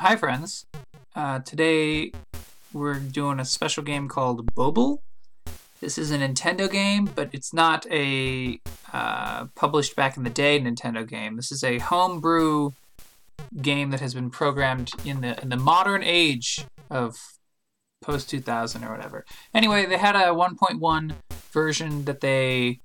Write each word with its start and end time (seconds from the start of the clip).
Hi, 0.00 0.16
friends. 0.16 0.66
Uh, 1.14 1.38
today 1.38 2.10
we're 2.72 2.98
doing 2.98 3.38
a 3.38 3.44
special 3.44 3.84
game 3.84 4.08
called 4.08 4.52
Bobl. 4.52 4.98
This 5.80 5.98
is 5.98 6.10
a 6.10 6.18
Nintendo 6.18 6.70
game, 6.70 7.08
but 7.14 7.30
it's 7.32 7.54
not 7.54 7.86
a 7.92 8.58
uh, 8.92 9.46
published 9.54 9.94
back 9.94 10.16
in 10.16 10.24
the 10.24 10.30
day 10.30 10.58
Nintendo 10.58 11.08
game. 11.08 11.36
This 11.36 11.52
is 11.52 11.62
a 11.62 11.78
homebrew 11.78 12.72
game 13.62 13.90
that 13.90 14.00
has 14.00 14.14
been 14.14 14.30
programmed 14.30 14.90
in 15.04 15.20
the 15.20 15.40
in 15.40 15.48
the 15.48 15.56
modern 15.56 16.02
age 16.02 16.64
of 16.90 17.16
post 18.02 18.28
2000 18.28 18.82
or 18.82 18.90
whatever. 18.90 19.24
Anyway, 19.54 19.86
they 19.86 19.96
had 19.96 20.16
a 20.16 20.34
1.1 20.34 21.14
version 21.52 22.04
that 22.04 22.20
they 22.20 22.80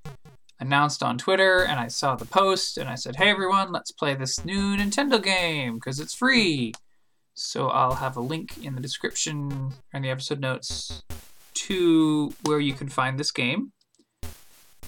announced 0.60 1.02
on 1.02 1.18
Twitter, 1.18 1.64
and 1.64 1.80
I 1.80 1.88
saw 1.88 2.16
the 2.16 2.26
post, 2.26 2.78
and 2.78 2.88
I 2.88 2.96
said, 2.96 3.16
"Hey 3.16 3.30
everyone, 3.32 3.72
let's 3.72 3.92
play 3.92 4.14
this 4.14 4.46
new 4.46 4.78
Nintendo 4.78 5.22
game 5.22 5.76
because 5.76 6.00
it's 6.00 6.14
free." 6.14 6.72
So 7.40 7.70
I'll 7.70 7.96
have 7.96 8.18
a 8.18 8.22
link 8.22 8.64
in 8.66 8.76
the 8.76 8.82
description 8.82 9.72
or 9.94 9.98
in 9.98 10.02
the 10.02 10.10
episode 10.10 10.42
notes 10.42 11.04
to 11.54 12.34
where 12.44 12.60
you 12.60 12.74
can 12.74 12.90
find 12.90 13.18
this 13.18 13.32
game. 13.32 13.72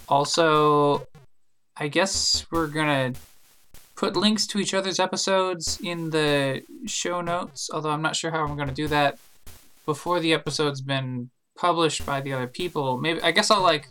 Also, 0.09 1.07
I 1.77 1.87
guess 1.87 2.45
we're 2.51 2.67
gonna 2.67 3.13
put 3.95 4.17
links 4.17 4.45
to 4.47 4.59
each 4.59 4.73
other's 4.73 4.99
episodes 4.99 5.79
in 5.81 6.09
the 6.09 6.63
show 6.85 7.21
notes, 7.21 7.69
although 7.73 7.91
I'm 7.91 8.01
not 8.01 8.17
sure 8.17 8.31
how 8.31 8.43
I'm 8.43 8.57
gonna 8.57 8.73
do 8.73 8.87
that 8.89 9.17
before 9.85 10.19
the 10.19 10.33
episode's 10.33 10.81
been 10.81 11.29
published 11.57 12.05
by 12.05 12.19
the 12.19 12.33
other 12.33 12.47
people. 12.47 12.97
Maybe 12.97 13.21
I 13.21 13.31
guess 13.31 13.49
I'll 13.49 13.61
like 13.61 13.87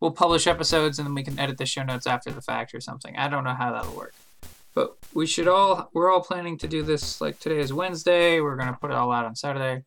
we'll 0.00 0.10
publish 0.10 0.48
episodes 0.48 0.98
and 0.98 1.06
then 1.06 1.14
we 1.14 1.22
can 1.22 1.38
edit 1.38 1.56
the 1.56 1.66
show 1.66 1.84
notes 1.84 2.08
after 2.08 2.32
the 2.32 2.42
fact 2.42 2.74
or 2.74 2.80
something. 2.80 3.16
I 3.16 3.28
don't 3.28 3.44
know 3.44 3.54
how 3.54 3.70
that'll 3.70 3.96
work. 3.96 4.14
But 4.74 4.96
we 5.14 5.26
should 5.26 5.48
all 5.48 5.90
we're 5.92 6.10
all 6.10 6.22
planning 6.22 6.56
to 6.58 6.68
do 6.68 6.82
this 6.82 7.20
like 7.20 7.38
today 7.38 7.58
is 7.58 7.72
Wednesday. 7.72 8.40
We're 8.40 8.56
gonna 8.56 8.76
put 8.80 8.90
it 8.90 8.96
all 8.96 9.12
out 9.12 9.24
on 9.24 9.34
Saturday. 9.34 9.84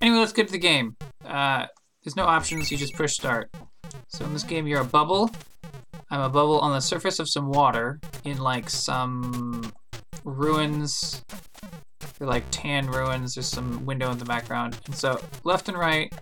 Anyway, 0.00 0.18
let's 0.18 0.32
get 0.32 0.46
to 0.46 0.52
the 0.52 0.58
game. 0.58 0.96
Uh, 1.24 1.66
there's 2.04 2.16
no 2.16 2.24
options. 2.24 2.70
You 2.70 2.78
just 2.78 2.94
push 2.94 3.14
start. 3.14 3.50
So 4.08 4.24
in 4.24 4.32
this 4.32 4.44
game, 4.44 4.66
you're 4.66 4.80
a 4.80 4.84
bubble. 4.84 5.30
I'm 6.10 6.20
a 6.20 6.28
bubble 6.28 6.60
on 6.60 6.72
the 6.72 6.80
surface 6.80 7.18
of 7.18 7.28
some 7.28 7.48
water 7.48 8.00
in 8.24 8.38
like 8.38 8.70
some 8.70 9.72
ruins. 10.24 11.24
They're 12.18 12.28
like 12.28 12.44
tan 12.50 12.86
ruins. 12.86 13.34
There's 13.34 13.48
some 13.48 13.84
window 13.84 14.10
in 14.10 14.18
the 14.18 14.24
background. 14.24 14.78
And 14.86 14.94
so 14.94 15.20
left 15.44 15.68
and 15.68 15.76
right 15.76 16.12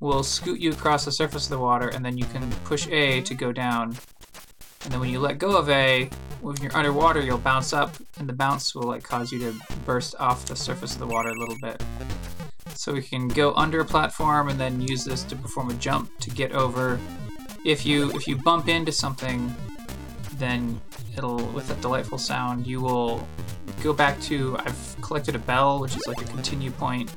will 0.00 0.22
scoot 0.22 0.60
you 0.60 0.72
across 0.72 1.04
the 1.04 1.12
surface 1.12 1.44
of 1.44 1.50
the 1.50 1.58
water, 1.58 1.88
and 1.88 2.04
then 2.04 2.16
you 2.16 2.24
can 2.26 2.48
push 2.64 2.86
A 2.88 3.20
to 3.22 3.34
go 3.34 3.52
down. 3.52 3.96
And 4.84 4.92
then 4.92 5.00
when 5.00 5.10
you 5.10 5.18
let 5.20 5.38
go 5.38 5.56
of 5.56 5.68
A, 5.68 6.08
when 6.40 6.56
you're 6.62 6.76
underwater, 6.76 7.20
you'll 7.20 7.38
bounce 7.38 7.72
up, 7.72 7.96
and 8.18 8.28
the 8.28 8.32
bounce 8.32 8.74
will 8.74 8.84
like 8.84 9.02
cause 9.02 9.32
you 9.32 9.38
to 9.40 9.54
burst 9.84 10.14
off 10.18 10.46
the 10.46 10.56
surface 10.56 10.94
of 10.94 11.00
the 11.00 11.06
water 11.06 11.30
a 11.30 11.38
little 11.38 11.56
bit. 11.60 11.82
So 12.74 12.92
we 12.92 13.02
can 13.02 13.26
go 13.28 13.52
under 13.54 13.80
a 13.80 13.84
platform 13.84 14.48
and 14.48 14.58
then 14.58 14.80
use 14.80 15.04
this 15.04 15.24
to 15.24 15.36
perform 15.36 15.70
a 15.70 15.74
jump 15.74 16.16
to 16.20 16.30
get 16.30 16.52
over. 16.52 17.00
If 17.64 17.84
you 17.84 18.10
if 18.12 18.28
you 18.28 18.36
bump 18.36 18.68
into 18.68 18.92
something, 18.92 19.52
then 20.34 20.80
it'll 21.16 21.44
with 21.48 21.70
a 21.70 21.74
delightful 21.80 22.18
sound 22.18 22.66
you 22.66 22.80
will 22.80 23.26
go 23.82 23.92
back 23.92 24.20
to 24.22 24.56
I've 24.60 24.96
collected 25.00 25.34
a 25.34 25.40
bell, 25.40 25.80
which 25.80 25.96
is 25.96 26.06
like 26.06 26.20
a 26.20 26.24
continue 26.24 26.70
point. 26.70 27.12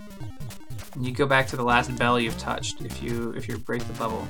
And 0.95 1.05
you 1.05 1.13
go 1.13 1.25
back 1.25 1.47
to 1.47 1.55
the 1.55 1.63
last 1.63 1.95
bell 1.95 2.19
you've 2.19 2.39
touched 2.39 2.81
if 2.81 3.01
you 3.03 3.31
if 3.37 3.47
you 3.47 3.57
break 3.59 3.85
the 3.85 3.93
bubble. 3.93 4.27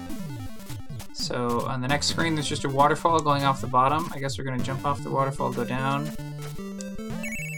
So 1.22 1.62
on 1.68 1.82
the 1.82 1.88
next 1.88 2.08
screen, 2.08 2.34
there's 2.34 2.50
just 2.50 2.66
a 2.66 2.70
waterfall 2.70 3.20
going 3.20 3.44
off 3.44 3.62
the 3.62 3.68
bottom. 3.68 4.10
I 4.14 4.20
guess 4.20 4.40
we're 4.40 4.44
gonna 4.44 4.64
jump 4.64 4.86
off 4.86 5.04
the 5.04 5.12
waterfall, 5.12 5.54
go 5.54 5.64
down. 5.64 6.10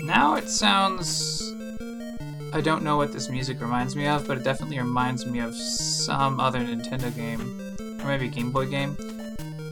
Now 0.03 0.35
it 0.35 0.49
sounds... 0.49 1.41
I 2.51 2.59
don't 2.59 2.83
know 2.83 2.97
what 2.97 3.13
this 3.13 3.29
music 3.29 3.61
reminds 3.61 3.95
me 3.95 4.05
of, 4.05 4.27
but 4.27 4.37
it 4.37 4.43
definitely 4.43 4.77
reminds 4.79 5.25
me 5.25 5.39
of 5.39 5.55
some 5.55 6.41
other 6.41 6.59
Nintendo 6.59 7.15
game. 7.15 7.73
Or 8.01 8.07
maybe 8.07 8.27
Game 8.27 8.51
Boy 8.51 8.67
game. 8.67 8.97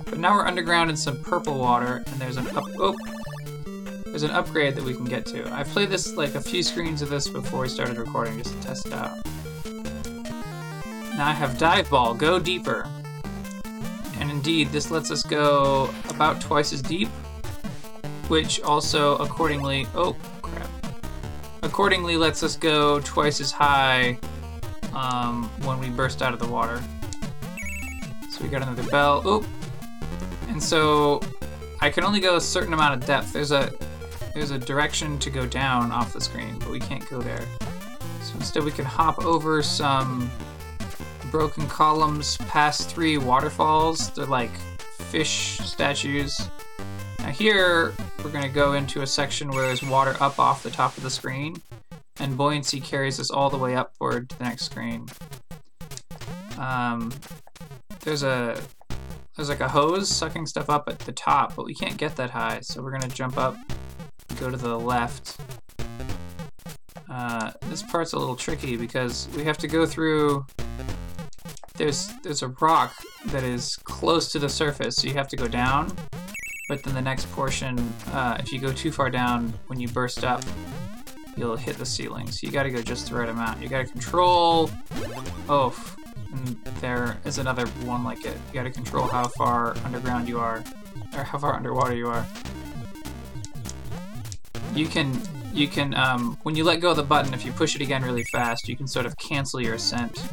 But 0.06 0.20
now 0.20 0.36
we're 0.36 0.48
underground 0.48 0.90
in 0.90 0.96
some 0.96 1.20
purple 1.20 1.60
water, 1.60 2.02
and 2.08 2.16
there's 2.16 2.38
an 2.38 2.48
up... 2.56 2.64
Oh! 2.80 2.96
There's 4.06 4.24
an 4.24 4.32
upgrade 4.32 4.76
that 4.76 4.86
we 4.86 4.94
can 4.94 5.06
get 5.06 5.26
to. 5.28 5.54
I've 5.54 5.68
played 5.68 5.90
this, 5.90 6.16
like, 6.16 6.36
a 6.36 6.42
few 6.42 6.64
screens 6.64 7.02
of 7.02 7.10
this 7.10 7.28
before 7.28 7.60
we 7.62 7.68
started 7.68 7.98
recording, 7.98 8.42
just 8.42 8.54
to 8.54 8.68
test 8.68 8.88
it 8.88 8.94
out. 8.94 9.18
Now 11.18 11.28
I 11.28 11.34
have 11.34 11.58
Dive 11.58 11.90
Ball, 11.90 12.14
go 12.14 12.40
deeper. 12.40 12.88
And 14.22 14.30
indeed, 14.30 14.70
this 14.70 14.92
lets 14.92 15.10
us 15.10 15.24
go 15.24 15.90
about 16.08 16.40
twice 16.40 16.72
as 16.72 16.82
deep, 16.84 17.10
which 18.28 18.62
also 18.62 19.18
accordingly, 19.18 19.88
oh 19.96 20.16
crap, 20.44 20.70
accordingly 21.64 22.18
lets 22.18 22.44
us 22.44 22.56
go 22.56 23.00
twice 23.00 23.42
as 23.42 23.52
high 23.52 24.20
um, 24.94 25.50
when 25.64 25.80
we 25.80 25.90
burst 25.90 26.22
out 26.22 26.34
of 26.34 26.40
the 26.40 26.48
water. 26.48 26.80
So 28.30 28.44
we 28.44 28.48
got 28.50 28.62
another 28.62 28.84
bell, 28.84 29.24
oh, 29.26 29.46
and 30.50 30.62
so 30.62 31.20
I 31.82 31.90
can 31.90 32.04
only 32.04 32.20
go 32.20 32.36
a 32.36 32.42
certain 32.42 32.74
amount 32.74 33.02
of 33.02 33.08
depth. 33.08 33.34
There's 33.34 33.52
a 33.52 33.72
there's 34.36 34.52
a 34.52 34.60
direction 34.60 35.18
to 35.18 35.32
go 35.32 35.48
down 35.48 35.92
off 35.92 36.14
the 36.14 36.22
screen, 36.22 36.60
but 36.60 36.70
we 36.70 36.80
can't 36.80 37.10
go 37.10 37.22
there. 37.22 37.44
So 38.22 38.36
instead 38.36 38.64
we 38.64 38.72
can 38.72 38.86
hop 38.86 39.26
over 39.26 39.64
some 39.64 40.30
broken 41.32 41.66
columns 41.68 42.36
past 42.38 42.90
three 42.90 43.18
waterfalls. 43.18 44.12
They're 44.12 44.26
like 44.26 44.52
fish 45.10 45.58
statues. 45.60 46.50
Now 47.20 47.30
here, 47.30 47.94
we're 48.24 48.32
going 48.32 48.44
to 48.44 48.50
go 48.50 48.74
into 48.74 49.02
a 49.02 49.08
section 49.08 49.50
where 49.50 49.66
there's 49.66 49.82
water 49.82 50.16
up 50.20 50.38
off 50.40 50.62
the 50.62 50.70
top 50.70 50.96
of 50.98 51.04
the 51.04 51.10
screen, 51.10 51.62
and 52.20 52.38
buoyancy 52.38 52.82
carries 52.82 53.20
us 53.20 53.32
all 53.32 53.50
the 53.50 53.58
way 53.58 53.76
upward 53.76 54.30
to 54.30 54.38
the 54.38 54.44
next 54.44 54.66
screen. 54.66 55.08
Um, 56.60 57.12
there's 58.02 58.24
a 58.24 58.62
there's 59.36 59.50
like 59.50 59.62
a 59.62 59.70
hose 59.70 60.10
sucking 60.10 60.46
stuff 60.46 60.70
up 60.70 60.90
at 60.90 61.00
the 61.00 61.14
top, 61.14 61.56
but 61.56 61.66
we 61.66 61.74
can't 61.74 61.98
get 61.98 62.18
that 62.18 62.30
high, 62.30 62.60
so 62.62 62.82
we're 62.82 62.92
gonna 62.92 63.08
jump 63.08 63.38
up, 63.38 63.56
go 64.40 64.50
to 64.50 64.58
the 64.58 64.78
left. 64.78 65.40
Uh, 67.10 67.52
this 67.70 67.82
part's 67.82 68.14
a 68.14 68.20
little 68.20 68.36
tricky 68.36 68.76
because 68.76 69.28
we 69.36 69.44
have 69.44 69.58
to 69.58 69.68
go 69.68 69.86
through 69.86 70.46
there's 71.82 72.14
there's 72.22 72.44
a 72.44 72.50
rock 72.60 72.94
that 73.28 73.44
is 73.44 73.76
close 73.86 74.32
to 74.32 74.38
the 74.38 74.48
surface, 74.48 74.98
so 74.98 75.08
you 75.08 75.16
have 75.16 75.28
to 75.30 75.36
go 75.36 75.48
down. 75.48 75.92
But 76.70 76.84
then 76.84 76.94
the 76.94 77.02
next 77.02 77.30
portion, 77.32 77.76
uh, 78.14 78.38
if 78.40 78.54
you 78.54 78.60
go 78.60 78.72
too 78.72 78.92
far 78.92 79.10
down, 79.10 79.52
when 79.66 79.80
you 79.80 79.88
burst 79.88 80.24
up, 80.24 80.44
you'll 81.36 81.56
hit 81.56 81.78
the 81.80 81.86
ceiling. 81.86 82.30
So 82.30 82.46
you 82.46 82.54
got 82.54 82.64
to 82.64 82.70
go 82.70 82.84
just 82.84 83.10
the 83.10 83.16
right 83.16 83.28
amount. 83.28 83.64
You 83.64 83.68
got 83.68 83.88
to 83.88 83.92
control. 83.92 84.70
Oh, 85.50 85.76
and 86.32 86.56
there 86.82 87.18
is 87.26 87.40
another 87.40 87.66
one 87.84 88.04
like 88.04 88.26
it. 88.26 88.38
You 88.50 88.54
got 88.54 88.64
to 88.64 88.70
control 88.70 89.08
how 89.08 89.30
far 89.30 89.76
underground 89.84 90.30
you 90.30 90.40
are, 90.40 90.64
or 91.18 91.24
how 91.24 91.40
far 91.40 91.56
underwater 91.56 91.96
you 91.96 92.08
are. 92.08 92.26
You 94.76 94.86
can 94.86 95.20
you 95.52 95.68
can 95.68 95.96
um, 95.96 96.38
when 96.44 96.56
you 96.56 96.64
let 96.64 96.80
go 96.80 96.92
of 96.92 96.98
the 96.98 97.04
button, 97.04 97.34
if 97.34 97.44
you 97.44 97.52
push 97.52 97.74
it 97.74 97.82
again 97.82 98.04
really 98.04 98.24
fast, 98.32 98.70
you 98.70 98.78
can 98.78 98.88
sort 98.88 99.08
of 99.08 99.18
cancel 99.18 99.60
your 99.60 99.74
ascent. 99.74 100.24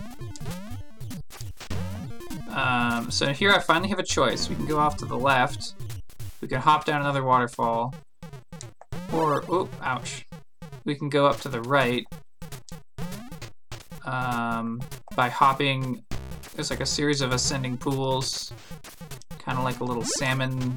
Um, 2.59 3.09
so 3.13 3.33
here 3.33 3.53
I 3.53 3.61
finally 3.61 3.89
have 3.91 4.01
a 4.01 4.05
choice. 4.05 4.49
We 4.49 4.57
can 4.57 4.67
go 4.67 4.79
off 4.79 4.97
to 4.97 5.05
the 5.05 5.17
left. 5.17 5.75
We 6.41 6.49
can 6.49 6.61
hop 6.61 6.85
down 6.85 7.01
another 7.01 7.23
waterfall. 7.23 7.95
Or, 9.13 9.45
oh, 9.49 9.69
ouch. 9.81 10.27
We 10.85 10.97
can 10.97 11.09
go 11.09 11.27
up 11.27 11.41
to 11.43 11.49
the 11.49 11.63
right 11.63 12.05
um, 14.05 14.83
by 15.15 15.29
hopping. 15.29 16.03
There's 16.57 16.71
like 16.71 16.81
a 16.81 16.87
series 16.87 17.21
of 17.21 17.31
ascending 17.31 17.79
pools, 17.79 18.53
kind 19.39 19.57
of 19.57 19.63
like 19.63 19.79
a 19.79 19.85
little 19.85 20.05
salmon, 20.05 20.77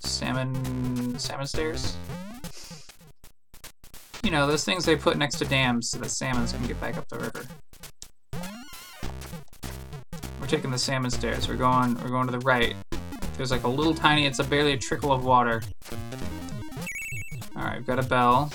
salmon, 0.00 1.18
salmon 1.18 1.46
stairs. 1.46 1.94
You 4.22 4.30
know, 4.30 4.46
those 4.46 4.64
things 4.64 4.86
they 4.86 4.96
put 4.96 5.18
next 5.18 5.36
to 5.40 5.44
dams 5.44 5.90
so 5.90 5.98
that 5.98 6.10
salmons 6.10 6.52
can 6.52 6.66
get 6.66 6.80
back 6.80 6.96
up 6.96 7.06
the 7.08 7.18
river 7.18 7.44
taking 10.52 10.70
the 10.70 10.76
salmon 10.76 11.10
stairs. 11.10 11.48
We're 11.48 11.56
going 11.56 11.94
we're 12.02 12.10
going 12.10 12.26
to 12.26 12.32
the 12.32 12.40
right. 12.40 12.76
There's 13.38 13.50
like 13.50 13.64
a 13.64 13.68
little 13.68 13.94
tiny 13.94 14.26
it's 14.26 14.38
a 14.38 14.44
barely 14.44 14.74
a 14.74 14.76
trickle 14.76 15.10
of 15.10 15.24
water. 15.24 15.62
Alright, 17.56 17.78
we've 17.78 17.86
got 17.86 17.98
a 17.98 18.02
bell. 18.02 18.52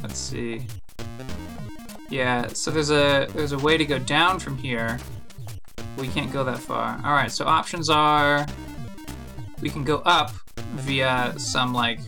Let's 0.00 0.16
see. 0.16 0.66
Yeah, 2.08 2.46
so 2.46 2.70
there's 2.70 2.90
a 2.90 3.28
there's 3.34 3.52
a 3.52 3.58
way 3.58 3.76
to 3.76 3.84
go 3.84 3.98
down 3.98 4.38
from 4.38 4.56
here. 4.56 4.98
We 5.98 6.08
can't 6.08 6.32
go 6.32 6.44
that 6.44 6.60
far. 6.60 6.98
Alright, 7.04 7.30
so 7.30 7.44
options 7.44 7.90
are 7.90 8.46
we 9.60 9.68
can 9.68 9.84
go 9.84 9.98
up 10.06 10.30
via 10.76 11.34
some 11.38 11.74
like 11.74 12.00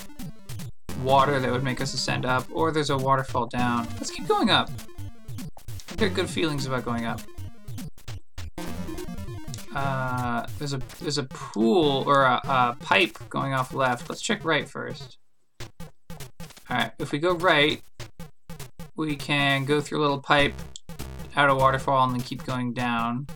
water 1.02 1.38
that 1.40 1.52
would 1.52 1.62
make 1.62 1.82
us 1.82 1.92
ascend 1.92 2.24
up, 2.24 2.46
or 2.50 2.72
there's 2.72 2.88
a 2.88 2.96
waterfall 2.96 3.48
down. 3.48 3.86
Let's 3.98 4.10
keep 4.10 4.26
going 4.26 4.48
up. 4.48 4.70
I've 5.90 5.98
got 5.98 6.14
good 6.14 6.30
feelings 6.30 6.64
about 6.64 6.86
going 6.86 7.04
up. 7.04 7.20
Uh, 9.74 10.46
there's 10.58 10.74
a 10.74 10.80
there's 11.00 11.18
a 11.18 11.24
pool 11.24 12.04
or 12.06 12.24
a, 12.24 12.40
a, 12.44 12.76
pipe 12.80 13.16
going 13.30 13.54
off 13.54 13.72
left. 13.72 14.08
Let's 14.08 14.20
check 14.20 14.44
right 14.44 14.68
first. 14.68 15.18
Alright, 16.70 16.92
if 16.98 17.12
we 17.12 17.18
go 17.18 17.34
right, 17.34 17.82
we 18.96 19.16
can 19.16 19.64
go 19.64 19.80
through 19.80 20.00
a 20.00 20.02
little 20.02 20.20
pipe 20.20 20.54
out 21.36 21.48
a 21.48 21.54
waterfall 21.54 22.04
and 22.04 22.14
then 22.14 22.20
keep 22.20 22.44
going 22.44 22.72
down. 22.74 23.26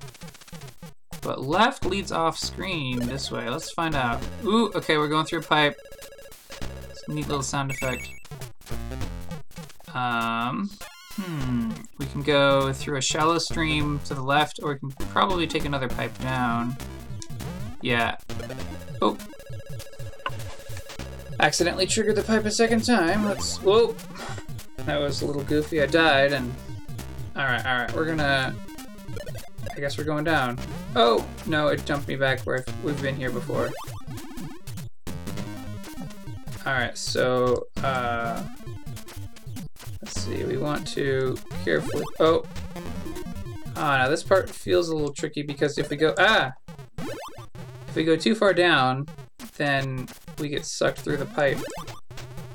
But 1.22 1.42
left 1.42 1.84
leads 1.84 2.12
off 2.12 2.38
screen 2.38 2.98
this 3.00 3.30
way. 3.30 3.48
Let's 3.48 3.72
find 3.72 3.94
out. 3.94 4.22
Ooh, 4.44 4.70
okay, 4.74 4.96
we're 4.98 5.08
going 5.08 5.26
through 5.26 5.40
a 5.40 5.42
pipe. 5.42 5.76
It's 6.90 7.02
a 7.08 7.12
neat 7.12 7.26
little 7.28 7.42
sound 7.42 7.70
effect. 7.70 8.08
Um, 9.94 10.70
hmm, 11.14 11.65
we 11.98 12.06
can 12.06 12.22
go 12.22 12.72
through 12.72 12.98
a 12.98 13.02
shallow 13.02 13.38
stream 13.38 14.00
to 14.06 14.14
the 14.14 14.22
left, 14.22 14.60
or 14.62 14.72
we 14.74 14.78
can 14.78 14.90
probably 15.08 15.46
take 15.46 15.64
another 15.64 15.88
pipe 15.88 16.16
down. 16.18 16.76
Yeah. 17.80 18.16
Oh. 19.00 19.16
Accidentally 21.40 21.86
triggered 21.86 22.16
the 22.16 22.22
pipe 22.22 22.44
a 22.44 22.50
second 22.50 22.84
time. 22.84 23.24
Let's, 23.24 23.58
whoa. 23.58 23.94
That 24.78 25.00
was 25.00 25.22
a 25.22 25.26
little 25.26 25.42
goofy. 25.42 25.82
I 25.82 25.86
died, 25.86 26.32
and... 26.32 26.52
Alright, 27.36 27.66
alright, 27.66 27.92
we're 27.94 28.06
gonna... 28.06 28.54
I 29.74 29.80
guess 29.80 29.98
we're 29.98 30.04
going 30.04 30.24
down. 30.24 30.58
Oh! 30.94 31.26
No, 31.46 31.68
it 31.68 31.84
jumped 31.84 32.08
me 32.08 32.16
back 32.16 32.40
where 32.40 32.64
we've 32.82 33.00
been 33.02 33.16
here 33.16 33.30
before. 33.30 33.70
Alright, 36.66 36.96
so, 36.96 37.66
uh... 37.82 38.42
Let's 40.06 40.22
see, 40.22 40.44
we 40.44 40.56
want 40.56 40.86
to 40.94 41.36
carefully... 41.64 42.04
Oh! 42.20 42.44
Ah, 43.74 43.98
now 43.98 44.08
this 44.08 44.22
part 44.22 44.48
feels 44.48 44.88
a 44.88 44.94
little 44.94 45.12
tricky 45.12 45.42
because 45.42 45.78
if 45.78 45.90
we 45.90 45.96
go... 45.96 46.14
Ah! 46.16 46.52
If 47.88 47.96
we 47.96 48.04
go 48.04 48.14
too 48.14 48.36
far 48.36 48.54
down, 48.54 49.08
then 49.56 50.06
we 50.38 50.48
get 50.48 50.64
sucked 50.64 51.00
through 51.00 51.16
the 51.16 51.26
pipe. 51.26 51.58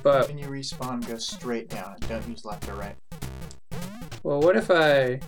But... 0.02 0.30
When 0.30 0.38
you 0.38 0.46
respawn, 0.46 1.06
go 1.06 1.18
straight 1.18 1.68
down 1.68 1.96
and 2.00 2.08
don't 2.08 2.26
use 2.30 2.46
left 2.46 2.70
or 2.70 2.76
right. 2.76 2.96
Well, 4.24 4.40
what 4.40 4.56
if 4.56 4.72
I... 4.72 5.20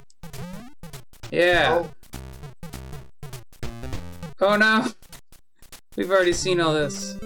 Yeah. 1.30 1.84
Oh, 1.84 1.90
Oh 4.40 4.56
no! 4.56 4.88
We've 5.98 6.10
already 6.10 6.32
seen 6.32 6.62
all 6.62 6.74
this. 6.74 7.18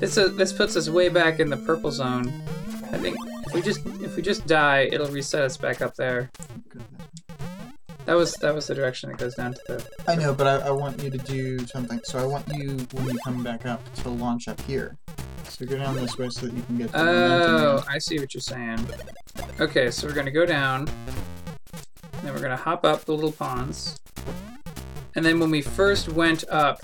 This 0.00 0.16
uh, 0.16 0.28
this 0.28 0.54
puts 0.54 0.74
us 0.74 0.88
way 0.88 1.10
back 1.10 1.38
in 1.38 1.50
the 1.50 1.58
purple 1.58 1.90
zone. 1.90 2.32
I 2.90 2.96
think 2.96 3.16
if 3.48 3.54
we 3.54 3.62
just 3.62 3.86
if 4.02 4.14
we 4.16 4.22
just 4.22 4.46
die, 4.46 4.88
it'll 4.92 5.08
reset 5.08 5.42
us 5.42 5.56
back 5.56 5.80
up 5.80 5.94
there. 5.94 6.30
That 8.04 8.14
was 8.14 8.34
that 8.34 8.54
was 8.54 8.66
the 8.66 8.74
direction 8.74 9.10
it 9.10 9.16
goes 9.16 9.34
down 9.34 9.54
to 9.54 9.60
the. 9.68 9.86
I 10.06 10.16
know, 10.16 10.34
but 10.34 10.46
I, 10.46 10.68
I 10.68 10.70
want 10.70 11.02
you 11.02 11.10
to 11.10 11.18
do 11.18 11.58
something. 11.66 12.00
So 12.04 12.18
I 12.18 12.26
want 12.26 12.46
you, 12.54 12.76
when 12.92 13.06
you 13.06 13.18
come 13.24 13.42
back 13.42 13.66
up, 13.66 13.80
to 13.96 14.10
launch 14.10 14.48
up 14.48 14.60
here. 14.62 14.96
So 15.44 15.64
go 15.64 15.78
down 15.78 15.96
this 15.96 16.16
way 16.18 16.28
so 16.28 16.46
that 16.46 16.54
you 16.54 16.62
can 16.62 16.78
get 16.78 16.92
the 16.92 16.98
Oh. 17.00 17.84
I 17.88 17.98
see 17.98 18.18
what 18.18 18.34
you're 18.34 18.40
saying. 18.40 18.86
Okay, 19.60 19.90
so 19.90 20.06
we're 20.06 20.14
gonna 20.14 20.30
go 20.30 20.46
down, 20.46 20.88
then 22.22 22.34
we're 22.34 22.40
gonna 22.40 22.56
hop 22.56 22.84
up 22.84 23.04
the 23.06 23.12
little 23.12 23.32
ponds, 23.32 23.98
and 25.14 25.24
then 25.24 25.40
when 25.40 25.50
we 25.50 25.62
first 25.62 26.08
went 26.08 26.44
up, 26.48 26.80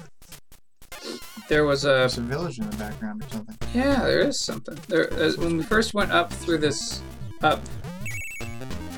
there 1.49 1.65
was 1.65 1.85
a 1.85 1.89
There's 1.89 2.19
a 2.19 2.23
village 2.23 2.59
in 2.59 2.69
the 2.69 2.77
background 2.77 3.23
or 3.23 3.29
something. 3.29 3.54
Yeah, 3.75 4.05
there 4.05 4.21
is 4.21 4.39
something. 4.39 4.79
There, 4.87 5.13
uh, 5.13 5.33
when 5.33 5.57
we 5.57 5.65
first 5.65 5.95
went 5.95 6.13
up 6.13 6.33
through 6.33 6.59
this 6.59 7.03
up, 7.43 7.61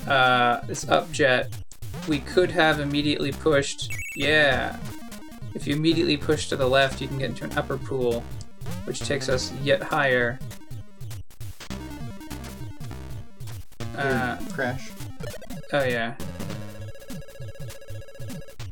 uh, 0.06 0.60
this 0.66 0.86
up 0.86 1.10
jet, 1.10 1.56
we 2.06 2.18
could 2.18 2.50
have 2.50 2.78
immediately 2.78 3.32
pushed. 3.32 3.90
Yeah, 4.16 4.78
if 5.54 5.66
you 5.66 5.74
immediately 5.74 6.18
push 6.18 6.50
to 6.50 6.56
the 6.56 6.68
left, 6.68 7.00
you 7.00 7.08
can 7.08 7.16
get 7.16 7.30
into 7.30 7.44
an 7.44 7.56
upper 7.56 7.78
pool, 7.78 8.22
which 8.84 9.00
takes 9.00 9.30
us 9.30 9.50
yet 9.62 9.82
higher. 9.82 10.38
Uh, 13.96 14.36
crash. 14.52 14.90
oh 15.72 15.84
yeah. 15.84 16.14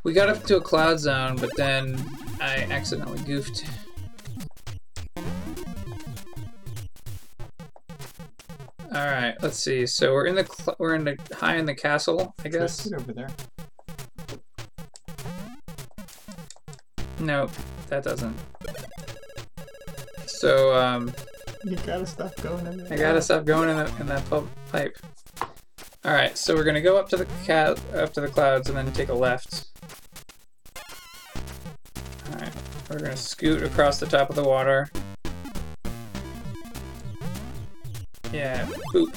We 0.02 0.12
got 0.12 0.28
up 0.28 0.44
to 0.44 0.58
a 0.58 0.60
cloud 0.60 1.00
zone, 1.00 1.36
but 1.36 1.56
then 1.56 1.98
I 2.42 2.56
accidentally 2.70 3.20
goofed. 3.20 3.64
All 8.94 9.04
right, 9.04 9.34
let's 9.42 9.58
see. 9.58 9.86
So 9.86 10.12
we're 10.12 10.26
in 10.26 10.36
the 10.36 10.46
cl- 10.46 10.76
we're 10.78 10.94
in 10.94 11.02
the 11.04 11.16
high 11.32 11.56
in 11.56 11.64
the 11.66 11.74
castle, 11.74 12.32
I 12.44 12.48
guess. 12.48 12.88
get 12.88 13.00
over 13.00 13.12
there. 13.12 13.28
No, 17.18 17.48
that 17.88 18.04
doesn't. 18.04 18.36
So 20.26 20.76
um, 20.76 21.12
You 21.64 21.76
gotta 21.78 22.06
stop 22.06 22.36
going 22.40 22.66
in 22.66 22.76
there. 22.76 22.92
I 22.92 22.96
gotta 22.96 23.20
stop 23.20 23.44
going 23.44 23.68
in, 23.70 23.76
the, 23.78 23.86
in 24.00 24.06
that 24.06 24.28
pub 24.30 24.46
pipe. 24.70 24.96
All 26.04 26.12
right, 26.12 26.36
so 26.38 26.54
we're 26.54 26.64
gonna 26.64 26.80
go 26.80 26.96
up 26.96 27.08
to 27.08 27.16
the 27.16 27.26
cat 27.44 27.80
up 27.94 28.12
to 28.12 28.20
the 28.20 28.28
clouds 28.28 28.68
and 28.68 28.78
then 28.78 28.92
take 28.92 29.08
a 29.08 29.14
left. 29.14 29.66
All 32.30 32.38
right, 32.38 32.52
we're 32.90 32.98
gonna 33.00 33.16
scoot 33.16 33.64
across 33.64 33.98
the 33.98 34.06
top 34.06 34.30
of 34.30 34.36
the 34.36 34.44
water. 34.44 34.88
Yeah, 38.34 38.66
boop. 38.92 39.14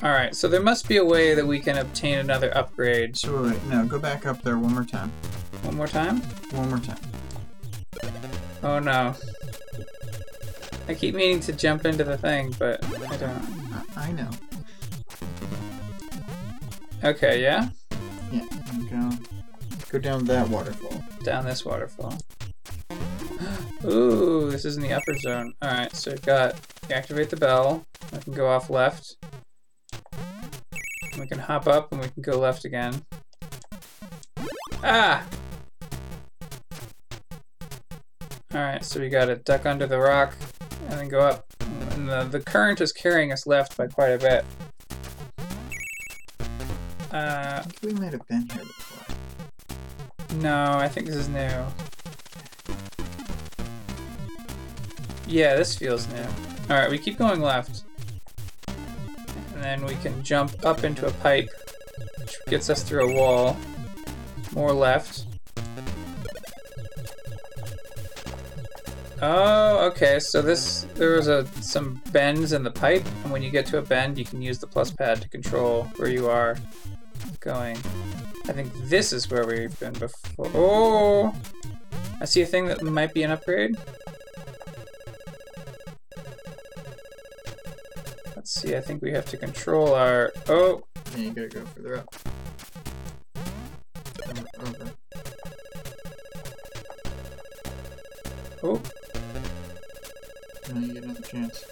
All 0.00 0.12
right, 0.12 0.32
so 0.32 0.46
there 0.46 0.62
must 0.62 0.86
be 0.86 0.98
a 0.98 1.04
way 1.04 1.34
that 1.34 1.44
we 1.44 1.58
can 1.58 1.76
obtain 1.76 2.20
another 2.20 2.56
upgrade. 2.56 3.16
So 3.16 3.42
wait, 3.42 3.50
wait, 3.50 3.64
no, 3.64 3.84
go 3.84 3.98
back 3.98 4.26
up 4.26 4.42
there 4.42 4.56
one 4.58 4.72
more 4.72 4.84
time. 4.84 5.10
One 5.62 5.76
more 5.76 5.88
time. 5.88 6.20
One 6.52 6.68
more 6.68 6.78
time. 6.78 7.00
Oh 8.62 8.78
no. 8.78 9.16
I 10.86 10.94
keep 10.94 11.16
meaning 11.16 11.40
to 11.40 11.52
jump 11.52 11.84
into 11.84 12.04
the 12.04 12.16
thing, 12.16 12.54
but 12.56 12.84
I 13.10 13.16
don't. 13.16 13.86
I, 13.96 14.08
I 14.08 14.12
know. 14.12 14.30
Okay, 17.02 17.42
yeah. 17.42 17.70
Yeah, 18.30 18.46
go, 18.88 19.10
go 19.90 19.98
down 19.98 20.26
that 20.26 20.48
waterfall. 20.48 21.02
down 21.24 21.44
this 21.44 21.64
waterfall. 21.64 22.16
Ooh, 23.84 24.48
this 24.48 24.64
is 24.64 24.76
in 24.76 24.82
the 24.84 24.92
upper 24.92 25.16
zone. 25.18 25.54
Alright, 25.62 25.96
so 25.96 26.12
we've 26.12 26.22
got 26.22 26.56
activate 26.90 27.30
the 27.30 27.36
bell. 27.36 27.84
We 28.12 28.18
can 28.18 28.32
go 28.32 28.46
off 28.46 28.70
left. 28.70 29.16
We 31.18 31.26
can 31.26 31.38
hop 31.38 31.66
up 31.66 31.92
and 31.92 32.00
we 32.00 32.08
can 32.08 32.22
go 32.22 32.38
left 32.38 32.64
again. 32.64 33.02
Ah! 34.82 35.26
Alright, 38.54 38.84
so 38.84 39.00
we 39.00 39.08
gotta 39.08 39.36
duck 39.36 39.66
under 39.66 39.86
the 39.86 39.98
rock 39.98 40.36
and 40.88 40.92
then 40.92 41.08
go 41.08 41.20
up. 41.20 41.44
And 41.90 42.08
the, 42.08 42.24
the 42.24 42.40
current 42.40 42.80
is 42.80 42.92
carrying 42.92 43.32
us 43.32 43.46
left 43.46 43.76
by 43.76 43.86
quite 43.86 44.10
a 44.10 44.18
bit. 44.18 44.44
Uh, 47.12 47.58
I 47.58 47.62
think 47.62 47.94
we 47.94 48.00
might 48.00 48.12
have 48.12 48.26
been 48.26 48.48
here 48.50 48.62
before. 48.62 49.16
no, 50.36 50.72
I 50.74 50.88
think 50.88 51.06
this 51.06 51.16
is 51.16 51.28
new. 51.28 51.64
Yeah, 55.26 55.56
this 55.56 55.76
feels 55.76 56.06
new. 56.08 56.53
Alright, 56.70 56.90
we 56.90 56.98
keep 56.98 57.18
going 57.18 57.40
left. 57.40 57.84
And 58.68 59.62
then 59.62 59.84
we 59.84 59.94
can 59.96 60.22
jump 60.22 60.64
up 60.64 60.82
into 60.82 61.06
a 61.06 61.10
pipe, 61.12 61.48
which 62.18 62.36
gets 62.48 62.70
us 62.70 62.82
through 62.82 63.10
a 63.10 63.14
wall. 63.14 63.56
More 64.52 64.72
left. 64.72 65.26
Oh, 69.20 69.86
okay, 69.86 70.20
so 70.20 70.42
this, 70.42 70.86
there 70.94 71.16
was 71.16 71.28
a, 71.28 71.46
some 71.62 72.02
bends 72.12 72.52
in 72.52 72.62
the 72.62 72.70
pipe, 72.70 73.06
and 73.22 73.32
when 73.32 73.42
you 73.42 73.50
get 73.50 73.64
to 73.66 73.78
a 73.78 73.82
bend, 73.82 74.18
you 74.18 74.24
can 74.24 74.42
use 74.42 74.58
the 74.58 74.66
plus 74.66 74.90
pad 74.90 75.22
to 75.22 75.28
control 75.28 75.84
where 75.96 76.10
you 76.10 76.28
are 76.28 76.56
going. 77.40 77.76
I 78.46 78.52
think 78.52 78.70
this 78.82 79.12
is 79.12 79.30
where 79.30 79.46
we've 79.46 79.78
been 79.80 79.94
before. 79.94 80.50
Oh! 80.54 81.34
I 82.20 82.26
see 82.26 82.42
a 82.42 82.46
thing 82.46 82.66
that 82.66 82.82
might 82.82 83.14
be 83.14 83.22
an 83.22 83.30
upgrade. 83.30 83.76
See, 88.54 88.76
I 88.76 88.80
think 88.80 89.02
we 89.02 89.10
have 89.12 89.26
to 89.26 89.36
control 89.36 89.94
our... 89.94 90.32
Oh! 90.48 90.84
Yeah, 91.16 91.24
you 91.24 91.30
gotta 91.30 91.48
go 91.48 91.64
further 91.66 91.98
up. 91.98 92.14
Over. 94.60 94.90
Oh! 98.62 98.80
Now 100.72 100.80
you 100.80 100.94
get 100.94 101.04
another 101.04 101.20
chance. 101.22 101.64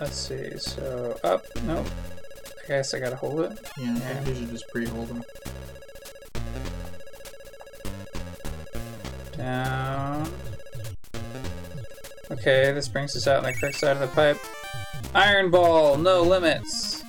Let's 0.00 0.16
see, 0.16 0.58
so 0.58 1.18
up, 1.22 1.44
nope. 1.64 1.86
I 2.64 2.68
guess 2.68 2.94
I 2.94 2.98
gotta 2.98 3.16
hold 3.16 3.40
it. 3.40 3.58
Yeah, 3.76 3.84
I 3.84 3.98
Yeah. 3.98 3.98
think 3.98 4.28
you 4.28 4.34
should 4.34 4.50
just 4.50 4.68
pre-hold 4.68 5.08
them. 5.08 5.22
Down. 9.36 10.32
Okay, 12.30 12.72
this 12.72 12.88
brings 12.88 13.14
us 13.14 13.26
out 13.28 13.38
on 13.38 13.44
the 13.44 13.52
correct 13.52 13.76
side 13.76 13.92
of 13.96 14.00
the 14.00 14.08
pipe. 14.08 14.38
Iron 15.16 15.50
Ball, 15.50 15.96
no 15.96 16.22
limits. 16.22 17.02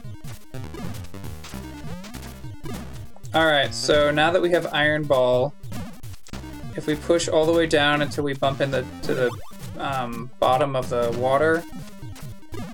Alright, 3.36 3.74
so 3.74 4.12
now 4.12 4.32
that 4.32 4.42
we 4.42 4.50
have 4.52 4.74
Iron 4.74 5.04
Ball, 5.04 5.54
if 6.78 6.88
we 6.88 6.96
push 6.96 7.28
all 7.28 7.46
the 7.46 7.52
way 7.52 7.68
down 7.68 8.02
until 8.02 8.24
we 8.24 8.34
bump 8.34 8.62
into 8.62 8.86
to 9.02 9.14
the 9.14 9.32
um, 9.78 10.32
bottom 10.40 10.74
of 10.74 10.88
the 10.90 11.14
water, 11.20 11.62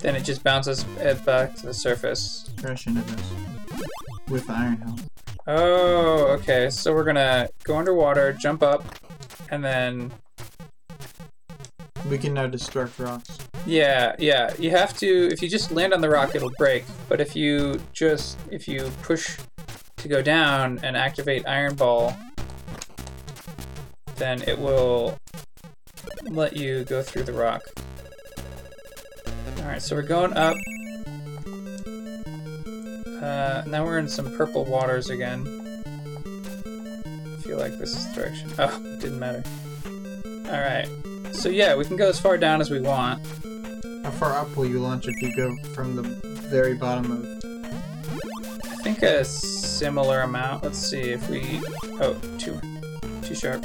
then 0.02 0.16
it 0.16 0.24
just 0.24 0.44
bounces 0.44 0.86
it 1.00 1.26
back 1.26 1.56
to 1.56 1.66
the 1.66 1.74
surface. 1.74 2.50
Crash 2.62 2.86
into 2.86 3.02
this. 3.02 3.32
With 4.30 4.48
iron. 4.52 5.00
Oh, 5.48 6.28
okay. 6.28 6.70
So 6.70 6.94
we're 6.94 7.06
gonna 7.06 7.50
go 7.64 7.76
underwater, 7.78 8.34
jump 8.34 8.62
up, 8.62 8.86
and 9.50 9.66
then 9.66 10.12
We 12.10 12.18
can 12.18 12.34
now 12.34 12.48
destruct 12.48 13.04
rocks. 13.04 13.38
Yeah, 13.66 14.16
yeah. 14.20 14.54
You 14.60 14.72
have 14.72 14.98
to. 14.98 15.30
If 15.32 15.42
you 15.42 15.50
just 15.50 15.72
land 15.72 15.94
on 15.94 16.02
the 16.02 16.10
rock, 16.10 16.36
it'll 16.36 16.52
break. 16.58 16.86
But 17.08 17.22
if 17.22 17.36
you 17.36 17.82
just 17.94 18.38
if 18.52 18.68
you 18.68 18.92
push 19.02 19.38
to 19.98 20.08
go 20.08 20.22
down 20.22 20.80
and 20.84 20.98
activate 20.98 21.48
Iron 21.48 21.76
Ball, 21.76 22.16
then 24.16 24.42
it 24.44 24.58
will 24.60 25.18
let 26.24 26.56
you 26.56 26.84
go 26.86 27.02
through 27.02 27.24
the 27.24 27.34
rock. 27.34 27.62
All 29.60 29.66
right, 29.66 29.82
so 29.82 29.96
we're 29.96 30.02
going 30.02 30.34
up. 30.34 30.58
Uh, 33.22 33.64
now 33.68 33.86
we're 33.86 34.00
in 34.00 34.10
some 34.10 34.36
purple 34.36 34.66
waters 34.66 35.10
again. 35.10 35.48
I 36.66 37.42
feel 37.42 37.58
like 37.58 37.78
this 37.78 37.96
is 37.96 38.08
the 38.10 38.14
direction. 38.22 38.52
Oh, 38.60 38.98
didn't 39.00 39.20
matter. 39.20 39.44
All 40.46 40.60
right. 40.60 40.88
So 41.32 41.48
yeah, 41.48 41.76
we 41.76 41.86
can 41.86 41.96
go 41.96 42.10
as 42.10 42.20
far 42.20 42.38
down 42.38 42.60
as 42.60 42.70
we 42.70 42.82
want. 42.82 43.26
How 44.04 44.12
far 44.12 44.34
up 44.34 44.56
will 44.56 44.66
you 44.66 44.80
launch 44.80 45.08
if 45.08 45.22
you 45.22 45.36
go 45.36 45.56
from 45.74 45.96
the 45.96 46.04
very 46.04 46.76
bottom 46.76 47.12
of 47.12 47.26
I 48.66 48.76
think 48.84 49.02
a 49.02 49.24
similar 49.24 50.22
amount. 50.22 50.64
Let's 50.64 50.78
see 50.78 51.00
if 51.12 51.30
we. 51.30 51.62
Oh, 52.02 52.16
too, 52.38 52.60
too 53.22 53.34
sharp. 53.34 53.64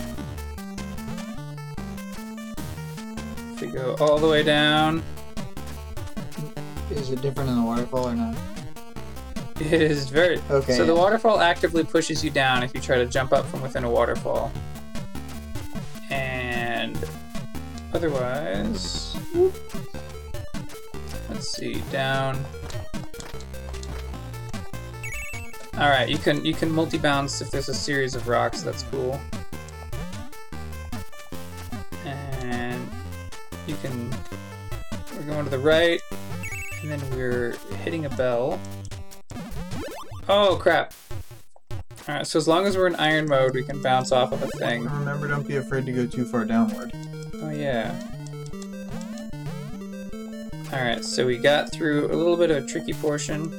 If 3.54 3.60
we 3.62 3.66
go 3.66 3.96
all 3.98 4.18
the 4.18 4.28
way 4.28 4.44
down, 4.44 5.02
Is 6.90 7.10
it 7.10 7.20
different 7.20 7.50
in 7.50 7.56
the 7.56 7.62
waterfall 7.62 8.08
or 8.08 8.14
not? 8.14 8.36
it 9.60 9.72
is 9.72 10.08
very. 10.08 10.40
Okay. 10.50 10.76
So 10.76 10.86
the 10.86 10.94
waterfall 10.94 11.40
actively 11.40 11.82
pushes 11.82 12.22
you 12.22 12.30
down 12.30 12.62
if 12.62 12.72
you 12.72 12.80
try 12.80 12.96
to 12.96 13.06
jump 13.06 13.32
up 13.32 13.44
from 13.46 13.60
within 13.60 13.82
a 13.82 13.90
waterfall. 13.90 14.52
And 16.10 16.96
otherwise, 17.92 19.16
let's 21.38 21.52
see, 21.52 21.74
down. 21.92 22.36
All 25.74 25.88
right, 25.88 26.08
you 26.08 26.18
can 26.18 26.44
you 26.44 26.52
can 26.52 26.68
multi-bounce 26.68 27.40
if 27.40 27.52
there's 27.52 27.68
a 27.68 27.74
series 27.74 28.16
of 28.16 28.26
rocks. 28.26 28.62
That's 28.62 28.82
cool. 28.82 29.20
And 32.04 32.90
you 33.68 33.76
can. 33.76 34.10
We're 35.14 35.22
going 35.26 35.44
to 35.44 35.50
the 35.50 35.60
right, 35.60 36.00
and 36.82 36.90
then 36.90 37.00
we're 37.12 37.54
hitting 37.84 38.06
a 38.06 38.10
bell. 38.10 38.58
Oh 40.28 40.58
crap! 40.60 40.92
All 41.70 42.16
right, 42.16 42.26
so 42.26 42.40
as 42.40 42.48
long 42.48 42.66
as 42.66 42.76
we're 42.76 42.88
in 42.88 42.96
iron 42.96 43.28
mode, 43.28 43.54
we 43.54 43.62
can 43.62 43.80
bounce 43.80 44.10
off 44.10 44.32
of 44.32 44.42
a 44.42 44.48
thing. 44.58 44.86
Remember, 44.86 45.28
don't 45.28 45.46
be 45.46 45.54
afraid 45.54 45.86
to 45.86 45.92
go 45.92 46.04
too 46.04 46.24
far 46.24 46.44
downward. 46.44 46.90
Oh 47.34 47.50
yeah. 47.50 47.94
Alright, 50.72 51.04
so 51.04 51.26
we 51.26 51.38
got 51.38 51.72
through 51.72 52.06
a 52.06 52.14
little 52.14 52.36
bit 52.36 52.50
of 52.50 52.64
a 52.64 52.66
tricky 52.66 52.92
portion. 52.92 53.50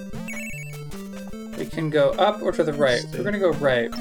We 1.58 1.66
can 1.66 1.90
go 1.90 2.12
up 2.12 2.42
or 2.42 2.52
to 2.52 2.64
the 2.64 2.74
right. 2.74 3.04
We're 3.12 3.24
gonna 3.24 3.40
go 3.40 3.52
right. 3.54 3.92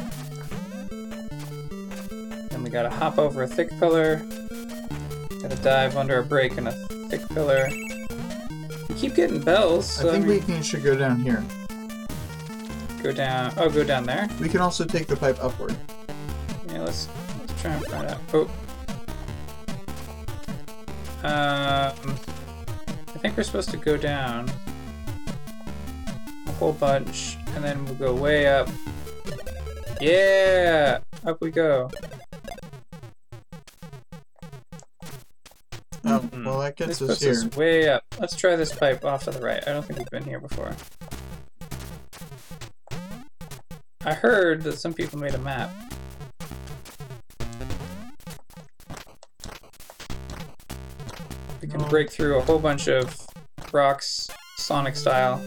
Then 2.50 2.62
we 2.62 2.68
gotta 2.68 2.90
hop 2.90 3.18
over 3.18 3.42
a 3.44 3.48
thick 3.48 3.70
pillar. 3.78 4.22
Gotta 5.40 5.56
dive 5.62 5.96
under 5.96 6.18
a 6.18 6.24
break 6.24 6.58
in 6.58 6.66
a 6.66 6.72
thick 7.08 7.26
pillar. 7.30 7.70
We 8.88 8.94
keep 8.94 9.14
getting 9.14 9.40
bells, 9.40 9.90
so 9.90 10.08
I 10.08 10.12
think 10.12 10.24
I 10.24 10.28
mean, 10.28 10.38
we 10.40 10.44
can, 10.44 10.62
should 10.62 10.84
go 10.84 10.94
down 10.94 11.20
here. 11.20 11.42
go 13.02 13.12
down. 13.12 13.54
Oh, 13.56 13.70
go 13.70 13.84
down 13.84 14.04
there. 14.04 14.28
We 14.38 14.50
can 14.50 14.60
also 14.60 14.84
take 14.84 15.06
the 15.06 15.16
pipe 15.16 15.38
upward. 15.42 15.74
Yeah, 16.68 16.82
let's, 16.82 17.08
let's 17.40 17.62
try 17.62 17.72
and 17.72 17.86
find 17.86 18.08
out. 18.08 18.20
Oh. 18.34 18.50
Um, 21.24 22.17
I 23.18 23.20
think 23.20 23.36
we're 23.36 23.42
supposed 23.42 23.70
to 23.70 23.76
go 23.76 23.96
down 23.96 24.48
a 26.46 26.52
whole 26.52 26.72
bunch, 26.72 27.36
and 27.48 27.64
then 27.64 27.84
we'll 27.84 27.96
go 27.96 28.14
way 28.14 28.46
up. 28.46 28.68
Yeah! 30.00 31.00
Up 31.26 31.40
we 31.40 31.50
go. 31.50 31.90
Oh, 36.04 36.04
well, 36.04 36.20
hmm. 36.20 36.44
that 36.44 36.76
gets 36.76 37.00
This 37.00 37.10
us 37.10 37.20
here. 37.20 37.32
us 37.32 37.56
way 37.56 37.88
up. 37.88 38.04
Let's 38.20 38.36
try 38.36 38.54
this 38.54 38.72
pipe 38.72 39.04
off 39.04 39.24
to 39.24 39.32
the 39.32 39.40
right. 39.40 39.66
I 39.66 39.72
don't 39.72 39.84
think 39.84 39.98
we've 39.98 40.10
been 40.10 40.22
here 40.22 40.38
before. 40.38 40.70
I 44.04 44.14
heard 44.14 44.62
that 44.62 44.78
some 44.78 44.94
people 44.94 45.18
made 45.18 45.34
a 45.34 45.38
map. 45.38 45.74
Break 51.88 52.10
through 52.10 52.38
a 52.38 52.42
whole 52.42 52.58
bunch 52.58 52.88
of 52.88 53.16
rocks, 53.72 54.28
Sonic 54.56 54.96
style. 54.96 55.42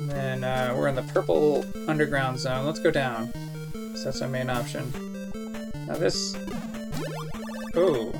And 0.00 0.10
then 0.10 0.44
uh, 0.44 0.74
we're 0.76 0.88
in 0.88 0.94
the 0.94 1.02
purple 1.02 1.64
underground 1.86 2.38
zone. 2.38 2.66
Let's 2.66 2.80
go 2.80 2.90
down. 2.90 3.32
'cause 3.72 4.04
that's 4.04 4.22
our 4.22 4.28
main 4.28 4.48
option. 4.50 4.92
Now 5.86 5.96
this. 5.96 6.36
Oh. 7.74 8.12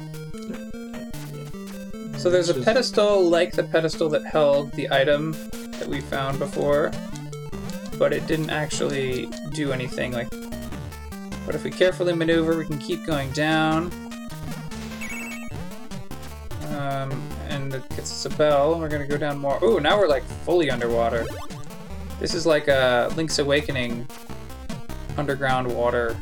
So 2.16 2.30
there's 2.30 2.48
a 2.48 2.54
pedestal 2.54 3.22
like 3.28 3.52
the 3.52 3.62
pedestal 3.62 4.08
that 4.08 4.24
held 4.24 4.72
the 4.72 4.88
item 4.90 5.36
that 5.78 5.86
we 5.86 6.00
found 6.00 6.40
before, 6.40 6.90
but 7.96 8.12
it 8.12 8.26
didn't 8.26 8.50
actually 8.50 9.28
do 9.54 9.70
anything. 9.72 10.12
Like, 10.12 10.28
but 11.48 11.54
if 11.54 11.64
we 11.64 11.70
carefully 11.70 12.12
maneuver, 12.12 12.58
we 12.58 12.66
can 12.66 12.76
keep 12.76 13.06
going 13.06 13.30
down. 13.30 13.90
Um, 16.76 17.10
and 17.48 17.72
it 17.72 17.88
gets 17.88 18.12
us 18.12 18.26
a 18.26 18.30
bell. 18.36 18.78
We're 18.78 18.90
gonna 18.90 19.06
go 19.06 19.16
down 19.16 19.38
more. 19.38 19.58
Oh, 19.62 19.78
now 19.78 19.98
we're 19.98 20.08
like 20.08 20.24
fully 20.44 20.70
underwater. 20.70 21.24
This 22.20 22.34
is 22.34 22.44
like 22.44 22.68
a 22.68 23.10
Link's 23.16 23.38
Awakening 23.38 24.06
underground 25.16 25.74
water. 25.74 26.12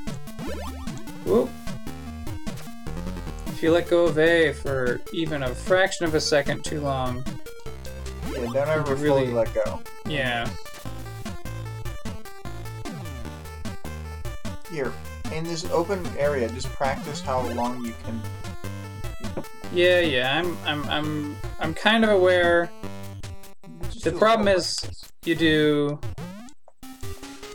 Whoop. 1.25 1.51
If 3.49 3.65
you 3.65 3.73
let 3.73 3.91
go 3.91 4.05
of 4.05 4.21
A 4.21 4.53
for 4.53 5.01
even 5.13 5.43
a 5.43 5.53
fraction 5.53 6.07
of 6.07 6.15
a 6.15 6.21
second 6.21 6.65
too 6.65 6.81
long, 6.83 7.25
Yeah, 8.31 8.45
don't 8.53 8.57
ever 8.69 8.95
really- 8.95 9.33
let 9.33 9.53
go. 9.53 9.81
yeah. 10.07 10.49
Here, 14.71 14.93
in 15.33 15.45
this 15.45 15.65
open 15.71 16.05
area, 16.19 16.49
just 16.49 16.69
practice 16.71 17.21
how 17.21 17.41
long 17.49 17.85
you 17.85 17.95
can. 18.05 18.21
Yeah, 19.73 20.01
yeah, 20.01 20.39
I'm 20.39 20.57
I'm 20.65 20.89
I'm 20.89 21.37
I'm 21.61 21.75
kind 21.75 22.05
of 22.05 22.11
aware. 22.11 22.71
just 23.91 24.05
The 24.05 24.13
problem 24.13 24.49
is- 24.49 24.77
practice. 24.81 25.03
You 25.25 25.35
do 25.35 25.99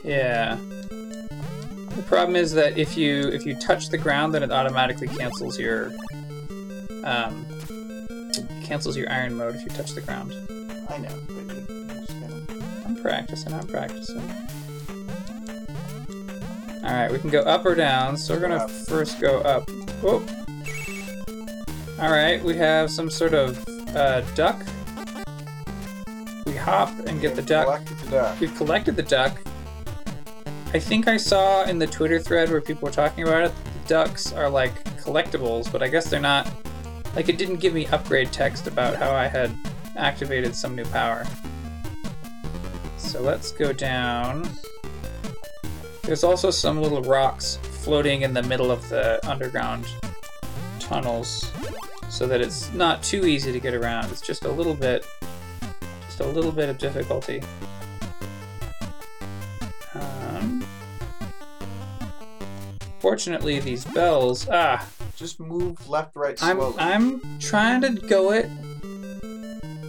Yeah. 0.04 0.58
The 1.96 2.04
problem 2.08 2.36
is 2.36 2.51
that 2.54 2.78
if 2.78 2.98
you 2.98 3.30
if 3.30 3.46
you 3.46 3.56
touch 3.56 3.90
the 3.90 3.98
ground 3.98 4.34
then 4.34 4.44
it 4.44 4.51
automatically 4.51 5.08
cancels 5.08 5.58
your 5.60 5.92
um 7.06 7.46
cancels 8.63 8.98
your 8.98 9.10
iron 9.12 9.36
mode 9.36 9.56
if 9.56 9.62
you 9.63 9.70
touch 9.70 9.92
the 9.92 10.01
ground. 10.01 10.34
I 10.90 10.98
know, 10.98 11.16
but 11.28 11.56
you 11.70 11.86
just 11.88 12.20
gotta. 12.20 12.63
I'm 12.86 12.96
practicing, 12.98 13.54
I'm 13.54 13.68
practicing. 13.68 14.22
Alright, 16.84 17.12
we 17.12 17.20
can 17.20 17.30
go 17.30 17.42
up 17.42 17.66
or 17.66 17.76
down, 17.76 18.18
so 18.18 18.34
we're 18.34 18.40
gonna 18.40 18.68
first 18.68 19.20
go 19.20 19.40
up. 19.42 19.70
Whoop. 20.02 20.28
Alright, 22.00 22.44
we 22.44 22.56
have 22.58 22.90
some 22.90 23.10
sort 23.10 23.36
of 23.36 23.64
uh, 23.96 24.22
duck. 24.36 24.64
We 26.48 26.54
hop 26.54 26.90
and 27.06 27.22
get 27.22 27.36
the 27.36 27.44
duck. 27.44 27.66
Collected 27.66 27.98
the 28.00 28.10
duck. 28.10 28.40
We've 28.40 28.56
collected 28.56 28.96
the 28.96 29.04
duck. 29.04 29.40
I 30.74 30.80
think 30.80 31.08
I 31.08 31.18
saw 31.18 31.66
in 31.66 31.78
the 31.78 31.86
Twitter 31.88 32.20
thread 32.20 32.50
where 32.50 32.62
people 32.62 32.88
were 32.88 32.94
talking 32.94 33.26
about 33.26 33.44
it, 33.44 33.54
the 33.66 33.88
ducks 33.88 34.34
are 34.34 34.50
like 34.50 34.84
collectibles, 34.98 35.72
but 35.72 35.84
I 35.84 35.88
guess 35.88 36.10
they're 36.10 36.20
not. 36.20 36.50
Like, 37.16 37.30
it 37.30 37.38
didn't 37.38 37.58
give 37.58 37.74
me 37.74 37.86
upgrade 37.88 38.32
text 38.32 38.68
about 38.68 38.96
how 38.96 39.12
I 39.12 39.28
had 39.28 39.52
activated 39.98 40.56
some 40.56 40.76
new 40.76 40.86
power. 40.86 41.26
So 42.98 43.22
let's 43.22 43.52
go 43.52 43.74
down. 43.74 44.50
There's 46.12 46.25
also 46.25 46.51
some 46.51 46.82
little 46.82 47.01
rocks 47.03 47.58
floating 47.62 48.24
in 48.24 48.34
the 48.34 48.44
middle 48.44 48.70
of 48.70 48.89
the 48.89 49.25
underground 49.25 49.88
tunnels 50.77 51.50
so 52.10 52.27
that 52.27 52.41
it's 52.41 52.70
not 52.74 53.01
too 53.01 53.25
easy 53.25 53.53
to 53.53 53.62
get 53.62 53.74
around. 53.74 54.12
It's 54.12 54.20
just 54.20 54.44
a 54.44 54.51
little 54.51 54.74
bit 54.74 55.08
just 56.08 56.20
a 56.20 56.25
little 56.25 56.51
bit 56.51 56.68
of 56.68 56.77
difficulty. 56.77 57.41
Um, 59.96 60.65
fortunately, 63.00 63.62
these 63.62 63.86
bells. 63.86 64.50
Ah, 64.51 64.86
Just 65.15 65.39
move 65.39 65.88
left, 65.88 66.18
right, 66.18 66.38
I'm. 66.44 66.60
I'm 66.77 67.39
trying 67.39 67.80
to 67.84 67.91
go 67.94 68.34
it. 68.34 68.50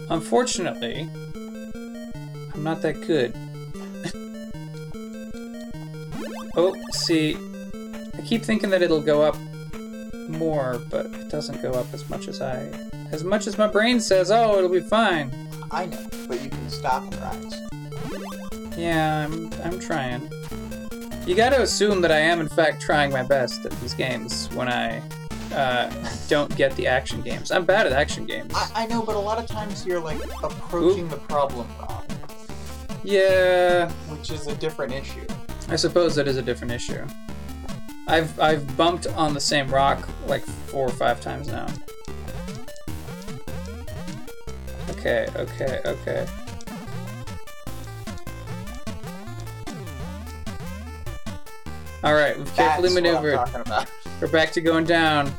Unfortunately, 0.09 1.01
I'm 1.35 2.63
not 2.63 2.81
that 2.81 3.01
good. 3.05 3.35
Oh, 6.55 6.75
see, 6.91 7.35
I 8.17 8.21
keep 8.21 8.43
thinking 8.43 8.69
that 8.69 8.81
it'll 8.81 9.01
go 9.01 9.21
up 9.21 9.37
more, 10.29 10.81
but 10.89 11.07
it 11.07 11.29
doesn't 11.29 11.61
go 11.61 11.71
up 11.71 11.87
as 11.93 12.09
much 12.09 12.27
as 12.27 12.41
I, 12.41 12.69
as 13.11 13.23
much 13.23 13.47
as 13.47 13.57
my 13.57 13.67
brain 13.67 13.99
says. 13.99 14.31
Oh, 14.31 14.57
it'll 14.57 14.69
be 14.69 14.79
fine. 14.79 15.31
I 15.71 15.85
know, 15.87 16.07
but 16.27 16.41
you 16.41 16.49
can 16.49 16.69
stop 16.69 17.03
and 17.03 17.15
rise. 17.21 18.77
Yeah, 18.77 19.25
I'm 19.25 19.51
I'm 19.63 19.79
trying. 19.79 20.29
You 21.25 21.35
got 21.35 21.49
to 21.49 21.61
assume 21.61 22.01
that 22.01 22.11
I 22.11 22.19
am 22.19 22.41
in 22.41 22.49
fact 22.49 22.81
trying 22.81 23.11
my 23.11 23.23
best 23.23 23.65
at 23.65 23.71
these 23.79 23.93
games 23.93 24.49
when 24.53 24.67
I 24.67 25.01
uh, 25.53 25.89
don't 26.27 26.53
get 26.55 26.75
the 26.75 26.87
action 26.87 27.21
games. 27.21 27.51
I'm 27.51 27.65
bad 27.65 27.87
at 27.87 27.93
action 27.93 28.25
games. 28.25 28.53
I, 28.55 28.83
I 28.83 28.85
know, 28.87 29.01
but 29.01 29.15
a 29.15 29.19
lot 29.19 29.37
of 29.37 29.47
times 29.47 29.85
you're 29.85 29.99
like 29.99 30.19
approaching 30.43 31.07
the 31.07 31.17
problem 31.17 31.67
wrong, 31.79 32.03
Yeah, 33.03 33.89
which 34.09 34.31
is 34.31 34.47
a 34.47 34.55
different 34.55 34.93
issue. 34.93 35.25
I 35.69 35.75
suppose 35.75 36.15
that 36.15 36.27
is 36.27 36.37
a 36.37 36.41
different 36.41 36.71
issue. 36.73 37.05
I've 38.07 38.39
I've 38.39 38.77
bumped 38.77 39.07
on 39.07 39.33
the 39.33 39.39
same 39.39 39.69
rock 39.69 40.07
like 40.27 40.43
four 40.43 40.85
or 40.87 40.91
five 40.91 41.21
times 41.21 41.47
now. 41.47 41.67
Okay, 44.89 45.27
okay, 45.35 45.81
okay. 45.85 46.27
All 52.03 52.13
right, 52.13 52.37
we've 52.37 52.53
carefully 52.53 52.89
That's 52.89 52.95
maneuvered. 52.95 53.35
What 53.35 53.47
I'm 53.47 53.47
talking 53.47 53.61
about. 53.61 53.91
We're 54.19 54.27
back 54.27 54.51
to 54.51 54.61
going 54.61 54.85
down. 54.85 55.31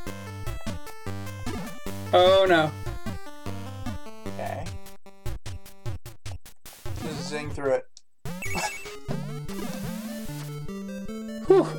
Oh 2.13 2.47
no. 2.49 2.71
Okay. 4.29 4.65
Just 7.03 7.29
zing 7.29 7.51
through 7.51 7.73
it. 7.73 7.94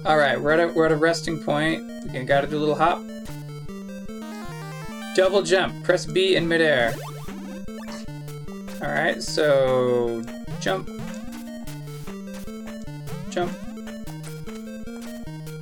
Whew. 0.05 0.11
All 0.11 0.17
right, 0.17 0.39
we're 0.39 0.51
at 0.51 0.59
a, 0.59 0.67
we're 0.73 0.85
at 0.85 0.91
a 0.91 0.97
resting 0.97 1.39
point. 1.39 1.83
We 2.03 2.09
can 2.11 2.25
got 2.25 2.41
to 2.41 2.47
do 2.47 2.57
a 2.57 2.59
little 2.59 2.75
hop. 2.75 3.01
Double 5.15 5.41
jump. 5.41 5.83
Press 5.83 6.05
B 6.05 6.35
in 6.35 6.47
midair. 6.47 6.93
All 8.81 8.91
right, 8.91 9.21
so 9.23 10.21
jump, 10.59 10.89
jump. 13.31 13.51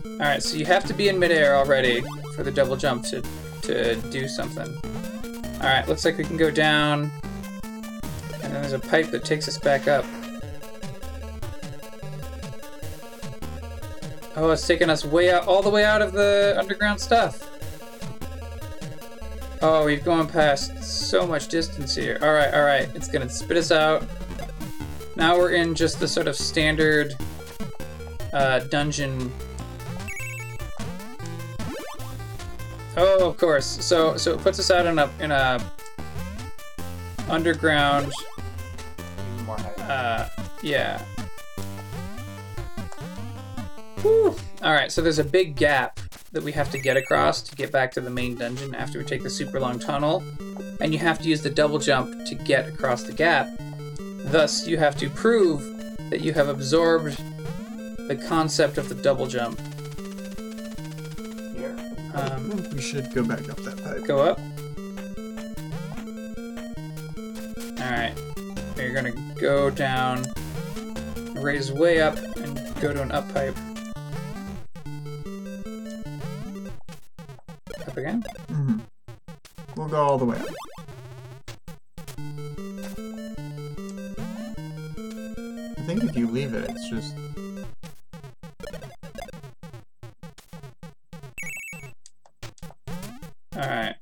All 0.05 0.19
right, 0.19 0.43
so 0.43 0.57
you 0.57 0.65
have 0.65 0.83
to 0.85 0.93
be 0.93 1.07
in 1.07 1.17
midair 1.17 1.55
already 1.55 2.03
for 2.35 2.43
the 2.43 2.51
double 2.51 2.75
jump 2.75 3.05
to 3.05 3.21
to 3.61 3.95
do 4.11 4.27
something. 4.27 4.67
All 5.61 5.69
right, 5.69 5.87
looks 5.87 6.03
like 6.03 6.17
we 6.17 6.25
can 6.25 6.35
go 6.35 6.51
down, 6.51 7.09
and 7.63 8.41
then 8.41 8.61
there's 8.61 8.73
a 8.73 8.79
pipe 8.79 9.09
that 9.11 9.23
takes 9.23 9.47
us 9.47 9.57
back 9.57 9.87
up. 9.87 10.03
Oh, 14.35 14.49
it's 14.51 14.65
taking 14.65 14.89
us 14.89 15.05
way 15.05 15.31
out, 15.31 15.47
all 15.47 15.61
the 15.61 15.69
way 15.69 15.85
out 15.85 16.01
of 16.01 16.11
the 16.11 16.55
underground 16.57 16.99
stuff. 16.99 17.49
Oh, 19.61 19.85
we've 19.85 20.03
gone 20.03 20.27
past 20.27 20.83
so 20.83 21.25
much 21.25 21.47
distance 21.47 21.95
here. 21.95 22.17
All 22.21 22.33
right, 22.33 22.53
all 22.53 22.63
right, 22.63 22.89
it's 22.95 23.07
gonna 23.07 23.29
spit 23.29 23.57
us 23.57 23.71
out. 23.71 24.03
Now 25.15 25.37
we're 25.37 25.51
in 25.51 25.75
just 25.75 25.99
the 25.99 26.07
sort 26.07 26.27
of 26.27 26.35
standard 26.35 27.13
uh, 28.33 28.59
dungeon. 28.59 29.31
Oh, 32.97 33.29
of 33.29 33.37
course. 33.37 33.65
So, 33.65 34.17
so 34.17 34.33
it 34.33 34.39
puts 34.41 34.59
us 34.59 34.71
out 34.71 34.85
in 34.85 34.99
a 34.99 35.09
in 35.19 35.31
a 35.31 35.63
underground. 37.29 38.11
Even 39.33 39.45
more 39.45 39.57
height. 39.57 39.79
Uh, 39.79 40.29
yeah. 40.61 41.03
Whew. 44.03 44.35
All 44.61 44.73
right, 44.73 44.91
so 44.91 45.01
there's 45.01 45.19
a 45.19 45.23
big 45.23 45.55
gap 45.55 45.97
that 46.33 46.43
we 46.43 46.51
have 46.51 46.69
to 46.71 46.77
get 46.77 46.97
across 46.97 47.41
to 47.43 47.55
get 47.55 47.71
back 47.71 47.89
to 47.93 48.01
the 48.01 48.09
main 48.09 48.35
dungeon 48.35 48.75
after 48.75 48.99
we 48.99 49.05
take 49.05 49.23
the 49.23 49.29
super 49.29 49.61
long 49.61 49.79
tunnel, 49.79 50.21
and 50.81 50.91
you 50.91 50.99
have 50.99 51.19
to 51.19 51.29
use 51.29 51.41
the 51.41 51.49
double 51.49 51.79
jump 51.79 52.25
to 52.25 52.35
get 52.35 52.67
across 52.67 53.03
the 53.03 53.13
gap. 53.13 53.47
Thus, 54.25 54.67
you 54.67 54.77
have 54.77 54.97
to 54.97 55.09
prove 55.09 55.61
that 56.09 56.19
you 56.19 56.33
have 56.33 56.49
absorbed 56.49 57.17
the 58.09 58.21
concept 58.27 58.77
of 58.77 58.89
the 58.89 58.95
double 58.95 59.25
jump. 59.25 59.57
Here. 61.55 61.73
Um, 62.13 62.61
we 62.73 62.81
should 62.81 63.13
go 63.13 63.23
back 63.23 63.49
up 63.49 63.57
that 63.63 63.81
pipe. 63.81 64.05
go 64.05 64.19
up. 64.19 64.39
All 67.79 67.89
right, 67.89 68.13
you're 68.75 68.93
gonna 68.93 69.13
go 69.39 69.69
down, 69.69 70.25
raise 71.35 71.71
way 71.71 72.01
up, 72.01 72.17
and 72.35 72.59
go 72.81 72.91
to 72.91 73.01
an 73.01 73.13
up 73.13 73.33
pipe. 73.33 73.55
All 80.13 80.19
the 80.19 80.25
way 80.25 80.37
up. 80.37 80.45
I 85.75 85.81
think 85.87 86.03
if 86.03 86.15
you 86.15 86.27
leave 86.27 86.53
it, 86.53 86.69
it's 86.69 86.87
just. 86.87 87.15
All 93.55 93.61
right. 93.61 93.95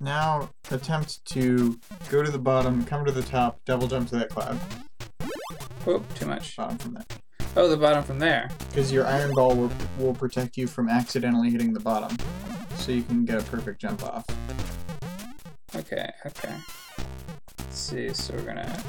Now 0.00 0.48
attempt 0.70 1.22
to 1.26 1.78
go 2.08 2.22
to 2.22 2.30
the 2.30 2.38
bottom, 2.38 2.86
come 2.86 3.04
to 3.04 3.12
the 3.12 3.20
top, 3.20 3.60
double 3.66 3.86
jump 3.86 4.08
to 4.08 4.16
that 4.16 4.30
cloud. 4.30 4.58
Oh, 5.86 6.02
too 6.14 6.24
much. 6.24 6.56
Bottom 6.56 6.78
from 6.78 6.94
there. 6.94 7.04
Oh, 7.58 7.68
the 7.68 7.76
bottom 7.76 8.02
from 8.02 8.18
there. 8.18 8.48
Because 8.70 8.90
your 8.90 9.06
iron 9.06 9.34
ball 9.34 9.54
will, 9.54 9.70
will 9.98 10.14
protect 10.14 10.56
you 10.56 10.66
from 10.66 10.88
accidentally 10.88 11.50
hitting 11.50 11.74
the 11.74 11.80
bottom. 11.80 12.16
So 12.76 12.90
you 12.90 13.02
can 13.02 13.26
get 13.26 13.38
a 13.38 13.44
perfect 13.44 13.82
jump 13.82 14.02
off. 14.02 14.24
Okay, 15.74 16.10
okay. 16.26 16.54
Let's 17.58 17.78
see. 17.78 18.12
So 18.12 18.34
we're 18.34 18.42
gonna. 18.42 18.82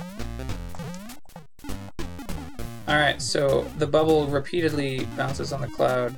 All 2.87 2.95
right. 2.95 3.21
So 3.21 3.63
the 3.77 3.87
bubble 3.87 4.27
repeatedly 4.27 5.05
bounces 5.17 5.53
on 5.53 5.61
the 5.61 5.67
cloud. 5.67 6.15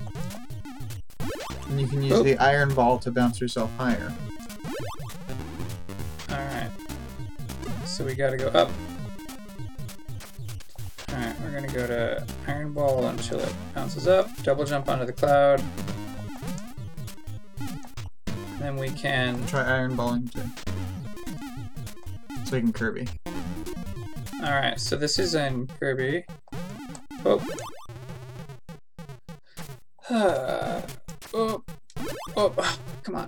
And 1.69 1.82
you 1.82 1.88
can 1.88 2.04
use 2.04 2.13
Oop. 2.13 2.25
the 2.25 2.38
iron 2.38 2.73
ball 2.73 2.99
to 2.99 3.12
bounce 3.12 3.41
yourself 3.41 3.71
higher. 3.78 4.13
Alright. 6.30 6.71
So 7.86 8.06
we 8.06 8.15
gotta 8.15 8.38
go 8.38 8.47
up. 8.47 8.69
Alright, 11.12 11.39
we're 11.41 11.51
gonna 11.51 11.67
go 11.67 11.88
to 11.88 12.28
Iron 12.47 12.73
Ball 12.73 13.08
until 13.08 13.39
it 13.39 13.54
bounces 13.73 14.08
up. 14.08 14.30
Double 14.43 14.65
jump 14.65 14.89
onto 14.89 15.06
the 15.06 15.13
cloud. 15.13 15.63
Then 18.59 18.77
we 18.77 18.89
can. 18.89 19.45
Try 19.47 19.63
iron 19.63 19.95
balling 19.95 20.27
too. 20.27 20.43
So 22.45 22.55
you 22.55 22.61
can 22.61 22.73
Kirby. 22.73 23.07
Alright, 24.41 24.79
so 24.79 24.95
this 24.95 25.17
is 25.19 25.35
in 25.35 25.67
Kirby. 25.79 26.25
Oh. 27.25 27.43
Ah. 30.09 30.83
oh. 31.33 31.63
Oh. 32.37 32.77
Come 33.03 33.15
on. 33.15 33.27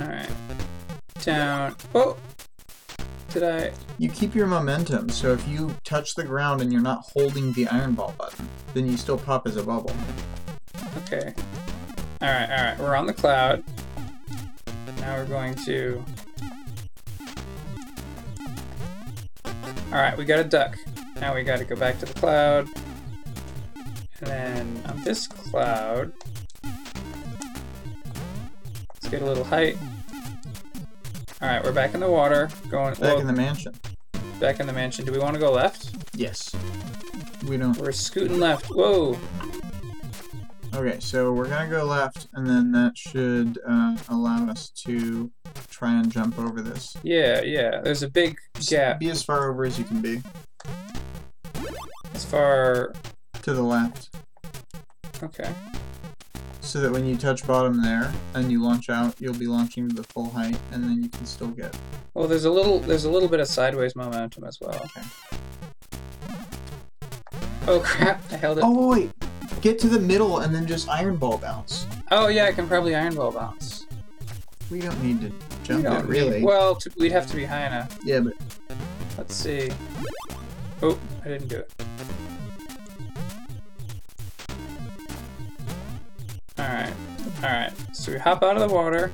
Alright. 0.00 0.30
Down. 1.20 1.74
Oh! 1.94 2.16
Did 3.28 3.42
I. 3.42 3.72
You 3.98 4.08
keep 4.08 4.34
your 4.34 4.46
momentum, 4.46 5.08
so 5.10 5.32
if 5.32 5.46
you 5.46 5.74
touch 5.84 6.14
the 6.14 6.24
ground 6.24 6.62
and 6.62 6.72
you're 6.72 6.80
not 6.80 7.04
holding 7.12 7.52
the 7.52 7.66
iron 7.68 7.94
ball 7.94 8.14
button, 8.18 8.48
then 8.74 8.88
you 8.88 8.96
still 8.96 9.18
pop 9.18 9.46
as 9.46 9.56
a 9.56 9.62
bubble. 9.62 9.94
Okay. 10.98 11.34
Alright, 12.22 12.50
alright. 12.50 12.78
We're 12.78 12.96
on 12.96 13.06
the 13.06 13.12
cloud. 13.12 13.62
Now 15.00 15.16
we're 15.16 15.26
going 15.26 15.54
to. 15.66 16.04
Alright, 19.92 20.16
we 20.16 20.24
got 20.24 20.38
a 20.38 20.44
duck. 20.44 20.76
Now 21.20 21.34
we 21.34 21.42
gotta 21.42 21.64
go 21.64 21.76
back 21.76 21.98
to 22.00 22.06
the 22.06 22.14
cloud. 22.14 22.68
And 24.20 24.26
then 24.26 24.82
on 24.86 25.02
this 25.02 25.26
cloud. 25.26 26.12
Let's 28.94 29.08
get 29.10 29.22
a 29.22 29.24
little 29.24 29.44
height. 29.44 29.76
Alright, 31.40 31.62
we're 31.62 31.72
back 31.72 31.94
in 31.94 32.00
the 32.00 32.10
water. 32.10 32.48
Going 32.68 32.94
Back 32.94 33.00
well, 33.00 33.20
in 33.20 33.26
the 33.28 33.32
mansion. 33.32 33.72
back 34.40 34.58
in 34.58 34.66
the 34.66 34.72
mansion. 34.72 35.04
Do 35.04 35.12
we 35.12 35.18
want 35.18 35.34
to 35.34 35.40
go 35.40 35.52
left? 35.52 35.94
Yes. 36.14 36.50
We 37.46 37.56
don't. 37.56 37.76
We're 37.78 37.92
scooting 37.92 38.40
left. 38.40 38.66
Whoa! 38.66 39.16
Okay, 40.74 40.98
so 41.00 41.32
we're 41.32 41.48
gonna 41.48 41.70
go 41.70 41.84
left, 41.84 42.26
and 42.34 42.44
then 42.46 42.72
that 42.72 42.98
should 42.98 43.58
uh, 43.66 43.96
allow 44.08 44.48
us 44.50 44.70
to 44.84 45.30
try 45.70 45.92
and 45.92 46.10
jump 46.10 46.38
over 46.38 46.60
this. 46.60 46.96
Yeah, 47.04 47.40
yeah. 47.42 47.80
There's 47.82 48.02
a 48.02 48.10
big 48.10 48.36
gap. 48.66 48.98
Be 48.98 49.08
as 49.10 49.22
far 49.22 49.48
over 49.50 49.64
as 49.64 49.78
you 49.78 49.84
can 49.84 50.00
be. 50.02 50.20
As 52.14 52.24
far. 52.24 52.92
To 53.42 53.54
the 53.54 53.62
left. 53.62 54.10
Okay. 55.22 55.54
So 56.68 56.80
that 56.82 56.92
when 56.92 57.06
you 57.06 57.16
touch 57.16 57.46
bottom 57.46 57.82
there 57.82 58.12
and 58.34 58.52
you 58.52 58.62
launch 58.62 58.90
out, 58.90 59.14
you'll 59.18 59.32
be 59.32 59.46
launching 59.46 59.88
to 59.88 59.94
the 59.94 60.02
full 60.02 60.28
height, 60.28 60.58
and 60.70 60.84
then 60.84 61.02
you 61.02 61.08
can 61.08 61.24
still 61.24 61.48
get. 61.48 61.74
Well, 62.12 62.28
there's 62.28 62.44
a 62.44 62.50
little 62.50 62.78
there's 62.78 63.06
a 63.06 63.10
little 63.10 63.28
bit 63.30 63.40
of 63.40 63.48
sideways 63.48 63.96
momentum 63.96 64.44
as 64.44 64.58
well. 64.60 64.74
Okay. 64.74 65.00
Oh 67.66 67.80
crap! 67.80 68.22
I 68.30 68.36
held 68.36 68.58
it. 68.58 68.64
Oh 68.64 68.90
wait, 68.90 69.10
get 69.62 69.78
to 69.78 69.88
the 69.88 69.98
middle 69.98 70.40
and 70.40 70.54
then 70.54 70.66
just 70.66 70.90
iron 70.90 71.16
ball 71.16 71.38
bounce. 71.38 71.86
Oh 72.10 72.28
yeah, 72.28 72.44
I 72.44 72.52
can 72.52 72.68
probably 72.68 72.94
iron 72.94 73.14
ball 73.14 73.32
bounce. 73.32 73.86
We 74.70 74.80
don't 74.80 75.02
need 75.02 75.22
to 75.22 75.32
jump 75.62 75.86
it 75.86 76.04
really. 76.04 76.40
need- 76.40 76.44
well, 76.44 76.76
t- 76.76 76.90
we'd 76.98 77.12
have 77.12 77.26
to 77.28 77.36
be 77.36 77.46
high 77.46 77.66
enough. 77.66 77.98
yeah, 78.04 78.20
but 78.20 78.34
Let's 79.16 79.34
see. 79.34 79.70
Oh, 80.82 80.98
I 81.24 81.28
didn't 81.28 81.48
do 81.48 81.56
it. 81.60 81.72
Alright, 86.78 86.94
alright. 87.42 87.72
So 87.92 88.12
we 88.12 88.18
hop 88.18 88.42
out 88.42 88.56
of 88.56 88.68
the 88.68 88.72
water. 88.74 89.10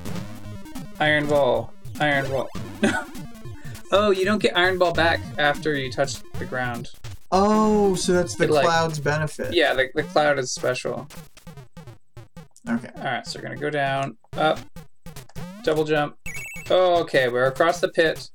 Iron 0.99 1.27
ball. 1.27 1.73
Iron 1.99 2.29
ball. 2.29 2.47
oh, 3.91 4.11
you 4.11 4.23
don't 4.25 4.41
get 4.41 4.55
iron 4.57 4.77
ball 4.77 4.93
back 4.93 5.19
after 5.37 5.75
you 5.75 5.91
touch 5.91 6.15
the 6.33 6.45
ground. 6.45 6.89
oh, 7.31 7.95
so 7.95 8.13
that's 8.13 8.35
the 8.35 8.43
It, 8.45 8.51
like- 8.51 8.65
cloud's 8.65 8.99
benefit. 8.99 9.53
Yeah, 9.53 9.73
the, 9.73 9.89
the 9.95 10.03
cloud 10.03 10.37
is 10.39 10.51
special. 10.51 11.07
Okay. 12.69 12.89
Alright, 12.97 13.25
so 13.27 13.39
we're 13.39 13.43
gonna 13.43 13.59
go 13.59 13.69
down, 13.69 14.17
up, 14.33 14.59
double 15.63 15.83
jump. 15.83 16.17
Oh, 16.69 17.01
okay, 17.01 17.29
we're 17.29 17.45
across 17.45 17.79
the 17.79 17.89
pit. 17.89 18.29